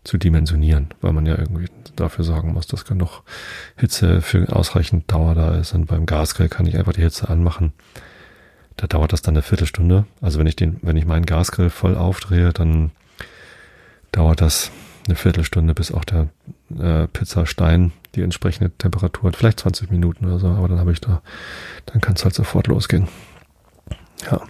zu 0.06 0.18
dimensionieren, 0.18 0.90
weil 1.02 1.12
man 1.12 1.26
ja 1.26 1.38
irgendwie 1.38 1.66
dafür 1.96 2.24
sorgen 2.24 2.54
muss, 2.54 2.68
dass 2.68 2.86
genug 2.86 3.24
Hitze 3.76 4.22
für 4.22 4.56
ausreichend 4.56 5.12
Dauer 5.12 5.36
da 5.36 5.56
ist. 5.56 5.74
Und 5.74 5.88
beim 5.88 6.06
Gasgrill 6.06 6.48
kann 6.48 6.68
ich 6.68 6.78
einfach 6.78 6.94
die 6.94 7.02
Hitze 7.02 7.28
anmachen. 7.28 7.74
Da 8.78 8.88
dauert 8.88 9.14
das 9.14 9.22
dann 9.22 9.34
eine 9.34 9.42
Viertelstunde. 9.42 10.06
Also 10.22 10.40
wenn 10.40 10.48
ich 10.48 10.56
den, 10.56 10.80
wenn 10.82 10.96
ich 10.96 11.06
meinen 11.06 11.26
Gasgrill 11.26 11.70
voll 11.70 11.96
aufdrehe, 11.96 12.54
dann 12.54 12.92
dauert 14.12 14.42
das 14.42 14.72
eine 15.08 15.16
Viertelstunde, 15.16 15.74
bis 15.74 15.92
auch 15.92 16.06
der 16.06 16.30
äh, 16.78 17.08
Pizzastein 17.08 17.92
die 18.16 18.22
entsprechende 18.22 18.72
Temperatur 18.72 19.30
hat. 19.30 19.36
Vielleicht 19.36 19.60
20 19.62 19.92
Minuten 19.92 20.26
oder 20.26 20.40
so, 20.40 20.48
aber 20.48 20.68
dann 20.68 20.80
habe 20.80 20.92
ich 20.92 21.02
da, 21.02 21.22
dann 21.88 22.02
kann 22.02 22.16
es 22.16 22.24
halt 22.24 22.34
sofort 22.34 22.68
losgehen. 22.68 23.08
Ja. 24.30 24.42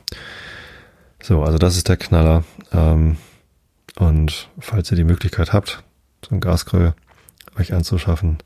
So, 1.22 1.44
also 1.44 1.58
das 1.58 1.78
ist 1.78 1.90
der 1.90 1.98
Knaller. 1.98 2.44
Ähm, 2.72 3.18
und 3.98 4.50
falls 4.60 4.92
ihr 4.92 4.98
die 4.98 5.04
Möglichkeit 5.04 5.54
habt, 5.54 5.84
so 6.28 6.36
ein 6.36 6.42
Gasgrill 6.42 6.94
euch 7.58 7.74
anzuschaffen 7.74 8.38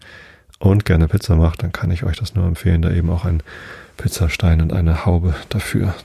und 0.59 0.85
gerne 0.85 1.07
Pizza 1.07 1.35
macht, 1.35 1.63
dann 1.63 1.71
kann 1.71 1.91
ich 1.91 2.03
euch 2.03 2.17
das 2.17 2.35
nur 2.35 2.45
empfehlen, 2.45 2.81
da 2.81 2.91
eben 2.91 3.09
auch 3.09 3.25
ein 3.25 3.41
Pizzastein 3.97 4.62
und 4.62 4.73
eine 4.73 5.05
Haube 5.05 5.35
dafür 5.49 5.95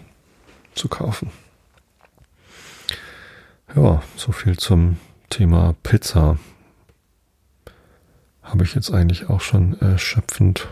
zu 0.75 0.89
kaufen. 0.89 1.31
Ja, 3.75 4.03
so 4.17 4.33
viel 4.33 4.57
zum 4.57 4.99
Thema 5.31 5.75
Pizza. 5.83 6.39
Habe 8.43 8.65
ich 8.65 8.75
jetzt 8.75 8.93
eigentlich 8.93 9.29
auch 9.29 9.41
schon 9.41 9.81
erschöpfend 9.81 10.69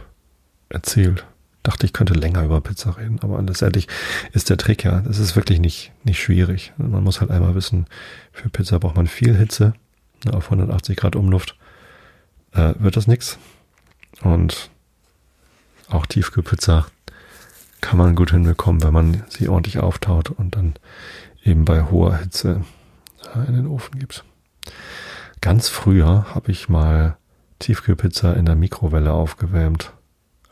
erzählt. 0.69 1.25
Dachte, 1.63 1.87
ich 1.87 1.93
könnte 1.93 2.15
länger 2.15 2.45
über 2.45 2.61
Pizza 2.61 2.97
reden, 2.97 3.21
aber 3.21 3.41
letztendlich 3.41 3.87
ist 4.33 4.51
der 4.51 4.57
Trick 4.57 4.83
ja, 4.85 5.01
das 5.01 5.19
ist 5.19 5.37
wirklich 5.37 5.61
nicht, 5.61 5.93
nicht 6.03 6.21
schwierig. 6.21 6.73
Man 6.77 7.05
muss 7.05 7.21
halt 7.21 7.31
einmal 7.31 7.55
wissen, 7.55 7.87
für 8.33 8.49
Pizza 8.49 8.81
braucht 8.81 8.97
man 8.97 9.07
viel 9.07 9.37
Hitze. 9.37 9.75
Auf 10.33 10.47
180 10.47 10.97
Grad 10.97 11.15
Umluft 11.15 11.57
äh, 12.53 12.75
wird 12.79 12.97
das 12.97 13.07
nix. 13.07 13.39
Und 14.23 14.71
auch 15.89 16.07
Tiefkühlpizza 16.07 16.87
kann 17.81 17.99
man 17.99 18.15
gut 18.15 18.31
hinbekommen, 18.31 18.83
wenn 18.83 18.93
man 18.93 19.25
sie 19.29 19.49
ordentlich 19.49 19.79
auftaut 19.79 20.31
und 20.31 20.57
dann 20.57 20.75
eben 21.45 21.65
bei 21.65 21.83
hoher 21.83 22.17
Hitze 22.17 22.65
äh, 23.35 23.47
in 23.49 23.55
den 23.55 23.67
Ofen 23.67 23.99
gibt. 23.99 24.25
Ganz 25.41 25.69
früher 25.69 26.35
habe 26.35 26.53
ich 26.53 26.69
mal 26.69 27.17
Tiefkühlpizza 27.59 28.33
in 28.35 28.47
der 28.47 28.55
Mikrowelle 28.55 29.13
aufgewärmt, 29.13 29.93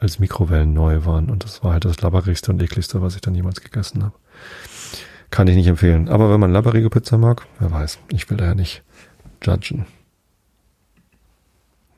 als 0.00 0.18
Mikrowellen 0.18 0.72
neu 0.72 1.04
waren. 1.04 1.30
Und 1.30 1.44
das 1.44 1.62
war 1.62 1.74
halt 1.74 1.84
das 1.84 2.00
labberigste 2.00 2.50
und 2.50 2.62
ekligste, 2.62 3.02
was 3.02 3.14
ich 3.14 3.20
dann 3.20 3.34
jemals 3.34 3.60
gegessen 3.60 4.02
habe. 4.02 4.14
Kann 5.30 5.46
ich 5.46 5.54
nicht 5.54 5.68
empfehlen. 5.68 6.08
Aber 6.08 6.32
wenn 6.32 6.40
man 6.40 6.52
labberige 6.52 6.90
Pizza 6.90 7.18
mag, 7.18 7.46
wer 7.58 7.70
weiß. 7.70 7.98
Ich 8.10 8.28
will 8.30 8.38
da 8.38 8.46
ja 8.46 8.54
nicht 8.54 8.82
judgen. 9.44 9.86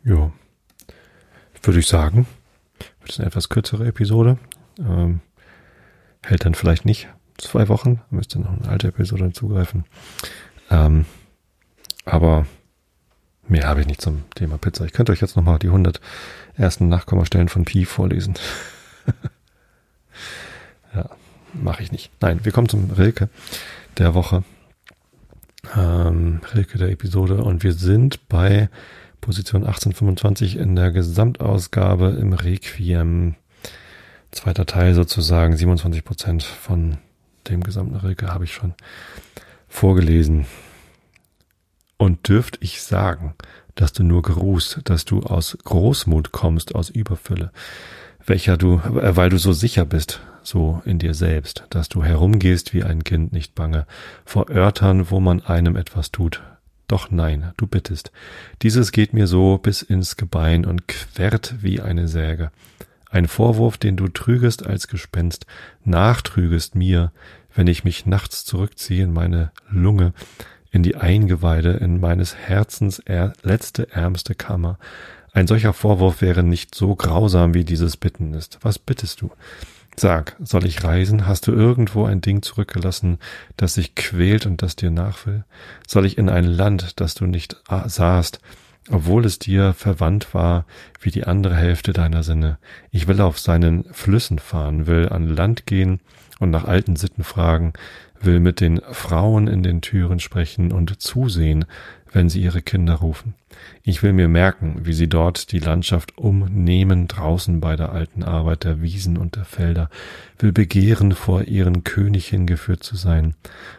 Ja. 0.05 0.33
Würde 1.63 1.79
ich 1.79 1.87
sagen. 1.87 2.27
Wird 3.01 3.19
eine 3.19 3.29
etwas 3.29 3.49
kürzere 3.49 3.87
Episode. 3.87 4.37
Ähm, 4.79 5.21
hält 6.25 6.45
dann 6.45 6.55
vielleicht 6.55 6.85
nicht 6.85 7.09
zwei 7.39 7.69
Wochen. 7.69 8.01
Müsste 8.11 8.41
noch 8.41 8.51
eine 8.51 8.69
alte 8.69 8.89
Episode 8.89 9.33
zugreifen. 9.33 9.85
Ähm, 10.71 11.07
aber 12.05 12.47
mehr 13.49 13.69
habe 13.69 13.81
ich 13.81 13.87
nicht 13.87 14.01
zum 14.01 14.25
Thema 14.35 14.59
Pizza. 14.59 14.85
Ich 14.85 14.93
könnte 14.93 15.13
euch 15.13 15.21
jetzt 15.21 15.37
nochmal 15.37 15.59
die 15.59 15.69
100 15.69 16.01
ersten 16.57 16.89
Nachkommastellen 16.89 17.49
von 17.49 17.65
Pi 17.65 17.85
vorlesen. 17.85 18.35
ja, 20.95 21.11
mache 21.53 21.83
ich 21.83 21.93
nicht. 21.93 22.11
Nein, 22.21 22.45
wir 22.45 22.53
kommen 22.53 22.69
zum 22.69 22.91
Rilke 22.91 23.29
der 23.99 24.15
Woche. 24.15 24.45
Ähm, 25.77 26.41
Rilke 26.55 26.79
der 26.79 26.91
Episode 26.91 27.43
und 27.43 27.63
wir 27.63 27.73
sind 27.73 28.29
bei 28.29 28.69
Position 29.21 29.63
1825 29.63 30.57
in 30.57 30.75
der 30.75 30.91
Gesamtausgabe 30.91 32.17
im 32.21 32.33
Requiem. 32.33 33.37
Zweiter 34.33 34.67
Teil 34.67 34.95
sozusagen, 34.95 35.57
27 35.57 36.05
Prozent 36.05 36.43
von 36.43 36.99
dem 37.49 37.63
gesamten 37.63 37.97
Rilke 37.97 38.33
habe 38.33 38.45
ich 38.45 38.53
schon 38.53 38.75
vorgelesen. 39.69 40.47
Und 42.03 42.27
dürft 42.29 42.59
ich 42.61 42.83
sagen, 42.83 43.35
dass 43.77 43.93
du 43.93 44.03
nur 44.03 44.23
geruhst, 44.23 44.81
dass 44.83 45.05
du 45.05 45.21
aus 45.21 45.57
Großmut 45.63 46.33
kommst, 46.33 46.75
aus 46.75 46.91
Überfülle, 46.91 47.53
welcher 48.27 48.57
du, 48.57 48.79
äh, 48.79 49.15
weil 49.15 49.31
du 49.31 49.39
so 49.39 49.53
sicher 49.53 49.85
bist, 49.85 50.21
so 50.43 50.83
in 50.85 50.99
dir 50.99 51.15
selbst, 51.15 51.65
dass 51.71 51.89
du 51.89 52.03
herumgehst 52.03 52.75
wie 52.75 52.83
ein 52.83 53.05
Kind 53.05 53.33
nicht 53.33 53.55
bange, 53.55 53.87
vor 54.25 54.51
Örtern, 54.51 55.13
wo 55.13 55.21
man 55.21 55.43
einem 55.43 55.77
etwas 55.77 56.11
tut. 56.11 56.43
Doch 56.89 57.13
nein, 57.13 57.53
du 57.57 57.69
bittest. 57.69 58.11
Dieses 58.63 58.91
geht 58.91 59.13
mir 59.13 59.29
so 59.29 59.59
bis 59.59 59.83
ins 59.83 60.17
Gebein 60.17 60.65
und 60.65 60.89
querrt 60.89 61.55
wie 61.61 61.81
eine 61.83 62.09
Säge. 62.09 62.51
Ein 63.11 63.29
Vorwurf, 63.29 63.79
den 63.79 63.97
du 63.97 64.09
trügest 64.09 64.67
als 64.67 64.89
Gespenst, 64.89 65.47
nachtrügest 65.85 66.75
mir, 66.75 67.13
wenn 67.55 67.69
ich 67.69 67.85
mich 67.85 68.07
nachts 68.07 68.45
zurückziehe 68.45 69.05
in 69.05 69.13
meine 69.13 69.53
Lunge, 69.71 70.15
in 70.73 70.83
die 70.83 70.97
Eingeweide, 70.97 71.73
in 71.75 72.01
meines 72.01 72.35
Herzens 72.35 72.99
er 72.99 73.35
letzte 73.43 73.93
ärmste 73.93 74.35
Kammer. 74.35 74.79
Ein 75.33 75.47
solcher 75.47 75.73
Vorwurf 75.73 76.21
wäre 76.21 76.43
nicht 76.43 76.75
so 76.75 76.97
grausam, 76.97 77.55
wie 77.55 77.65
dieses 77.65 77.97
Bitten 77.97 78.35
ist. 78.35 78.59
Was 78.63 78.79
bittest 78.79 79.21
du? 79.21 79.31
Sag, 79.97 80.37
soll 80.43 80.65
ich 80.67 80.83
reisen? 80.83 81.27
Hast 81.27 81.47
du 81.47 81.53
irgendwo 81.53 82.07
ein 82.07 82.23
Ding 82.23 82.43
zurückgelassen, 82.43 83.19
das 83.57 83.75
sich 83.75 83.95
quält 83.95 84.47
und 84.47 84.63
das 84.63 84.75
dir 84.75 84.91
nachwill? 84.91 85.45
Soll 85.87 86.07
ich 86.07 86.17
in 86.17 86.31
ein 86.31 86.45
Land, 86.45 87.01
das 87.01 87.15
du 87.15 87.27
nicht 87.27 87.57
sahst, 87.87 88.41
obwohl 88.91 89.25
es 89.25 89.39
dir 89.39 89.75
verwandt 89.75 90.35
war 90.35 90.67
wie 91.01 91.11
die 91.11 91.25
andere 91.25 91.57
Hälfte 91.57 91.93
deiner 91.93 92.23
Sinne? 92.23 92.59
Ich 92.91 93.07
will 93.09 93.21
auf 93.21 93.39
seinen 93.39 93.85
Flüssen 93.93 94.39
fahren, 94.39 94.87
will 94.87 95.09
an 95.09 95.29
Land 95.29 95.67
gehen 95.67 96.01
und 96.41 96.51
nach 96.51 96.65
alten 96.65 96.97
Sitten 96.97 97.25
fragen, 97.25 97.73
will 98.21 98.41
mit 98.41 98.61
den 98.61 98.81
Frauen 98.91 99.49
in 99.49 99.63
den 99.63 99.81
Türen 99.81 100.21
sprechen 100.21 100.73
und 100.73 101.01
zusehen, 101.01 101.65
wenn 102.13 102.29
sie 102.29 102.43
ihre 102.43 102.63
Kinder 102.63 102.95
rufen. 102.95 103.35
Ich 103.83 104.03
will 104.03 104.13
mir 104.13 104.29
merken, 104.29 104.81
wie 104.85 104.93
sie 104.93 105.09
dort 105.09 105.53
die 105.53 105.59
Landschaft 105.59 106.19
umnehmen 106.19 107.09
draußen 107.09 107.61
bei 107.61 107.77
der 107.77 107.93
alten 107.93 108.23
Arbeit 108.23 108.65
der 108.65 108.83
Wiesen 108.83 109.17
und 109.17 109.37
der 109.37 109.45
Felder, 109.45 109.89
will 110.39 110.53
begehren, 110.53 111.13
vor 111.13 111.43
ihren 111.45 111.85
König 111.85 112.29
hingeführt 112.29 112.83
zu 112.83 112.97
sein 112.97 113.35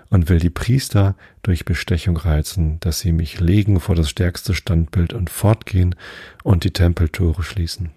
und 0.09 0.29
will 0.29 0.39
die 0.39 0.49
Priester 0.49 1.15
durch 1.41 1.65
Bestechung 1.65 2.17
reizen, 2.17 2.79
dass 2.79 2.99
sie 2.99 3.11
mich 3.11 3.39
legen 3.39 3.79
vor 3.79 3.95
das 3.95 4.09
stärkste 4.09 4.53
Standbild 4.55 5.13
und 5.13 5.29
fortgehen 5.29 5.95
und 6.43 6.63
die 6.63 6.71
Tempeltore 6.71 7.43
schließen. 7.43 7.91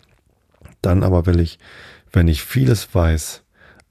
Dann 0.82 1.02
aber 1.02 1.26
will 1.26 1.40
ich, 1.40 1.58
wenn 2.12 2.28
ich 2.28 2.42
vieles 2.42 2.94
weiß, 2.94 3.42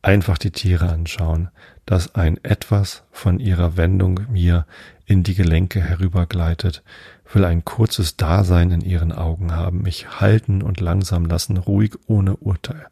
einfach 0.01 0.37
die 0.37 0.51
Tiere 0.51 0.89
anschauen, 0.89 1.49
dass 1.85 2.15
ein 2.15 2.43
etwas 2.43 3.03
von 3.11 3.39
ihrer 3.39 3.77
Wendung 3.77 4.21
mir 4.31 4.65
in 5.05 5.23
die 5.23 5.35
Gelenke 5.35 5.81
herübergleitet, 5.81 6.83
will 7.31 7.45
ein 7.45 7.65
kurzes 7.65 8.17
Dasein 8.17 8.71
in 8.71 8.81
ihren 8.81 9.11
Augen 9.11 9.55
haben, 9.55 9.81
mich 9.81 10.19
halten 10.19 10.61
und 10.61 10.79
langsam 10.79 11.25
lassen, 11.25 11.57
ruhig 11.57 11.93
ohne 12.07 12.35
Urteil. 12.37 12.87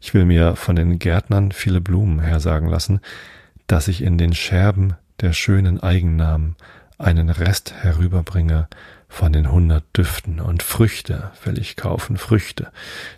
Ich 0.00 0.14
will 0.14 0.24
mir 0.24 0.56
von 0.56 0.76
den 0.76 0.98
Gärtnern 0.98 1.52
viele 1.52 1.80
Blumen 1.80 2.20
hersagen 2.20 2.68
lassen, 2.68 3.00
dass 3.66 3.88
ich 3.88 4.02
in 4.02 4.18
den 4.18 4.34
Scherben 4.34 4.94
der 5.20 5.32
schönen 5.32 5.80
Eigennamen 5.80 6.56
einen 6.98 7.30
Rest 7.30 7.72
herüberbringe 7.74 8.68
von 9.08 9.32
den 9.32 9.50
hundert 9.50 9.84
Düften 9.96 10.40
und 10.40 10.62
Früchte 10.62 11.30
will 11.44 11.58
ich 11.58 11.76
kaufen, 11.76 12.16
Früchte, 12.16 12.70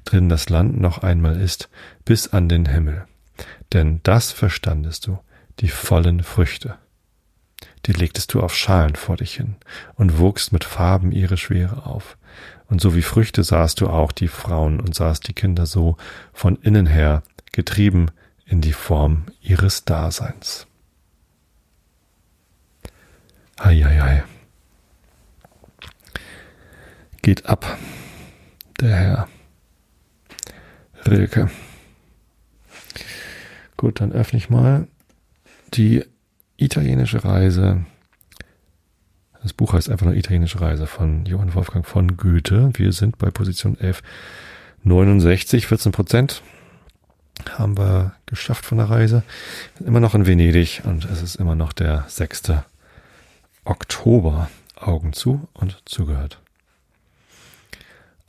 drin 0.05 0.29
das 0.29 0.49
Land 0.49 0.81
noch 0.81 0.99
einmal 0.99 1.41
ist, 1.41 1.69
bis 2.05 2.29
an 2.29 2.49
den 2.49 2.67
Himmel 2.67 3.07
denn 3.73 4.01
das 4.03 4.33
verstandest 4.33 5.07
du, 5.07 5.19
die 5.61 5.69
vollen 5.69 6.23
Früchte. 6.23 6.77
Die 7.89 7.95
legtest 7.95 8.35
du 8.35 8.43
auf 8.43 8.55
Schalen 8.55 8.97
vor 8.97 9.17
dich 9.17 9.35
hin 9.35 9.57
und 9.95 10.19
wogst 10.19 10.53
mit 10.53 10.63
Farben 10.63 11.11
ihre 11.11 11.39
Schwere 11.39 11.87
auf. 11.87 12.19
Und 12.69 12.83
so 12.83 12.95
wie 12.95 13.01
Früchte 13.01 13.43
sahst 13.43 13.81
du 13.81 13.89
auch 13.89 14.13
die 14.13 14.29
Frauen 14.29 14.79
und 14.79 14.95
sahst 14.95 15.27
die 15.27 15.33
Kinder 15.33 15.65
so 15.65 15.97
von 16.35 16.57
innen 16.57 16.85
her, 16.85 17.23
getrieben 17.51 18.11
in 18.45 18.61
die 18.61 18.75
Form 18.75 19.25
ihres 19.41 19.87
Daseins. 19.87 20.67
Eieiei. 23.57 24.23
Geht 27.23 27.47
ab, 27.47 27.79
der 28.81 28.97
Herr 28.97 29.29
Rilke. 31.07 31.51
Gut, 33.79 34.03
dann 34.03 34.13
öffne 34.13 34.39
ich 34.39 34.51
mal 34.51 34.89
die 35.73 36.05
italienische 36.59 37.25
Reise. 37.25 37.87
Das 39.43 39.55
Buch 39.55 39.73
heißt 39.73 39.89
einfach 39.89 40.05
nur 40.05 40.15
italienische 40.15 40.61
Reise 40.61 40.87
von 40.87 41.25
Johann 41.25 41.55
Wolfgang 41.55 41.87
von 41.87 42.19
Goethe. 42.19 42.71
Wir 42.75 42.93
sind 42.93 43.17
bei 43.17 43.31
Position 43.31 43.79
1169, 43.81 45.67
14 45.67 45.93
Prozent 45.93 46.43
haben 47.57 47.79
wir 47.79 48.15
geschafft 48.27 48.67
von 48.67 48.79
der 48.79 48.91
Reise. 48.91 49.23
Immer 49.79 50.01
noch 50.01 50.15
in 50.15 50.27
Venedig 50.27 50.83
und 50.85 51.05
es 51.05 51.23
ist 51.23 51.37
immer 51.37 51.55
noch 51.55 51.73
der 51.73 52.05
6. 52.09 52.53
Oktober. 53.65 54.51
Augen 54.81 55.13
zu 55.13 55.49
und 55.55 55.83
zugehört. 55.87 56.41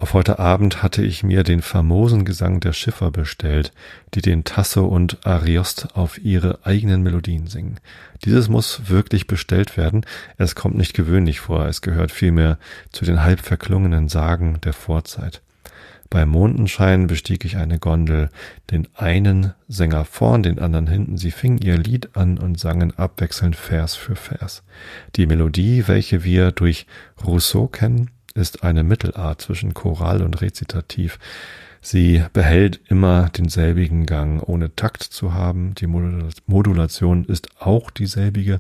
Auf 0.01 0.13
heute 0.13 0.39
Abend 0.39 0.81
hatte 0.81 1.03
ich 1.03 1.23
mir 1.23 1.43
den 1.43 1.61
famosen 1.61 2.23
Gesang 2.23 2.61
der 2.61 2.71
Schiffer 2.71 3.11
bestellt, 3.11 3.73
die 4.13 4.21
den 4.21 4.45
Tasso 4.45 4.85
und 4.85 5.27
Ariost 5.27 5.89
auf 5.93 6.23
ihre 6.23 6.65
eigenen 6.65 7.03
Melodien 7.03 7.47
singen. 7.47 7.81
Dieses 8.23 8.47
muss 8.47 8.87
wirklich 8.87 9.27
bestellt 9.27 9.75
werden. 9.75 10.05
Es 10.37 10.55
kommt 10.55 10.77
nicht 10.77 10.93
gewöhnlich 10.93 11.41
vor. 11.41 11.65
Es 11.65 11.81
gehört 11.81 12.13
vielmehr 12.13 12.57
zu 12.93 13.03
den 13.03 13.23
halb 13.23 13.41
verklungenen 13.41 14.07
Sagen 14.07 14.61
der 14.63 14.71
Vorzeit. 14.71 15.41
Beim 16.09 16.29
Mondenschein 16.29 17.07
bestieg 17.07 17.43
ich 17.43 17.57
eine 17.57 17.77
Gondel, 17.77 18.29
den 18.71 18.87
einen 18.95 19.53
Sänger 19.67 20.05
vorn, 20.05 20.43
den 20.43 20.59
anderen 20.59 20.87
hinten. 20.87 21.17
Sie 21.17 21.31
fingen 21.31 21.57
ihr 21.57 21.77
Lied 21.77 22.15
an 22.15 22.37
und 22.37 22.57
sangen 22.57 22.97
abwechselnd 22.97 23.57
Vers 23.57 23.95
für 23.95 24.15
Vers. 24.15 24.63
Die 25.17 25.27
Melodie, 25.27 25.89
welche 25.89 26.23
wir 26.23 26.53
durch 26.53 26.87
Rousseau 27.23 27.67
kennen, 27.67 28.11
ist 28.35 28.63
eine 28.63 28.83
Mittelart 28.83 29.41
zwischen 29.41 29.73
Choral 29.73 30.21
und 30.21 30.41
Rezitativ. 30.41 31.19
Sie 31.81 32.23
behält 32.33 32.81
immer 32.89 33.29
denselbigen 33.29 34.05
Gang, 34.05 34.41
ohne 34.45 34.75
Takt 34.75 35.03
zu 35.03 35.33
haben. 35.33 35.75
Die 35.75 35.87
Modulation 35.87 37.25
ist 37.25 37.49
auch 37.61 37.89
dieselbige. 37.89 38.59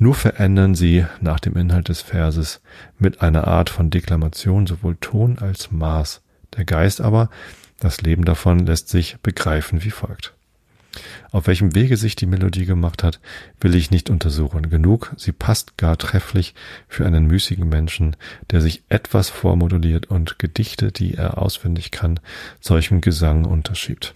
Nur 0.00 0.14
verändern 0.14 0.74
sie 0.74 1.06
nach 1.20 1.38
dem 1.38 1.56
Inhalt 1.56 1.88
des 1.88 2.00
Verses 2.00 2.60
mit 2.98 3.22
einer 3.22 3.46
Art 3.46 3.70
von 3.70 3.90
Deklamation 3.90 4.66
sowohl 4.66 4.96
Ton 4.96 5.38
als 5.38 5.70
Maß. 5.70 6.22
Der 6.56 6.64
Geist 6.64 7.00
aber, 7.00 7.30
das 7.78 8.00
Leben 8.00 8.24
davon 8.24 8.66
lässt 8.66 8.88
sich 8.88 9.18
begreifen 9.22 9.84
wie 9.84 9.90
folgt. 9.90 10.34
Auf 11.30 11.46
welchem 11.46 11.74
Wege 11.74 11.96
sich 11.96 12.16
die 12.16 12.26
Melodie 12.26 12.66
gemacht 12.66 13.02
hat, 13.02 13.20
will 13.60 13.74
ich 13.74 13.90
nicht 13.90 14.10
untersuchen. 14.10 14.70
Genug, 14.70 15.12
sie 15.16 15.32
passt 15.32 15.76
gar 15.76 15.96
trefflich 15.98 16.54
für 16.88 17.06
einen 17.06 17.26
müßigen 17.26 17.68
Menschen, 17.68 18.16
der 18.50 18.60
sich 18.60 18.82
etwas 18.88 19.30
vormoduliert 19.30 20.06
und 20.06 20.38
Gedichte, 20.38 20.92
die 20.92 21.14
er 21.14 21.38
auswendig 21.38 21.90
kann, 21.90 22.20
solchem 22.60 23.00
Gesang 23.00 23.44
unterschiebt. 23.44 24.14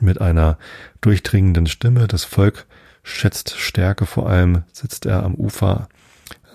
Mit 0.00 0.20
einer 0.20 0.58
durchdringenden 1.00 1.66
Stimme, 1.66 2.06
das 2.08 2.24
Volk 2.24 2.66
schätzt 3.02 3.58
Stärke 3.58 4.06
vor 4.06 4.28
allem, 4.28 4.62
sitzt 4.72 5.06
er 5.06 5.24
am 5.24 5.34
Ufer 5.34 5.88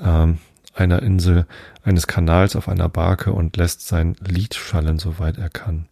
ähm, 0.02 0.40
einer 0.74 1.02
Insel, 1.02 1.46
eines 1.84 2.08
Kanals 2.08 2.56
auf 2.56 2.70
einer 2.70 2.90
Barke 2.90 3.34
und 3.34 3.58
lässt 3.58 3.88
sein 3.88 4.16
Lied 4.26 4.56
schallen, 4.56 5.00
soweit 5.00 5.38
er 5.38 5.50
kann. 5.50 5.88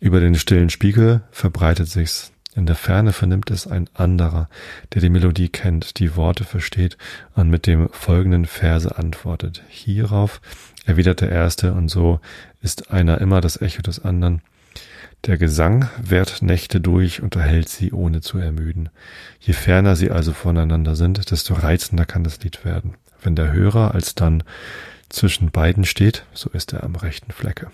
Über 0.00 0.20
den 0.20 0.34
stillen 0.34 0.70
Spiegel 0.70 1.22
verbreitet 1.30 1.88
sich's 1.88 2.32
in 2.54 2.66
der 2.66 2.76
Ferne 2.76 3.12
vernimmt 3.12 3.50
es 3.50 3.66
ein 3.66 3.88
anderer, 3.94 4.48
der 4.92 5.00
die 5.00 5.08
Melodie 5.08 5.48
kennt, 5.48 5.98
die 5.98 6.16
Worte 6.16 6.44
versteht 6.44 6.96
und 7.34 7.50
mit 7.50 7.66
dem 7.66 7.88
folgenden 7.90 8.46
Verse 8.46 8.96
antwortet. 8.96 9.62
Hierauf 9.68 10.40
erwidert 10.86 11.20
der 11.20 11.30
Erste 11.30 11.72
und 11.72 11.88
so 11.88 12.20
ist 12.62 12.90
einer 12.92 13.20
immer 13.20 13.40
das 13.40 13.60
Echo 13.60 13.82
des 13.82 14.04
anderen. 14.04 14.42
Der 15.26 15.38
Gesang 15.38 15.88
währt 16.00 16.42
Nächte 16.42 16.80
durch, 16.80 17.22
unterhält 17.22 17.68
sie 17.68 17.92
ohne 17.92 18.20
zu 18.20 18.38
ermüden. 18.38 18.90
Je 19.40 19.54
ferner 19.54 19.96
sie 19.96 20.10
also 20.10 20.32
voneinander 20.32 20.96
sind, 20.96 21.30
desto 21.30 21.54
reizender 21.54 22.04
kann 22.04 22.24
das 22.24 22.40
Lied 22.40 22.64
werden. 22.64 22.94
Wenn 23.22 23.34
der 23.34 23.52
Hörer 23.52 23.94
alsdann 23.94 24.44
zwischen 25.08 25.50
beiden 25.50 25.84
steht, 25.84 26.24
so 26.34 26.50
ist 26.50 26.74
er 26.74 26.84
am 26.84 26.94
rechten 26.94 27.32
Flecke. 27.32 27.70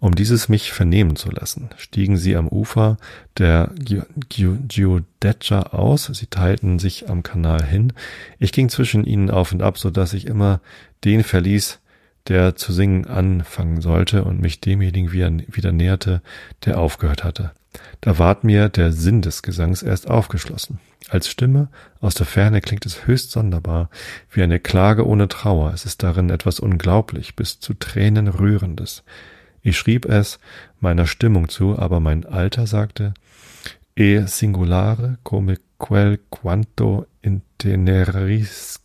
Um 0.00 0.14
dieses 0.14 0.48
mich 0.48 0.72
vernehmen 0.72 1.16
zu 1.16 1.30
lassen, 1.30 1.70
stiegen 1.76 2.16
sie 2.16 2.36
am 2.36 2.48
Ufer 2.48 2.96
der 3.38 3.70
Giudecca 4.28 5.60
aus. 5.60 6.06
Sie 6.12 6.26
teilten 6.26 6.78
sich 6.78 7.08
am 7.08 7.22
Kanal 7.22 7.64
hin. 7.64 7.92
Ich 8.38 8.52
ging 8.52 8.68
zwischen 8.68 9.04
ihnen 9.04 9.30
auf 9.30 9.52
und 9.52 9.62
ab, 9.62 9.78
so 9.78 9.90
dass 9.90 10.12
ich 10.12 10.26
immer 10.26 10.60
den 11.04 11.22
verließ, 11.22 11.80
der 12.28 12.56
zu 12.56 12.72
singen 12.72 13.06
anfangen 13.06 13.80
sollte 13.80 14.24
und 14.24 14.40
mich 14.40 14.60
demjenigen 14.60 15.12
wieder, 15.12 15.30
wieder 15.48 15.72
näherte, 15.72 16.22
der 16.64 16.78
aufgehört 16.78 17.22
hatte. 17.22 17.52
Da 18.00 18.18
ward 18.18 18.44
mir 18.44 18.68
der 18.68 18.92
Sinn 18.92 19.20
des 19.20 19.42
Gesangs 19.42 19.82
erst 19.82 20.08
aufgeschlossen. 20.08 20.78
Als 21.08 21.28
Stimme 21.28 21.68
aus 22.00 22.14
der 22.14 22.26
Ferne 22.26 22.60
klingt 22.60 22.86
es 22.86 23.06
höchst 23.06 23.30
sonderbar, 23.30 23.90
wie 24.30 24.42
eine 24.42 24.58
Klage 24.58 25.06
ohne 25.06 25.28
Trauer. 25.28 25.72
Es 25.74 25.84
ist 25.84 26.02
darin 26.02 26.30
etwas 26.30 26.60
unglaublich, 26.60 27.36
bis 27.36 27.60
zu 27.60 27.74
Tränen 27.74 28.28
rührendes. 28.28 29.04
Ich 29.64 29.78
schrieb 29.78 30.04
es 30.04 30.38
meiner 30.78 31.06
Stimmung 31.06 31.48
zu, 31.48 31.78
aber 31.78 31.98
mein 31.98 32.26
Alter 32.26 32.66
sagte, 32.66 33.14
e 33.96 34.26
singolare 34.26 35.16
come 35.22 35.58
quel 35.78 36.20
quanto 36.28 37.06
inteneris, 37.22 38.78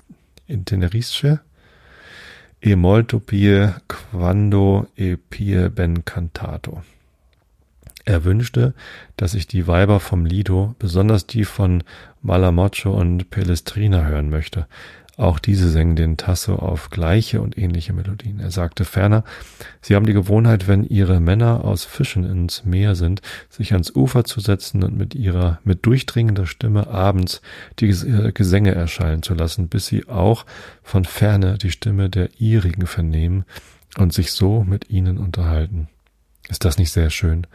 intenerisce 0.48 1.42
e 2.62 2.76
molto 2.76 3.20
pie 3.20 3.76
quando 3.88 4.88
e 4.96 5.18
pie 5.18 5.70
ben 5.70 6.06
cantato. 6.06 6.84
Er 8.06 8.24
wünschte, 8.24 8.74
dass 9.18 9.34
ich 9.34 9.48
die 9.48 9.68
Weiber 9.68 10.00
vom 10.00 10.26
Lido, 10.26 10.76
besonders 10.80 11.28
die 11.28 11.44
von 11.44 11.84
Malamoccio 12.22 12.92
und 12.92 13.30
Pelestrina 13.30 14.06
hören 14.06 14.30
möchte, 14.30 14.66
auch 15.20 15.40
diese 15.40 15.70
singen 15.70 15.96
den 15.96 16.18
Tasso 16.18 16.56
auf 16.56 16.90
gleiche 16.90 17.42
und 17.42 17.58
ähnliche 17.58 17.94
Melodien. 17.94 18.40
Er 18.40 18.52
sagte 18.52 18.86
ferner, 18.86 19.24
sie 19.82 19.96
haben 19.96 20.06
die 20.06 20.14
Gewohnheit, 20.14 20.68
wenn 20.68 20.84
ihre 20.84 21.20
Männer 21.20 21.66
aus 21.66 21.84
Fischen 21.84 22.24
ins 22.24 22.64
Meer 22.64 22.96
sind, 22.96 23.22
sich 23.50 23.74
ans 23.74 23.94
Ufer 23.94 24.24
zu 24.24 24.40
setzen 24.40 24.84
und 24.84 24.98
mit 24.98 25.16
ihrer 25.16 25.60
mit 25.64 25.86
durchdringender 25.86 26.46
Stimme 26.46 26.88
abends 26.88 27.42
die 27.80 27.90
äh, 27.90 28.32
Gesänge 28.32 28.74
erschallen 28.74 29.22
zu 29.22 29.34
lassen, 29.34 29.68
bis 29.68 29.88
sie 29.88 30.08
auch 30.08 30.46
von 30.84 31.06
ferne 31.06 31.58
die 31.58 31.72
Stimme 31.72 32.10
der 32.10 32.30
ihrigen 32.40 32.88
vernehmen 32.88 33.46
und 33.98 34.14
sich 34.14 34.32
so 34.32 34.64
mit 34.64 34.90
ihnen 34.90 35.18
unterhalten. 35.18 35.90
Ist 36.48 36.66
das 36.66 36.78
nicht 36.78 36.92
sehr 36.92 37.10
schön? 37.10 37.46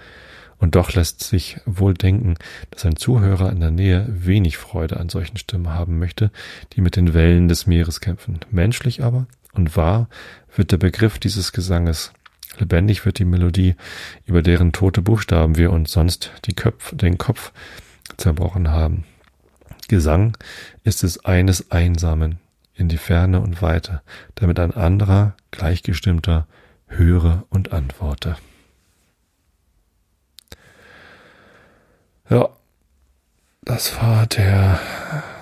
Und 0.64 0.76
doch 0.76 0.94
lässt 0.94 1.22
sich 1.22 1.58
wohl 1.66 1.92
denken, 1.92 2.36
dass 2.70 2.86
ein 2.86 2.96
Zuhörer 2.96 3.52
in 3.52 3.60
der 3.60 3.70
Nähe 3.70 4.06
wenig 4.08 4.56
Freude 4.56 4.98
an 4.98 5.10
solchen 5.10 5.36
Stimmen 5.36 5.68
haben 5.68 5.98
möchte, 5.98 6.30
die 6.72 6.80
mit 6.80 6.96
den 6.96 7.12
Wellen 7.12 7.48
des 7.48 7.66
Meeres 7.66 8.00
kämpfen. 8.00 8.40
Menschlich 8.50 9.02
aber 9.02 9.26
und 9.52 9.76
wahr 9.76 10.08
wird 10.56 10.72
der 10.72 10.78
Begriff 10.78 11.18
dieses 11.18 11.52
Gesanges. 11.52 12.14
Lebendig 12.58 13.04
wird 13.04 13.18
die 13.18 13.26
Melodie, 13.26 13.74
über 14.24 14.40
deren 14.40 14.72
tote 14.72 15.02
Buchstaben 15.02 15.58
wir 15.58 15.70
uns 15.70 15.92
sonst 15.92 16.32
die 16.46 16.54
Köpf, 16.54 16.96
den 16.96 17.18
Kopf 17.18 17.52
zerbrochen 18.16 18.70
haben. 18.70 19.04
Gesang 19.88 20.34
ist 20.82 21.04
es 21.04 21.26
eines 21.26 21.72
Einsamen 21.72 22.38
in 22.74 22.88
die 22.88 22.96
Ferne 22.96 23.42
und 23.42 23.60
Weite, 23.60 24.00
damit 24.34 24.58
ein 24.58 24.72
anderer, 24.72 25.36
gleichgestimmter, 25.50 26.46
höre 26.86 27.44
und 27.50 27.74
antworte. 27.74 28.38
Ja, 32.30 32.48
das 33.62 34.00
war 34.00 34.26
der 34.26 34.80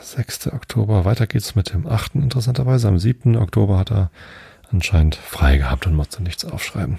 6. 0.01 0.49
Oktober. 0.49 1.05
Weiter 1.05 1.29
geht's 1.29 1.55
mit 1.55 1.73
dem 1.73 1.87
8. 1.87 2.17
interessanterweise. 2.17 2.89
Am 2.89 2.99
7. 2.99 3.37
Oktober 3.37 3.79
hat 3.79 3.93
er 3.93 4.11
anscheinend 4.73 5.15
frei 5.15 5.59
gehabt 5.59 5.87
und 5.87 5.95
musste 5.95 6.23
nichts 6.23 6.45
aufschreiben. 6.45 6.99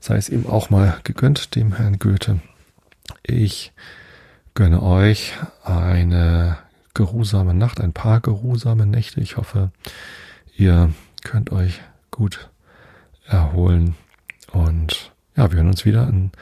Sei 0.00 0.16
es 0.16 0.30
ihm 0.30 0.46
auch 0.46 0.70
mal 0.70 0.98
gegönnt, 1.04 1.56
dem 1.56 1.74
Herrn 1.74 1.98
Goethe. 1.98 2.40
Ich 3.22 3.72
gönne 4.54 4.82
euch 4.82 5.34
eine 5.62 6.56
geruhsame 6.94 7.52
Nacht, 7.52 7.80
ein 7.80 7.92
paar 7.92 8.20
geruhsame 8.20 8.86
Nächte. 8.86 9.20
Ich 9.20 9.36
hoffe, 9.36 9.72
ihr 10.56 10.90
könnt 11.22 11.52
euch 11.52 11.82
gut 12.10 12.48
erholen 13.26 13.94
und 14.52 15.12
ja, 15.36 15.50
wir 15.50 15.58
hören 15.58 15.68
uns 15.68 15.84
wieder 15.84 16.08
in 16.08 16.32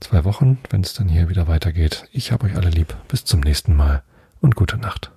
zwei 0.00 0.24
Wochen, 0.24 0.58
wenn 0.70 0.82
es 0.82 0.94
dann 0.94 1.08
hier 1.08 1.28
wieder 1.28 1.48
weitergeht. 1.48 2.04
Ich 2.12 2.32
habe 2.32 2.46
euch 2.46 2.56
alle 2.56 2.70
lieb. 2.70 2.94
Bis 3.08 3.24
zum 3.24 3.40
nächsten 3.40 3.74
Mal 3.74 4.02
und 4.40 4.54
gute 4.54 4.76
Nacht. 4.76 5.10